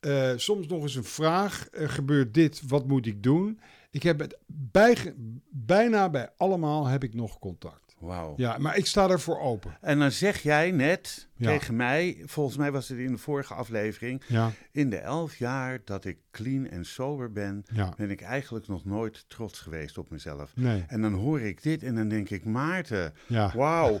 Eh, 0.00 0.32
soms 0.36 0.66
nog 0.66 0.82
eens 0.82 0.94
een 0.94 1.04
vraag. 1.04 1.68
Er 1.72 1.90
gebeurt 1.90 2.34
dit, 2.34 2.62
wat 2.68 2.86
moet 2.86 3.06
ik 3.06 3.22
doen? 3.22 3.60
Ik 3.90 4.02
heb 4.02 4.18
het 4.18 4.38
bij, 4.46 5.14
bijna 5.50 6.10
bij 6.10 6.30
allemaal 6.36 6.86
heb 6.86 7.04
ik 7.04 7.14
nog 7.14 7.38
contact. 7.38 7.87
Wauw. 8.00 8.34
Ja, 8.36 8.58
maar 8.58 8.76
ik 8.76 8.86
sta 8.86 9.08
ervoor 9.08 9.40
open. 9.40 9.76
En 9.80 9.98
dan 9.98 10.10
zeg 10.10 10.42
jij 10.42 10.70
net 10.70 11.26
Ja. 11.36 11.48
tegen 11.50 11.76
mij, 11.76 12.22
volgens 12.26 12.56
mij 12.56 12.72
was 12.72 12.88
het 12.88 12.98
in 12.98 13.12
de 13.12 13.18
vorige 13.18 13.54
aflevering, 13.54 14.22
Ja, 14.26 14.50
in 14.72 14.90
de 14.90 14.96
elf 14.96 15.36
jaar 15.36 15.78
dat 15.84 16.04
ik 16.04 16.18
clean 16.30 16.66
en 16.68 16.84
sober 16.86 17.32
ben, 17.32 17.64
ja. 17.72 17.92
ben 17.96 18.10
ik 18.10 18.20
eigenlijk 18.20 18.66
nog 18.66 18.84
nooit 18.84 19.24
trots 19.28 19.58
geweest 19.60 19.98
op 19.98 20.10
mezelf. 20.10 20.50
Nee, 20.54 20.84
En 20.88 21.02
dan 21.02 21.12
hoor 21.12 21.40
ik 21.40 21.62
dit 21.62 21.82
en 21.82 21.94
dan 21.94 22.08
denk 22.08 22.30
ik, 22.30 22.44
Maarten, 22.44 23.14
wauw, 23.54 23.98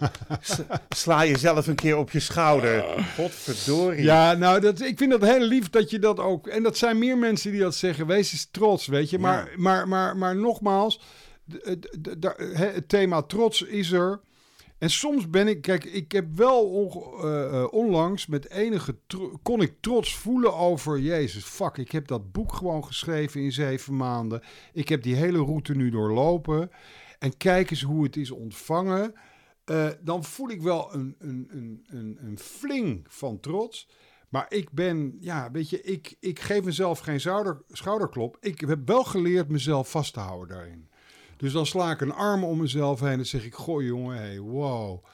sla 0.88 1.24
jezelf 1.24 1.66
een 1.66 1.74
keer 1.74 1.96
op 1.96 2.10
je 2.10 2.20
schouder. 2.20 2.84
Godverdorie. 3.16 4.02
Ja, 4.02 4.32
nou, 4.32 4.60
dat, 4.60 4.80
ik 4.80 4.98
vind 4.98 5.10
dat 5.10 5.22
heel 5.22 5.40
lief 5.46 5.70
dat 5.70 5.90
je 5.90 5.98
dat 5.98 6.18
ook... 6.20 6.46
En 6.46 6.62
dat 6.62 6.76
zijn 6.76 6.98
meer 6.98 7.18
mensen 7.18 7.50
die 7.50 7.60
dat 7.60 7.74
zeggen. 7.74 8.06
Wees 8.06 8.32
eens 8.32 8.48
trots, 8.50 8.86
weet 8.86 9.10
je. 9.10 9.18
Maar, 9.18 9.48
maar, 9.56 9.88
maar, 9.88 10.16
maar 10.16 10.36
nogmaals, 10.36 11.00
het 12.52 12.88
thema 12.88 13.22
trots 13.22 13.62
is 13.62 13.92
er. 13.92 14.20
En 14.78 14.90
soms 14.90 15.30
ben 15.30 15.48
ik, 15.48 15.62
kijk, 15.62 15.84
ik 15.84 16.12
heb 16.12 16.36
wel 16.36 16.88
eh, 17.22 17.44
eh, 17.44 17.72
onlangs 17.72 18.26
met 18.26 18.50
enige, 18.50 18.96
kon 19.42 19.62
ik 19.62 19.74
trots 19.80 20.16
voelen 20.16 20.54
over, 20.54 20.98
jezus, 20.98 21.44
fuck, 21.44 21.76
ik 21.76 21.92
heb 21.92 22.06
dat 22.06 22.32
boek 22.32 22.52
gewoon 22.52 22.84
geschreven 22.84 23.40
in 23.40 23.52
zeven 23.52 23.96
maanden. 23.96 24.42
Ik 24.72 24.88
heb 24.88 25.02
die 25.02 25.14
hele 25.14 25.38
route 25.38 25.74
nu 25.74 25.90
doorlopen. 25.90 26.70
En 27.18 27.36
kijk 27.36 27.70
eens 27.70 27.82
hoe 27.82 28.04
het 28.04 28.16
is 28.16 28.30
ontvangen. 28.30 29.14
Eh, 29.64 29.88
dan 30.00 30.24
voel 30.24 30.50
ik 30.50 30.62
wel 30.62 30.94
een, 30.94 31.14
een, 31.18 31.48
een, 31.50 31.84
een, 31.86 32.18
een 32.20 32.38
fling 32.38 33.06
van 33.08 33.40
trots. 33.40 33.88
Maar 34.28 34.46
ik 34.48 34.70
ben, 34.72 35.16
ja, 35.20 35.50
weet 35.50 35.70
je, 35.70 35.82
ik, 35.82 36.16
ik 36.20 36.40
geef 36.40 36.64
mezelf 36.64 36.98
geen 36.98 37.20
schouder, 37.20 37.62
schouderklop. 37.68 38.36
Ik 38.40 38.60
heb 38.60 38.86
wel 38.86 39.04
geleerd 39.04 39.48
mezelf 39.48 39.90
vast 39.90 40.12
te 40.12 40.20
houden 40.20 40.56
daarin. 40.56 40.88
Dus 41.38 41.52
dan 41.52 41.66
sla 41.66 41.90
ik 41.90 42.00
een 42.00 42.12
arm 42.12 42.44
om 42.44 42.58
mezelf 42.58 43.00
heen 43.00 43.18
en 43.18 43.26
zeg 43.26 43.44
ik, 43.44 43.54
goh 43.54 43.82
jongen, 43.82 44.16
hey, 44.16 44.38
wow. 44.38 45.04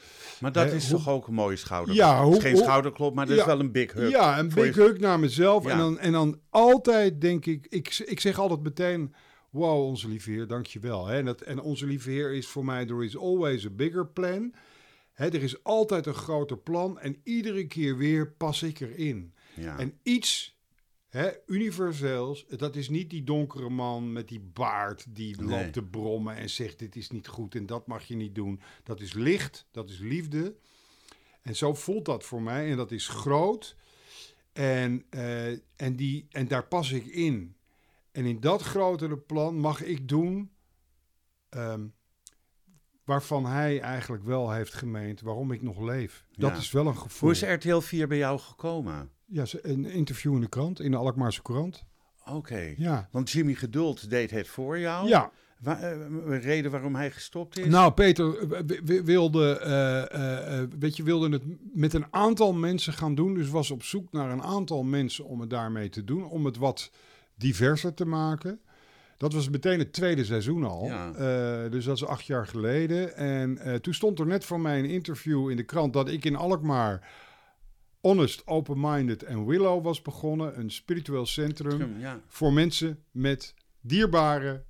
Maar 0.40 0.52
dat 0.52 0.72
is 0.72 0.90
hoe- 0.90 0.98
toch 0.98 1.08
ook 1.08 1.26
een 1.26 1.34
mooie 1.34 1.56
schouder? 1.56 1.94
Ja, 1.94 2.24
hoe- 2.24 2.40
geen 2.40 2.56
schouderklop, 2.56 3.14
maar 3.14 3.26
dat 3.26 3.34
Ja. 3.34 3.40
is 3.40 3.46
wel 3.46 3.60
een 3.60 3.72
big 3.72 3.92
hug. 3.92 4.10
Ja, 4.10 4.38
een 4.38 4.48
big 4.54 4.74
je- 4.74 4.80
hug 4.82 4.98
naar 4.98 5.18
mezelf. 5.20 5.64
Ja. 5.64 5.70
En, 5.70 5.78
dan, 5.78 5.98
en 5.98 6.12
dan 6.12 6.40
altijd 6.50 7.20
denk 7.20 7.46
ik, 7.46 7.66
ik, 7.68 8.02
ik 8.06 8.20
zeg 8.20 8.38
altijd 8.38 8.62
meteen, 8.62 9.14
wow, 9.50 9.82
onze 9.84 10.08
lieve 10.08 10.30
heer, 10.30 10.46
dankjewel. 10.46 11.06
Hè? 11.06 11.16
En, 11.18 11.24
dat, 11.24 11.40
en 11.40 11.60
onze 11.60 11.86
lieve 11.86 12.10
heer 12.10 12.32
is 12.32 12.46
voor 12.46 12.64
mij, 12.64 12.86
there 12.86 13.04
is 13.04 13.18
always 13.18 13.66
a 13.66 13.70
bigger 13.70 14.06
plan. 14.06 14.54
Hè, 15.12 15.26
er 15.26 15.42
is 15.42 15.62
altijd 15.64 16.06
een 16.06 16.14
groter 16.14 16.58
plan 16.58 16.98
en 16.98 17.16
iedere 17.24 17.66
keer 17.66 17.96
weer 17.96 18.32
pas 18.32 18.62
ik 18.62 18.80
erin. 18.80 19.34
Ja. 19.54 19.78
En 19.78 19.98
iets 20.02 20.53
hè, 21.14 21.30
universeels, 21.46 22.46
dat 22.48 22.76
is 22.76 22.88
niet 22.88 23.10
die 23.10 23.24
donkere 23.24 23.68
man 23.68 24.12
met 24.12 24.28
die 24.28 24.40
baard 24.40 25.06
die 25.08 25.36
Nee. 25.42 25.48
loopt 25.48 25.72
te 25.72 25.82
brommen 25.82 26.36
en 26.36 26.50
zegt 26.50 26.78
dit 26.78 26.96
is 26.96 27.10
niet 27.10 27.26
goed 27.28 27.54
en 27.54 27.66
dat 27.66 27.86
mag 27.86 28.04
je 28.04 28.16
niet 28.16 28.34
doen. 28.34 28.60
Dat 28.82 29.00
is 29.00 29.12
licht, 29.12 29.66
dat 29.70 29.90
is 29.90 29.98
liefde. 29.98 30.56
En 31.42 31.56
zo 31.56 31.74
voelt 31.74 32.04
dat 32.04 32.24
voor 32.24 32.42
mij 32.42 32.70
en 32.70 32.76
dat 32.76 32.90
is 32.90 33.08
groot. 33.08 33.76
En, 34.52 35.04
eh, 35.10 35.50
en, 35.76 35.96
die, 35.96 36.26
en 36.30 36.48
daar 36.48 36.66
pas 36.66 36.90
ik 36.92 37.06
in. 37.06 37.56
En 38.12 38.24
in 38.24 38.40
dat 38.40 38.62
grotere 38.62 39.18
plan 39.18 39.58
mag 39.58 39.82
ik 39.82 40.08
doen 40.08 40.50
ehm, 41.48 41.86
waarvan 43.04 43.46
hij 43.46 43.80
eigenlijk 43.80 44.24
wel 44.24 44.52
heeft 44.52 44.74
gemeend 44.74 45.20
waarom 45.20 45.52
ik 45.52 45.62
nog 45.62 45.80
leef. 45.80 46.26
Dat 46.30 46.50
Ja. 46.50 46.56
is 46.56 46.70
wel 46.70 46.86
een 46.86 46.96
gevoel. 46.96 47.30
Hoe 47.32 47.38
is 47.50 47.54
RTL 47.64 47.78
4 47.78 48.08
bij 48.08 48.18
jou 48.18 48.38
gekomen? 48.38 49.10
Ja, 49.26 49.44
een 49.62 49.84
interview 49.84 50.34
in 50.34 50.40
de 50.40 50.48
krant, 50.48 50.80
in 50.80 50.90
de 50.90 50.96
Alkmaarse 50.96 51.42
krant. 51.42 51.84
Oké. 52.24 52.74
Ja. 52.76 53.08
Want 53.10 53.30
Jimmy 53.30 53.54
Geduld 53.54 54.10
deed 54.10 54.30
het 54.30 54.48
voor 54.48 54.78
jou. 54.78 55.08
Ja, 55.08 55.30
Wa- 55.60 55.80
eh, 55.80 55.90
een 56.00 56.40
reden 56.40 56.70
waarom 56.70 56.94
hij 56.94 57.10
gestopt 57.10 57.58
is? 57.58 57.66
nou 57.66 57.92
Peter 57.92 58.52
eh, 58.52 59.00
wilde, 59.04 59.58
eh, 59.58 60.62
weet 60.78 60.96
je, 60.96 61.02
wilde 61.02 61.28
het 61.28 61.42
met 61.72 61.94
een 61.94 62.06
aantal 62.10 62.52
mensen 62.52 62.92
gaan 62.92 63.14
doen. 63.14 63.34
Dus 63.34 63.48
was 63.48 63.70
op 63.70 63.82
zoek 63.82 64.12
naar 64.12 64.30
een 64.30 64.42
aantal 64.42 64.82
mensen 64.82 65.24
om 65.24 65.40
het 65.40 65.50
daarmee 65.50 65.88
te 65.88 66.04
doen. 66.04 66.24
Om 66.24 66.44
het 66.44 66.56
wat 66.56 66.90
diverser 67.34 67.94
te 67.94 68.04
maken. 68.06 68.60
Dat 69.16 69.32
was 69.32 69.48
meteen 69.50 69.78
het 69.78 69.92
tweede 69.92 70.24
seizoen 70.24 70.64
al. 70.64 70.84
Ja. 70.84 71.68
Dus 71.68 71.84
dat 71.84 71.96
is 71.96 72.04
acht 72.06 72.24
jaar 72.26 72.46
geleden. 72.46 73.16
En 73.16 73.80
toen 73.82 73.94
stond 73.94 74.18
er 74.18 74.26
net 74.26 74.44
voor 74.44 74.60
mij 74.60 74.78
een 74.78 74.84
interview 74.90 75.50
in 75.50 75.56
de 75.56 75.62
krant 75.62 75.92
dat 75.92 76.08
ik 76.08 76.24
in 76.24 76.36
Alkmaar 76.36 77.08
Honest, 78.04 78.46
Open-Minded 78.46 79.22
en 79.22 79.46
Willow 79.46 79.84
was 79.84 80.02
begonnen. 80.02 80.58
Een 80.58 80.70
spiritueel 80.70 81.26
centrum 81.26 81.94
ja. 81.98 82.20
voor 82.28 82.52
mensen 82.52 82.98
met 83.10 83.54
dierbare 83.80 84.62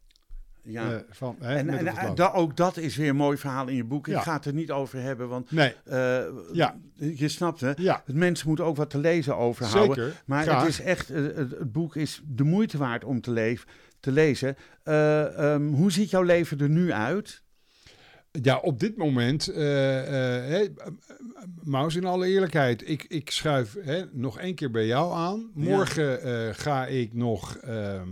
ja. 0.62 0.92
eh, 0.92 0.98
van, 1.10 1.36
hè, 1.40 1.54
en 1.56 1.68
eh, 1.86 2.14
da- 2.14 2.32
ook 2.32 2.56
dat 2.56 2.76
is 2.76 2.96
weer 2.96 3.08
een 3.08 3.16
mooi 3.16 3.36
verhaal 3.36 3.68
in 3.68 3.76
je 3.76 3.84
boek. 3.84 4.06
Ja. 4.06 4.16
Ik 4.16 4.22
ga 4.22 4.32
het 4.32 4.44
er 4.44 4.54
niet 4.54 4.70
over 4.70 5.00
hebben, 5.00 5.28
want 5.28 5.50
Nee, 5.50 5.74
eh, 5.84 6.22
Ja. 6.52 6.76
je 6.96 7.28
snapt 7.28 7.60
hè. 7.60 7.72
ja, 7.76 8.02
Het 8.06 8.16
mensen 8.16 8.46
moeten 8.48 8.64
ook 8.64 8.76
wat 8.76 8.90
te 8.90 8.98
lezen 8.98 9.36
overhouden. 9.36 9.94
zeker. 10.04 10.22
Maar 10.26 10.42
Graag. 10.42 10.60
het 10.60 10.68
is 10.68 10.80
echt, 10.80 11.08
het, 11.08 11.36
het 11.36 11.72
boek 11.72 11.96
is 11.96 12.22
de 12.26 12.44
moeite 12.44 12.78
waard 12.78 13.04
om 13.04 13.20
te, 13.20 13.58
te 14.00 14.12
lezen. 14.12 14.56
Eh, 14.82 15.52
ehm, 15.54 15.66
hoe 15.66 15.92
ziet 15.92 16.10
jouw 16.10 16.22
leven 16.22 16.60
er 16.60 16.68
nu 16.70 16.92
uit? 16.92 17.42
Ja, 18.42 18.56
op 18.58 18.80
dit 18.80 18.96
moment, 18.96 19.48
eh, 19.48 20.60
Maus, 21.62 21.94
in 21.94 22.04
alle 22.04 22.26
eerlijkheid, 22.26 22.88
ik, 22.88 23.04
ik 23.04 23.30
schuif 23.30 23.76
hè, 23.80 24.04
nog 24.12 24.38
één 24.38 24.54
keer 24.54 24.70
bij 24.70 24.86
jou 24.86 25.12
aan. 25.14 25.50
Morgen 25.54 26.22
eh, 26.22 26.54
ga 26.54 26.86
ik 26.86 27.12
nog 27.14 27.56
ehm, 27.56 28.08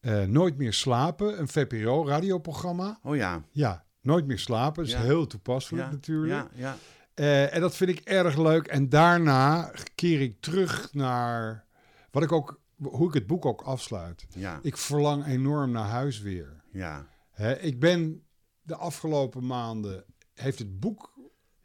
eh, 0.00 0.24
Nooit 0.24 0.56
meer 0.56 0.72
slapen, 0.72 1.38
een 1.40 1.48
VPRO-radioprogramma. 1.48 2.98
Oh 3.02 3.16
ja. 3.16 3.42
Ja, 3.50 3.84
Nooit 4.00 4.26
meer 4.26 4.38
slapen, 4.38 4.84
is 4.84 4.90
Ja. 4.92 5.00
heel 5.02 5.26
toepasselijk 5.26 5.84
ja, 5.84 5.90
natuurlijk. 5.90 6.48
Ja, 6.54 6.76
ja. 7.14 7.46
En 7.48 7.60
dat 7.60 7.76
vind 7.76 7.90
ik 7.90 8.00
erg 8.00 8.36
leuk. 8.38 8.66
En 8.66 8.88
daarna 8.88 9.70
keer 9.94 10.20
ik 10.20 10.40
terug 10.40 10.88
naar 10.92 11.64
wat 12.10 12.22
ik 12.22 12.32
ook, 12.32 12.60
hoe 12.82 13.08
ik 13.08 13.14
het 13.14 13.26
boek 13.26 13.44
ook 13.46 13.60
afsluit. 13.62 14.26
ja, 14.34 14.58
Ik 14.62 14.76
verlang 14.76 15.26
enorm 15.26 15.70
naar 15.70 15.88
huis 15.88 16.20
weer. 16.20 16.62
ja. 16.72 17.06
Hè, 17.30 17.58
ik 17.58 17.80
ben 17.80 18.22
de 18.70 18.76
afgelopen 18.76 19.46
maanden, 19.46 20.04
heeft 20.34 20.58
het 20.58 20.80
boek 20.80 21.12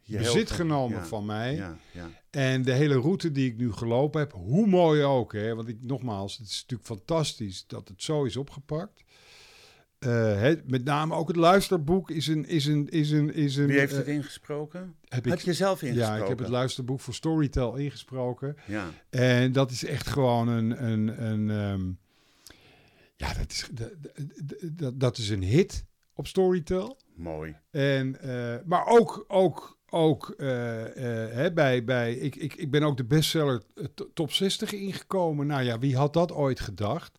Je 0.00 0.18
bezit 0.18 0.50
genomen 0.50 0.98
ja, 0.98 1.06
van 1.06 1.26
mij. 1.26 1.54
Ja, 1.54 1.76
ja. 1.92 2.10
En 2.30 2.62
de 2.62 2.72
hele 2.72 2.94
route 2.94 3.32
die 3.32 3.50
ik 3.50 3.56
nu 3.56 3.72
gelopen 3.72 4.20
heb, 4.20 4.32
hoe 4.32 4.66
mooi 4.66 5.02
ook. 5.02 5.32
Hè, 5.32 5.54
want 5.54 5.68
ik, 5.68 5.78
nogmaals, 5.80 6.36
het 6.36 6.46
is 6.46 6.60
natuurlijk 6.60 6.88
fantastisch 6.88 7.64
dat 7.66 7.88
het 7.88 8.02
zo 8.02 8.24
is 8.24 8.36
opgepakt. 8.36 9.04
Hè, 9.98 10.54
met 10.64 10.84
name 10.84 11.14
ook 11.14 11.28
het 11.28 11.36
luisterboek 11.36 12.10
is 12.10 12.26
een... 12.26 12.46
Is 12.46 12.66
een, 12.66 12.88
is 12.88 13.10
een, 13.10 13.34
is 13.34 13.56
een 13.56 13.66
Wie 13.66 13.78
heeft 13.78 13.92
eh, 13.92 13.98
het 13.98 14.06
ingesproken? 14.06 14.94
heb 15.08 15.24
Heb 15.24 15.38
ik, 15.38 15.44
je 15.44 15.54
zelf 15.54 15.82
ingesproken? 15.82 16.16
ja, 16.16 16.22
ik 16.22 16.28
heb 16.28 16.38
het 16.38 16.48
luisterboek 16.48 17.00
voor 17.00 17.14
Storytel 17.14 17.74
ingesproken. 17.74 18.56
Ja, 18.66 18.90
En 19.10 19.52
dat 19.52 19.70
is 19.70 19.84
echt 19.84 20.06
gewoon 20.06 20.48
een... 20.48 20.84
een, 20.84 21.24
een 21.24 21.50
ehm, 21.50 21.90
ja, 23.16 23.34
dat 23.34 23.50
is, 23.50 23.68
dat, 23.72 23.90
dat, 24.72 25.00
dat 25.00 25.18
is 25.18 25.28
een 25.28 25.42
hit 25.42 25.85
op 26.16 26.26
Storytel. 26.26 26.98
mooi. 27.14 27.56
En, 27.70 28.20
eh, 28.20 28.54
maar 28.64 28.86
ook, 28.86 29.24
ook, 29.28 29.78
ook 29.88 30.30
eh, 30.38 30.46
hè, 31.30 31.52
bij, 31.52 31.84
bij 31.84 32.14
ik, 32.14 32.36
ik, 32.36 32.54
ik 32.54 32.70
ben 32.70 32.82
ook 32.82 32.96
de 32.96 33.04
bestseller 33.04 33.62
to- 33.94 34.10
top 34.14 34.32
60 34.32 34.72
ingekomen. 34.72 35.46
Nou 35.46 35.62
ja, 35.62 35.78
wie 35.78 35.96
had 35.96 36.12
dat 36.12 36.32
ooit 36.32 36.60
gedacht? 36.60 37.18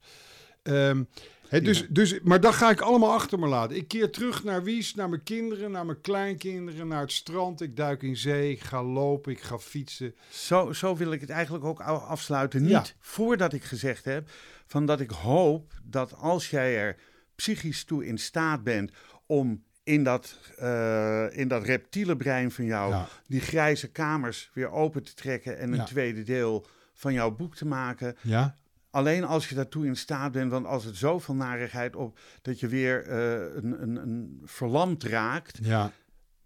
Ehm, 0.64 1.04
hè, 1.48 1.62
dus, 1.62 1.80
Ja. 1.80 1.86
dus, 1.90 2.20
maar 2.24 2.40
dat 2.42 2.54
ga 2.54 2.70
ik 2.70 2.82
allemaal 2.82 3.12
achter 3.14 3.40
me 3.40 3.48
laten. 3.48 3.78
Ik 3.78 3.88
keer 3.88 4.12
terug 4.12 4.44
naar 4.44 4.64
Wies, 4.64 4.96
naar 4.96 5.10
mijn 5.10 5.24
kinderen, 5.24 5.72
naar 5.72 5.86
mijn 5.86 6.02
kleinkinderen, 6.02 6.88
naar 6.88 7.02
het 7.02 7.12
strand. 7.12 7.62
Ik 7.62 7.76
duik 7.76 8.04
in 8.04 8.18
zee, 8.18 8.52
ik 8.52 8.60
ga 8.62 8.84
lopen, 8.84 9.32
ik 9.32 9.42
ga 9.42 9.60
fietsen. 9.60 10.16
Zo, 10.30 10.74
zo 10.74 10.96
wil 10.96 11.12
ik 11.12 11.22
het 11.22 11.30
eigenlijk 11.30 11.66
ook 11.66 11.80
afsluiten. 11.82 12.62
Niet 12.62 12.72
Ja. 12.72 12.84
voordat 13.00 13.54
ik 13.54 13.64
gezegd 13.64 14.06
heb 14.06 14.30
van 14.66 14.86
dat 14.86 15.00
ik 15.00 15.10
hoop 15.12 15.72
dat 15.84 16.16
als 16.16 16.50
jij 16.50 16.78
er 16.78 16.96
psychisch 17.42 17.84
toe 17.84 18.06
in 18.06 18.18
staat 18.18 18.64
bent 18.64 18.92
om 19.26 19.64
in 19.84 20.04
dat, 20.04 20.38
eh, 20.58 21.26
in 21.38 21.48
dat 21.48 21.64
reptiele 21.64 22.16
brein 22.18 22.52
van 22.52 22.66
jou 22.66 22.92
Ja. 22.92 23.08
die 23.28 23.40
grijze 23.42 23.88
kamers 23.92 24.50
weer 24.54 24.70
open 24.72 25.04
te 25.04 25.14
trekken 25.14 25.58
en 25.58 25.70
een 25.72 25.78
Ja. 25.78 25.84
tweede 25.84 26.24
deel 26.24 26.66
van 26.94 27.14
jouw 27.14 27.32
boek 27.36 27.56
te 27.56 27.66
maken. 27.66 28.16
Ja, 28.22 28.58
Alleen 28.90 29.24
als 29.24 29.50
je 29.50 29.56
daartoe 29.56 29.86
in 29.86 29.96
staat 29.96 30.32
bent, 30.32 30.52
want 30.52 30.66
als 30.66 30.84
het 30.84 30.96
zoveel 30.96 31.36
narigheid 31.36 31.96
op 31.96 32.20
dat 32.42 32.60
je 32.60 32.68
weer 32.68 33.04
eh, 33.08 33.56
een, 33.56 33.82
een, 33.82 33.96
een 33.96 34.42
verlamd 34.46 35.04
raakt, 35.04 35.60
ja, 35.62 35.92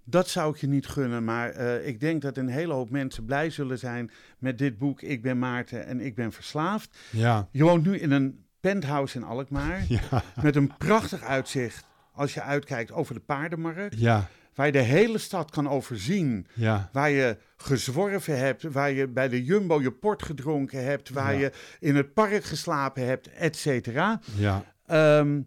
dat 0.04 0.28
zou 0.30 0.54
ik 0.54 0.60
je 0.60 0.68
niet 0.68 0.88
gunnen, 0.88 1.24
maar 1.24 1.50
eh, 1.50 1.88
ik 1.88 2.00
denk 2.00 2.22
dat 2.22 2.38
een 2.38 2.48
hele 2.48 2.74
hoop 2.74 2.90
mensen 2.90 3.26
blij 3.26 3.50
zullen 3.50 3.80
zijn 3.80 4.12
met 4.40 4.58
dit 4.58 4.78
boek. 4.78 5.02
Ik 5.02 5.22
ben 5.22 5.40
Maarten 5.40 5.86
en 5.86 6.00
ik 6.02 6.16
ben 6.16 6.32
verslaafd. 6.32 6.98
ja, 7.12 7.48
Je 7.52 7.64
woont 7.64 7.86
nu 7.86 7.98
in 7.98 8.12
een 8.12 8.46
penthouse 8.62 9.18
in 9.18 9.24
Alkmaar. 9.24 9.84
Ja, 9.88 10.24
met 10.42 10.56
een 10.56 10.78
prachtig 10.78 11.24
uitzicht 11.24 11.86
als 12.14 12.34
je 12.34 12.42
uitkijkt 12.42 12.92
over 12.92 13.14
de 13.14 13.20
paardenmarkt, 13.20 14.00
ja, 14.00 14.28
waar 14.56 14.66
je 14.66 14.72
de 14.72 14.80
hele 14.80 15.18
stad 15.18 15.52
kan 15.52 15.70
overzien. 15.70 16.48
ja, 16.54 16.90
Waar 16.92 17.10
je 17.10 17.38
gezworven 17.58 18.38
hebt, 18.38 18.64
waar 18.64 18.92
je 18.92 19.08
bij 19.08 19.30
de 19.30 19.44
Jumbo 19.44 19.82
je 19.82 19.92
port 19.92 20.24
gedronken 20.24 20.84
hebt, 20.84 21.10
waar 21.10 21.34
je 21.36 21.52
in 21.80 21.96
het 21.96 22.14
park 22.14 22.44
geslapen 22.44 23.06
hebt, 23.06 23.28
et 23.34 23.56
cetera. 23.56 24.20
ja, 24.36 24.64
Ehm, 24.86 25.42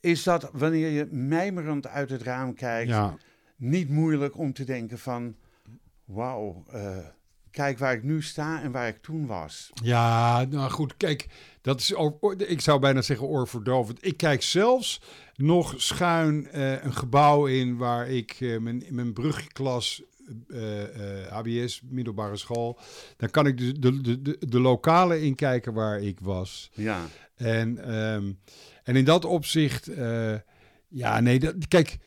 is 0.00 0.22
dat 0.22 0.50
wanneer 0.52 0.88
je 0.90 1.06
mijmerend 1.10 1.86
uit 1.86 2.10
het 2.10 2.22
raam 2.22 2.54
kijkt, 2.54 2.90
ja. 2.90 3.16
niet 3.56 3.88
moeilijk 3.88 4.38
om 4.38 4.52
te 4.52 4.64
denken 4.64 4.98
van, 4.98 5.36
wauw, 6.04 6.64
eh, 6.72 6.96
kijk 7.52 7.78
waar 7.78 7.92
ik 7.92 8.02
nu 8.02 8.22
sta 8.22 8.62
en 8.62 8.72
waar 8.72 8.88
ik 8.88 9.02
toen 9.02 9.26
was. 9.26 9.70
Ja, 9.82 10.44
nou 10.44 10.70
goed, 10.70 10.96
kijk, 10.96 11.26
dat 11.60 11.80
is 11.80 11.94
ook, 11.94 12.34
ik 12.42 12.60
zou 12.60 12.80
bijna 12.80 13.02
zeggen 13.02 13.26
oorverdovend. 13.26 14.06
Ik 14.06 14.16
kijk 14.16 14.42
zelfs 14.42 15.00
nog 15.36 15.74
schuin 15.76 16.50
eh, 16.50 16.84
een 16.84 16.94
gebouw 16.94 17.46
in 17.46 17.76
waar 17.76 18.08
ik 18.08 18.36
eh, 18.40 18.58
mijn, 18.58 18.84
mijn 18.88 19.12
brugklas, 19.12 20.02
eh, 20.48 21.22
eh, 21.22 21.32
HBS, 21.32 21.80
middelbare 21.84 22.36
school, 22.36 22.78
dan 23.16 23.30
kan 23.30 23.46
ik 23.46 23.58
de, 23.58 23.78
de, 23.78 24.00
de, 24.00 24.22
de, 24.22 24.36
de 24.48 24.60
lokale 24.60 25.20
inkijken 25.22 25.72
waar 25.72 26.00
ik 26.00 26.20
was. 26.20 26.70
Ja, 26.74 27.00
En, 27.36 27.78
ehm, 27.84 28.32
en 28.84 28.96
in 28.96 29.04
dat 29.04 29.24
opzicht, 29.24 29.90
ja, 30.88 31.20
nee, 31.20 31.38
dat, 31.38 31.54
kijk, 31.68 31.98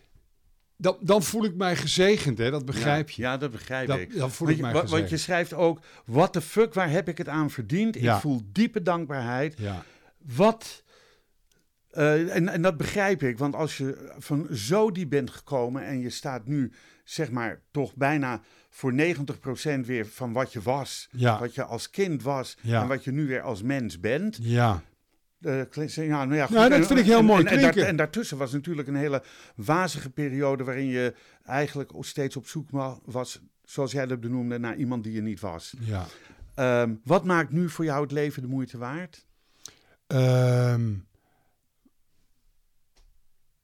dan, 0.78 0.98
dan 1.02 1.24
voel 1.24 1.44
ik 1.46 1.56
mij 1.56 1.76
gezegend, 1.76 2.38
hè? 2.38 2.52
dat 2.52 2.66
begrijp 2.66 3.10
je. 3.10 3.22
Ja, 3.22 3.38
dat 3.38 3.52
begrijp 3.52 3.88
Dan, 3.88 4.00
ik. 4.00 4.18
dan 4.18 4.32
voel 4.32 4.48
Want 4.48 4.50
ik 4.50 4.56
je, 4.56 4.62
mij 4.62 4.72
wa- 4.74 4.78
want 4.80 4.90
je 4.92 4.96
gezegend. 4.98 5.20
schrijft 5.22 5.54
ook, 5.54 5.80
what 6.06 6.34
the 6.34 6.42
fuck, 6.42 6.74
waar 6.74 6.90
heb 6.90 7.08
ik 7.10 7.18
het 7.18 7.28
aan 7.30 7.50
verdiend? 7.50 8.00
Ja. 8.00 8.16
Ik 8.16 8.22
voel 8.22 8.42
diepe 8.52 8.82
dankbaarheid. 8.82 9.54
Ja, 9.58 9.84
Wat, 10.36 10.84
eh, 11.90 12.36
en, 12.36 12.48
en 12.50 12.62
dat 12.62 12.78
begrijp 12.78 13.24
ik, 13.24 13.38
want 13.38 13.56
als 13.56 13.78
je 13.78 14.14
van 14.18 14.48
zo 14.52 14.92
diep 14.92 15.10
bent 15.10 15.30
gekomen 15.30 15.86
en 15.86 16.00
je 16.00 16.10
staat 16.10 16.46
nu, 16.48 16.72
zeg 17.04 17.32
maar, 17.32 17.62
toch 17.72 17.96
bijna 17.96 18.42
voor 18.70 18.94
90% 18.94 19.86
weer 19.86 20.06
van 20.08 20.34
wat 20.34 20.54
je 20.54 20.62
was, 20.62 21.08
Ja. 21.12 21.40
wat 21.40 21.56
je 21.56 21.64
als 21.64 21.90
kind 21.90 22.24
was 22.24 22.58
en 22.64 22.88
wat 22.88 23.04
je 23.04 23.12
nu 23.12 23.28
weer 23.28 23.42
als 23.42 23.62
mens 23.62 24.00
bent. 24.00 24.38
ja. 24.42 24.84
Eh, 25.42 25.62
ja, 25.86 26.26
nou 26.26 26.36
ja. 26.36 26.48
Nou, 26.50 26.70
dat 26.70 26.80
En- 26.80 26.86
vind 26.86 27.00
ik 27.00 27.06
heel 27.06 27.24
mooi 27.24 27.44
en, 27.44 27.48
en, 27.48 27.54
daar- 27.62 27.72
klinken. 27.72 27.88
en 27.92 27.96
daartussen 27.96 28.38
was 28.38 28.52
natuurlijk 28.52 28.88
een 28.88 28.96
hele 28.96 29.24
wazige 29.56 30.10
periode 30.10 30.64
waarin 30.64 30.86
je 30.86 31.14
eigenlijk 31.44 31.92
steeds 32.00 32.36
op 32.36 32.48
zoek 32.48 32.70
wa- 32.70 33.00
was, 33.04 33.42
zoals 33.64 33.92
jij 33.92 34.06
dat 34.06 34.20
benoemde, 34.20 34.58
naar 34.60 34.76
iemand 34.76 35.04
die 35.04 35.14
je 35.14 35.22
niet 35.22 35.40
was. 35.40 35.74
ja. 35.80 36.06
Ehm, 36.56 36.94
wat 37.04 37.24
maakt 37.26 37.52
nu 37.52 37.70
voor 37.70 37.86
jou 37.86 38.02
het 38.02 38.12
leven 38.12 38.42
de 38.42 38.48
moeite 38.48 38.78
waard? 38.78 39.26
Ehm, 40.08 40.94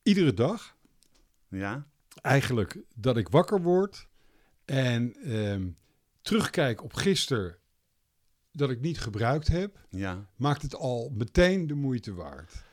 iedere 0.04 0.34
dag 0.34 0.76
Ja, 1.50 1.86
eigenlijk 2.22 2.78
dat 2.96 3.18
ik 3.18 3.30
wakker 3.30 3.62
word 3.62 4.08
en 4.66 5.16
ehm, 5.24 5.68
terugkijk 6.22 6.84
op 6.84 6.94
gisteren 6.94 7.56
dat 8.52 8.70
ik 8.70 8.82
niet 8.82 9.00
gebruikt 9.00 9.48
heb, 9.48 9.86
ja, 9.90 10.30
maakt 10.36 10.62
het 10.62 10.76
al 10.76 11.12
meteen 11.16 11.68
de 11.68 11.76
moeite 11.76 12.14
waard. 12.14 12.64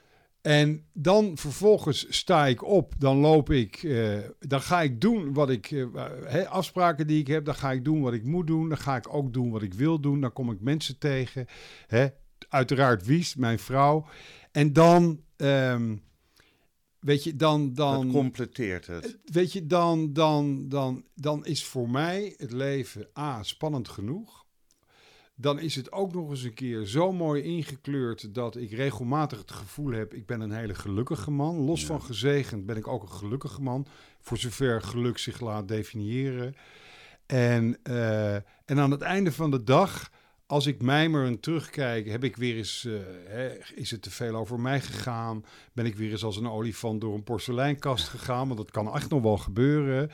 En 0.40 0.84
dan 0.92 1.36
vervolgens 1.36 2.06
sta 2.16 2.46
ik 2.46 2.64
op, 2.64 2.94
dan 2.98 3.16
loop 3.16 3.50
ik, 3.50 3.82
eh, 3.82 4.18
dan 4.38 4.60
ga 4.60 4.82
ik 4.82 5.00
doen 5.00 5.32
wat 5.32 5.50
ik, 5.50 5.70
eh, 5.70 6.46
afspraken 6.46 7.06
die 7.06 7.20
ik 7.20 7.26
heb, 7.26 7.44
dan 7.44 7.54
ga 7.54 7.72
ik 7.72 7.84
doen 7.84 8.00
wat 8.00 8.12
ik 8.12 8.24
moet 8.24 8.46
doen, 8.46 8.68
dan 8.68 8.78
ga 8.78 8.96
ik 8.96 9.14
ook 9.14 9.32
doen 9.32 9.50
wat 9.50 9.62
ik 9.62 9.74
wil 9.74 10.00
doen, 10.00 10.20
dan 10.20 10.32
kom 10.32 10.50
ik 10.50 10.60
mensen 10.60 10.98
tegen, 10.98 11.46
hè, 11.86 12.08
uiteraard 12.48 13.06
Wies, 13.06 13.34
mijn 13.34 13.58
vrouw. 13.58 14.06
En 14.52 14.72
dan, 14.72 15.20
ehm, 15.36 15.96
weet 17.00 17.24
je, 17.24 17.36
dan, 17.36 17.74
dan, 17.74 18.04
dat 18.04 18.12
completeert 18.12 18.86
het. 18.86 19.18
weet 19.24 19.52
je, 19.52 19.66
dan, 19.66 20.12
dan, 20.12 20.68
dan, 20.68 21.04
dan 21.14 21.46
is 21.46 21.64
voor 21.64 21.90
mij 21.90 22.34
het 22.36 22.52
leven 22.52 23.08
A, 23.18 23.42
spannend 23.42 23.88
genoeg. 23.88 24.46
Dan 25.40 25.58
is 25.58 25.74
het 25.74 25.92
ook 25.92 26.14
nog 26.14 26.30
eens 26.30 26.42
een 26.42 26.54
keer 26.54 26.84
zo 26.86 27.12
mooi 27.12 27.42
ingekleurd 27.42 28.34
dat 28.34 28.56
ik 28.56 28.70
regelmatig 28.72 29.38
het 29.38 29.50
gevoel 29.52 29.92
heb, 29.92 30.14
ik 30.14 30.26
ben 30.26 30.40
een 30.40 30.52
hele 30.52 30.74
gelukkige 30.74 31.30
man. 31.30 31.56
Los 31.56 31.80
Ja. 31.80 31.86
van 31.86 32.02
gezegend 32.02 32.66
ben 32.66 32.76
ik 32.76 32.86
ook 32.86 33.02
een 33.02 33.12
gelukkige 33.12 33.62
man, 33.62 33.86
voor 34.20 34.36
zover 34.36 34.82
geluk 34.82 35.18
zich 35.18 35.40
laat 35.40 35.68
definiëren. 35.68 36.54
En, 37.26 37.78
eh, 37.82 38.34
en 38.34 38.78
aan 38.78 38.90
het 38.90 39.02
einde 39.02 39.32
van 39.32 39.50
de 39.50 39.64
dag, 39.64 40.10
als 40.50 40.66
ik 40.66 40.82
mijmerend 40.82 41.42
terugkijk, 41.42 42.08
heb 42.08 42.24
ik 42.24 42.36
weer 42.36 42.56
eens, 42.56 42.84
eh, 42.84 42.92
hè, 43.26 43.48
is 43.74 43.90
het 43.90 44.02
te 44.02 44.10
veel 44.10 44.34
over 44.34 44.60
mij 44.60 44.80
gegaan? 44.80 45.44
Ben 45.72 45.86
ik 45.86 45.96
weer 45.96 46.10
eens 46.10 46.24
als 46.24 46.36
een 46.36 46.48
olifant 46.48 47.00
door 47.00 47.14
een 47.14 47.22
porseleinkast 47.22 48.08
gegaan? 48.18 48.46
Want 48.46 48.58
dat 48.58 48.70
kan 48.70 48.94
echt 48.94 49.10
nog 49.10 49.22
wel 49.22 49.36
gebeuren. 49.36 50.10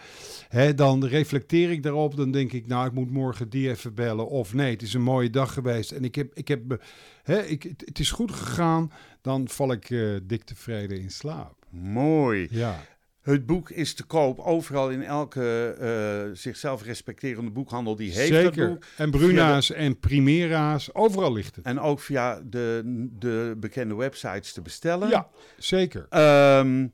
Hè, 0.49 0.75
dan 0.75 1.05
reflecteer 1.05 1.71
ik 1.71 1.83
daarop, 1.83 2.17
dan 2.17 2.31
denk 2.31 2.53
ik, 2.53 2.67
nou, 2.67 2.87
ik 2.87 2.93
moet 2.93 3.11
morgen 3.11 3.49
die 3.49 3.69
even 3.71 3.95
bellen. 3.95 4.29
Of 4.29 4.55
nee, 4.55 4.71
het 4.73 4.83
is 4.83 4.95
een 4.95 5.03
mooie 5.03 5.31
dag 5.31 5.53
geweest 5.53 5.91
en 5.91 6.05
ik 6.05 6.15
heb, 6.15 6.35
ik 6.35 6.49
heb, 6.49 6.65
me- 6.67 6.81
hè, 7.23 7.43
ik, 7.43 7.63
het, 7.63 7.83
het 7.87 7.99
is 7.99 8.11
goed 8.11 8.33
gegaan. 8.33 8.91
Dan 9.21 9.49
val 9.49 9.73
ik 9.73 9.91
eh, 9.91 10.15
dik 10.23 10.45
tevreden 10.45 11.01
in 11.01 11.11
slaap. 11.11 11.55
Mooi. 11.71 12.47
Ja, 12.51 12.85
Het 13.25 13.47
boek 13.47 13.71
is 13.71 13.95
te 13.95 14.05
koop 14.05 14.39
overal 14.39 14.91
in 14.91 15.03
elke 15.03 15.77
eh, 15.81 16.37
zichzelf 16.37 16.83
respecterende 16.83 17.51
boekhandel 17.51 17.97
die 17.97 18.13
heeft 18.13 18.31
dat 18.33 18.41
zeker. 18.55 18.69
boek. 18.69 18.85
En 18.97 19.11
Bruna's 19.11 19.71
en 19.71 19.99
Primera's, 19.99 20.95
overal 20.95 21.33
ligt 21.33 21.57
het. 21.57 21.65
En 21.65 21.81
ook 21.81 22.01
via 22.01 22.41
de, 22.45 22.83
de 23.19 23.55
bekende 23.59 23.95
websites 23.95 24.53
te 24.53 24.63
bestellen. 24.63 25.09
Ja, 25.09 25.29
zeker. 25.59 26.07
Ehm, 26.11 26.87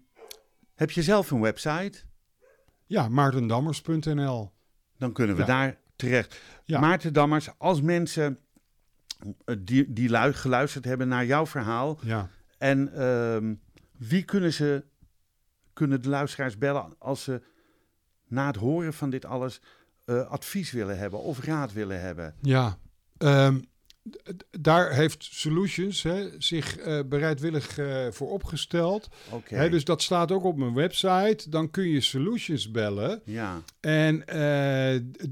heb 0.75 0.91
je 0.91 1.03
zelf 1.03 1.31
een 1.31 1.41
website? 1.41 1.99
Ja, 2.87 3.09
maartendammers.nl. 3.09 4.53
Dan 4.99 5.13
kunnen 5.13 5.37
we 5.37 5.41
Ja. 5.43 5.47
daar 5.49 5.79
terecht. 5.97 6.41
Ja. 6.65 6.81
Maarten 6.81 7.13
Dammers, 7.13 7.49
als 7.59 7.81
mensen 7.83 8.39
eh, 9.45 9.57
die, 9.61 9.93
die 9.93 10.11
lu- 10.11 10.33
geluisterd 10.33 10.85
hebben 10.85 11.09
naar 11.09 11.27
jouw 11.27 11.47
verhaal. 11.47 11.99
Ja. 12.03 12.29
En 12.59 12.93
ehm, 12.95 13.55
wie 13.99 14.23
kunnen 14.23 14.53
ze, 14.53 14.85
kunnen 15.81 16.03
de 16.03 16.09
luisteraars 16.09 16.59
bellen 16.59 16.95
als 16.99 17.23
ze 17.23 17.41
na 18.29 18.47
het 18.47 18.57
horen 18.57 18.93
van 18.93 19.11
dit 19.11 19.25
alles 19.25 19.61
eh, 20.05 20.31
advies 20.31 20.71
willen 20.71 20.99
hebben 20.99 21.21
of 21.21 21.45
raad 21.45 21.73
willen 21.73 22.01
hebben? 22.01 22.35
Ja, 22.41 22.79
ehm, 23.19 23.61
daar 24.51 24.93
heeft 24.93 25.25
Solutions 25.25 26.03
hè, 26.03 26.29
zich 26.39 26.77
eh, 26.77 27.01
bereidwillig 27.07 27.79
eh, 27.79 28.07
voor 28.11 28.31
opgesteld. 28.31 29.09
Oké. 29.31 29.55
Hè, 29.55 29.71
dus 29.71 29.85
dat 29.85 30.03
staat 30.03 30.33
ook 30.33 30.45
op 30.45 30.57
mijn 30.57 30.75
website. 30.75 31.51
Dan 31.51 31.71
kun 31.71 31.89
je 31.89 32.01
Solutions 32.01 32.71
bellen. 32.71 33.23
Ja, 33.25 33.63
En 33.81 34.25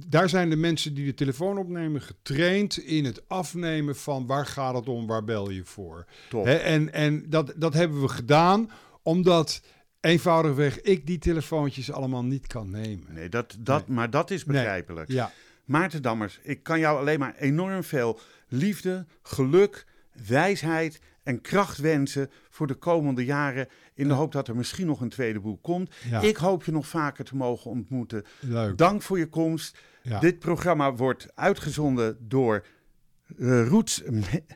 daar 0.06 0.28
zijn 0.28 0.50
de 0.50 0.56
mensen 0.56 0.94
die 0.94 1.06
de 1.06 1.14
telefoon 1.14 1.58
opnemen 1.58 2.00
getraind 2.02 2.78
in 2.78 3.04
het 3.04 3.28
afnemen 3.28 3.96
van 3.96 4.26
waar 4.26 4.46
gaat 4.46 4.74
het 4.74 4.88
om, 4.88 5.06
waar 5.06 5.24
bel 5.24 5.50
je 5.50 5.64
voor. 5.64 6.06
top. 6.28 6.44
Hè, 6.44 6.54
en 6.54 6.92
en 6.92 7.30
dat, 7.30 7.52
dat 7.56 7.74
hebben 7.74 8.00
we 8.00 8.08
gedaan 8.08 8.70
omdat 9.02 9.62
eenvoudigweg 10.00 10.80
ik 10.80 11.06
die 11.06 11.18
telefoontjes 11.18 11.92
allemaal 11.92 12.24
niet 12.24 12.46
kan 12.46 12.70
nemen. 12.70 13.06
Nee, 13.14 13.28
dat, 13.28 13.56
dat, 13.58 13.88
maar 13.88 14.10
dat 14.10 14.30
is 14.30 14.44
Nee. 14.44 14.56
begrijpelijk. 14.56 15.08
Ja, 15.10 15.32
Maarten 15.64 16.02
Dammers, 16.02 16.38
ik 16.42 16.62
kan 16.62 16.78
jou 16.78 16.98
alleen 16.98 17.18
maar 17.18 17.34
enorm 17.38 17.82
veel 17.84 18.20
liefde, 18.48 19.06
geluk, 19.22 19.86
wijsheid 20.26 21.00
en 21.22 21.40
kracht 21.40 21.78
wensen 21.78 22.30
voor 22.50 22.66
de 22.66 22.74
komende 22.74 23.24
jaren. 23.24 23.68
In 23.94 24.08
de 24.08 24.14
hoop 24.14 24.32
dat 24.32 24.48
er 24.48 24.56
misschien 24.56 24.86
nog 24.86 25.00
een 25.00 25.08
tweede 25.08 25.40
boek 25.40 25.62
komt. 25.62 25.94
ja 26.10 26.20
Ik 26.20 26.36
hoop 26.36 26.64
je 26.64 26.72
nog 26.72 26.86
vaker 26.86 27.24
te 27.24 27.36
mogen 27.36 27.70
ontmoeten. 27.70 28.24
leuk. 28.40 28.76
Dank 28.78 29.02
voor 29.02 29.18
je 29.18 29.26
komst. 29.28 29.78
Ja. 30.02 30.18
Dit 30.20 30.38
programma 30.38 30.94
wordt 30.94 31.28
uitgezonden 31.34 32.16
door 32.20 32.64
eh, 33.38 33.68
Roots. 33.68 34.02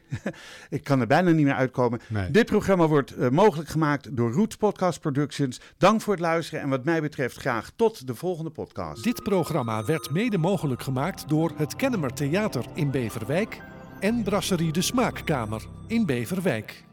ik 0.71 0.85
kan 0.85 1.01
er 1.01 1.07
bijna 1.07 1.31
niet 1.31 1.45
meer 1.45 1.55
uitkomen. 1.55 2.01
Nee. 2.09 2.31
Dit 2.31 2.47
programma 2.47 2.87
wordt 2.87 3.11
eh, 3.11 3.29
mogelijk 3.29 3.69
gemaakt 3.69 4.17
door 4.17 4.33
Roots 4.33 4.57
Podcast 4.57 5.01
Productions. 5.01 5.61
Dank 5.79 6.01
voor 6.01 6.13
het 6.13 6.23
luisteren 6.23 6.61
en 6.61 6.69
wat 6.69 6.85
mij 6.85 7.01
betreft 7.01 7.37
graag 7.37 7.71
tot 7.77 8.07
de 8.07 8.15
volgende 8.15 8.51
podcast. 8.51 9.05
Dit 9.05 9.23
programma 9.23 9.85
werd 9.85 10.11
mede 10.11 10.39
mogelijk 10.39 10.83
gemaakt 10.83 11.29
door 11.29 11.53
het 11.57 11.77
Kennemer 11.77 12.13
Theater 12.13 12.65
in 12.75 12.91
Beverwijk 12.91 13.61
en 14.01 14.23
Brasserie 14.23 14.73
de 14.73 14.83
Smaakkamer 14.83 15.67
in 15.87 16.07
Beverwijk. 16.07 16.85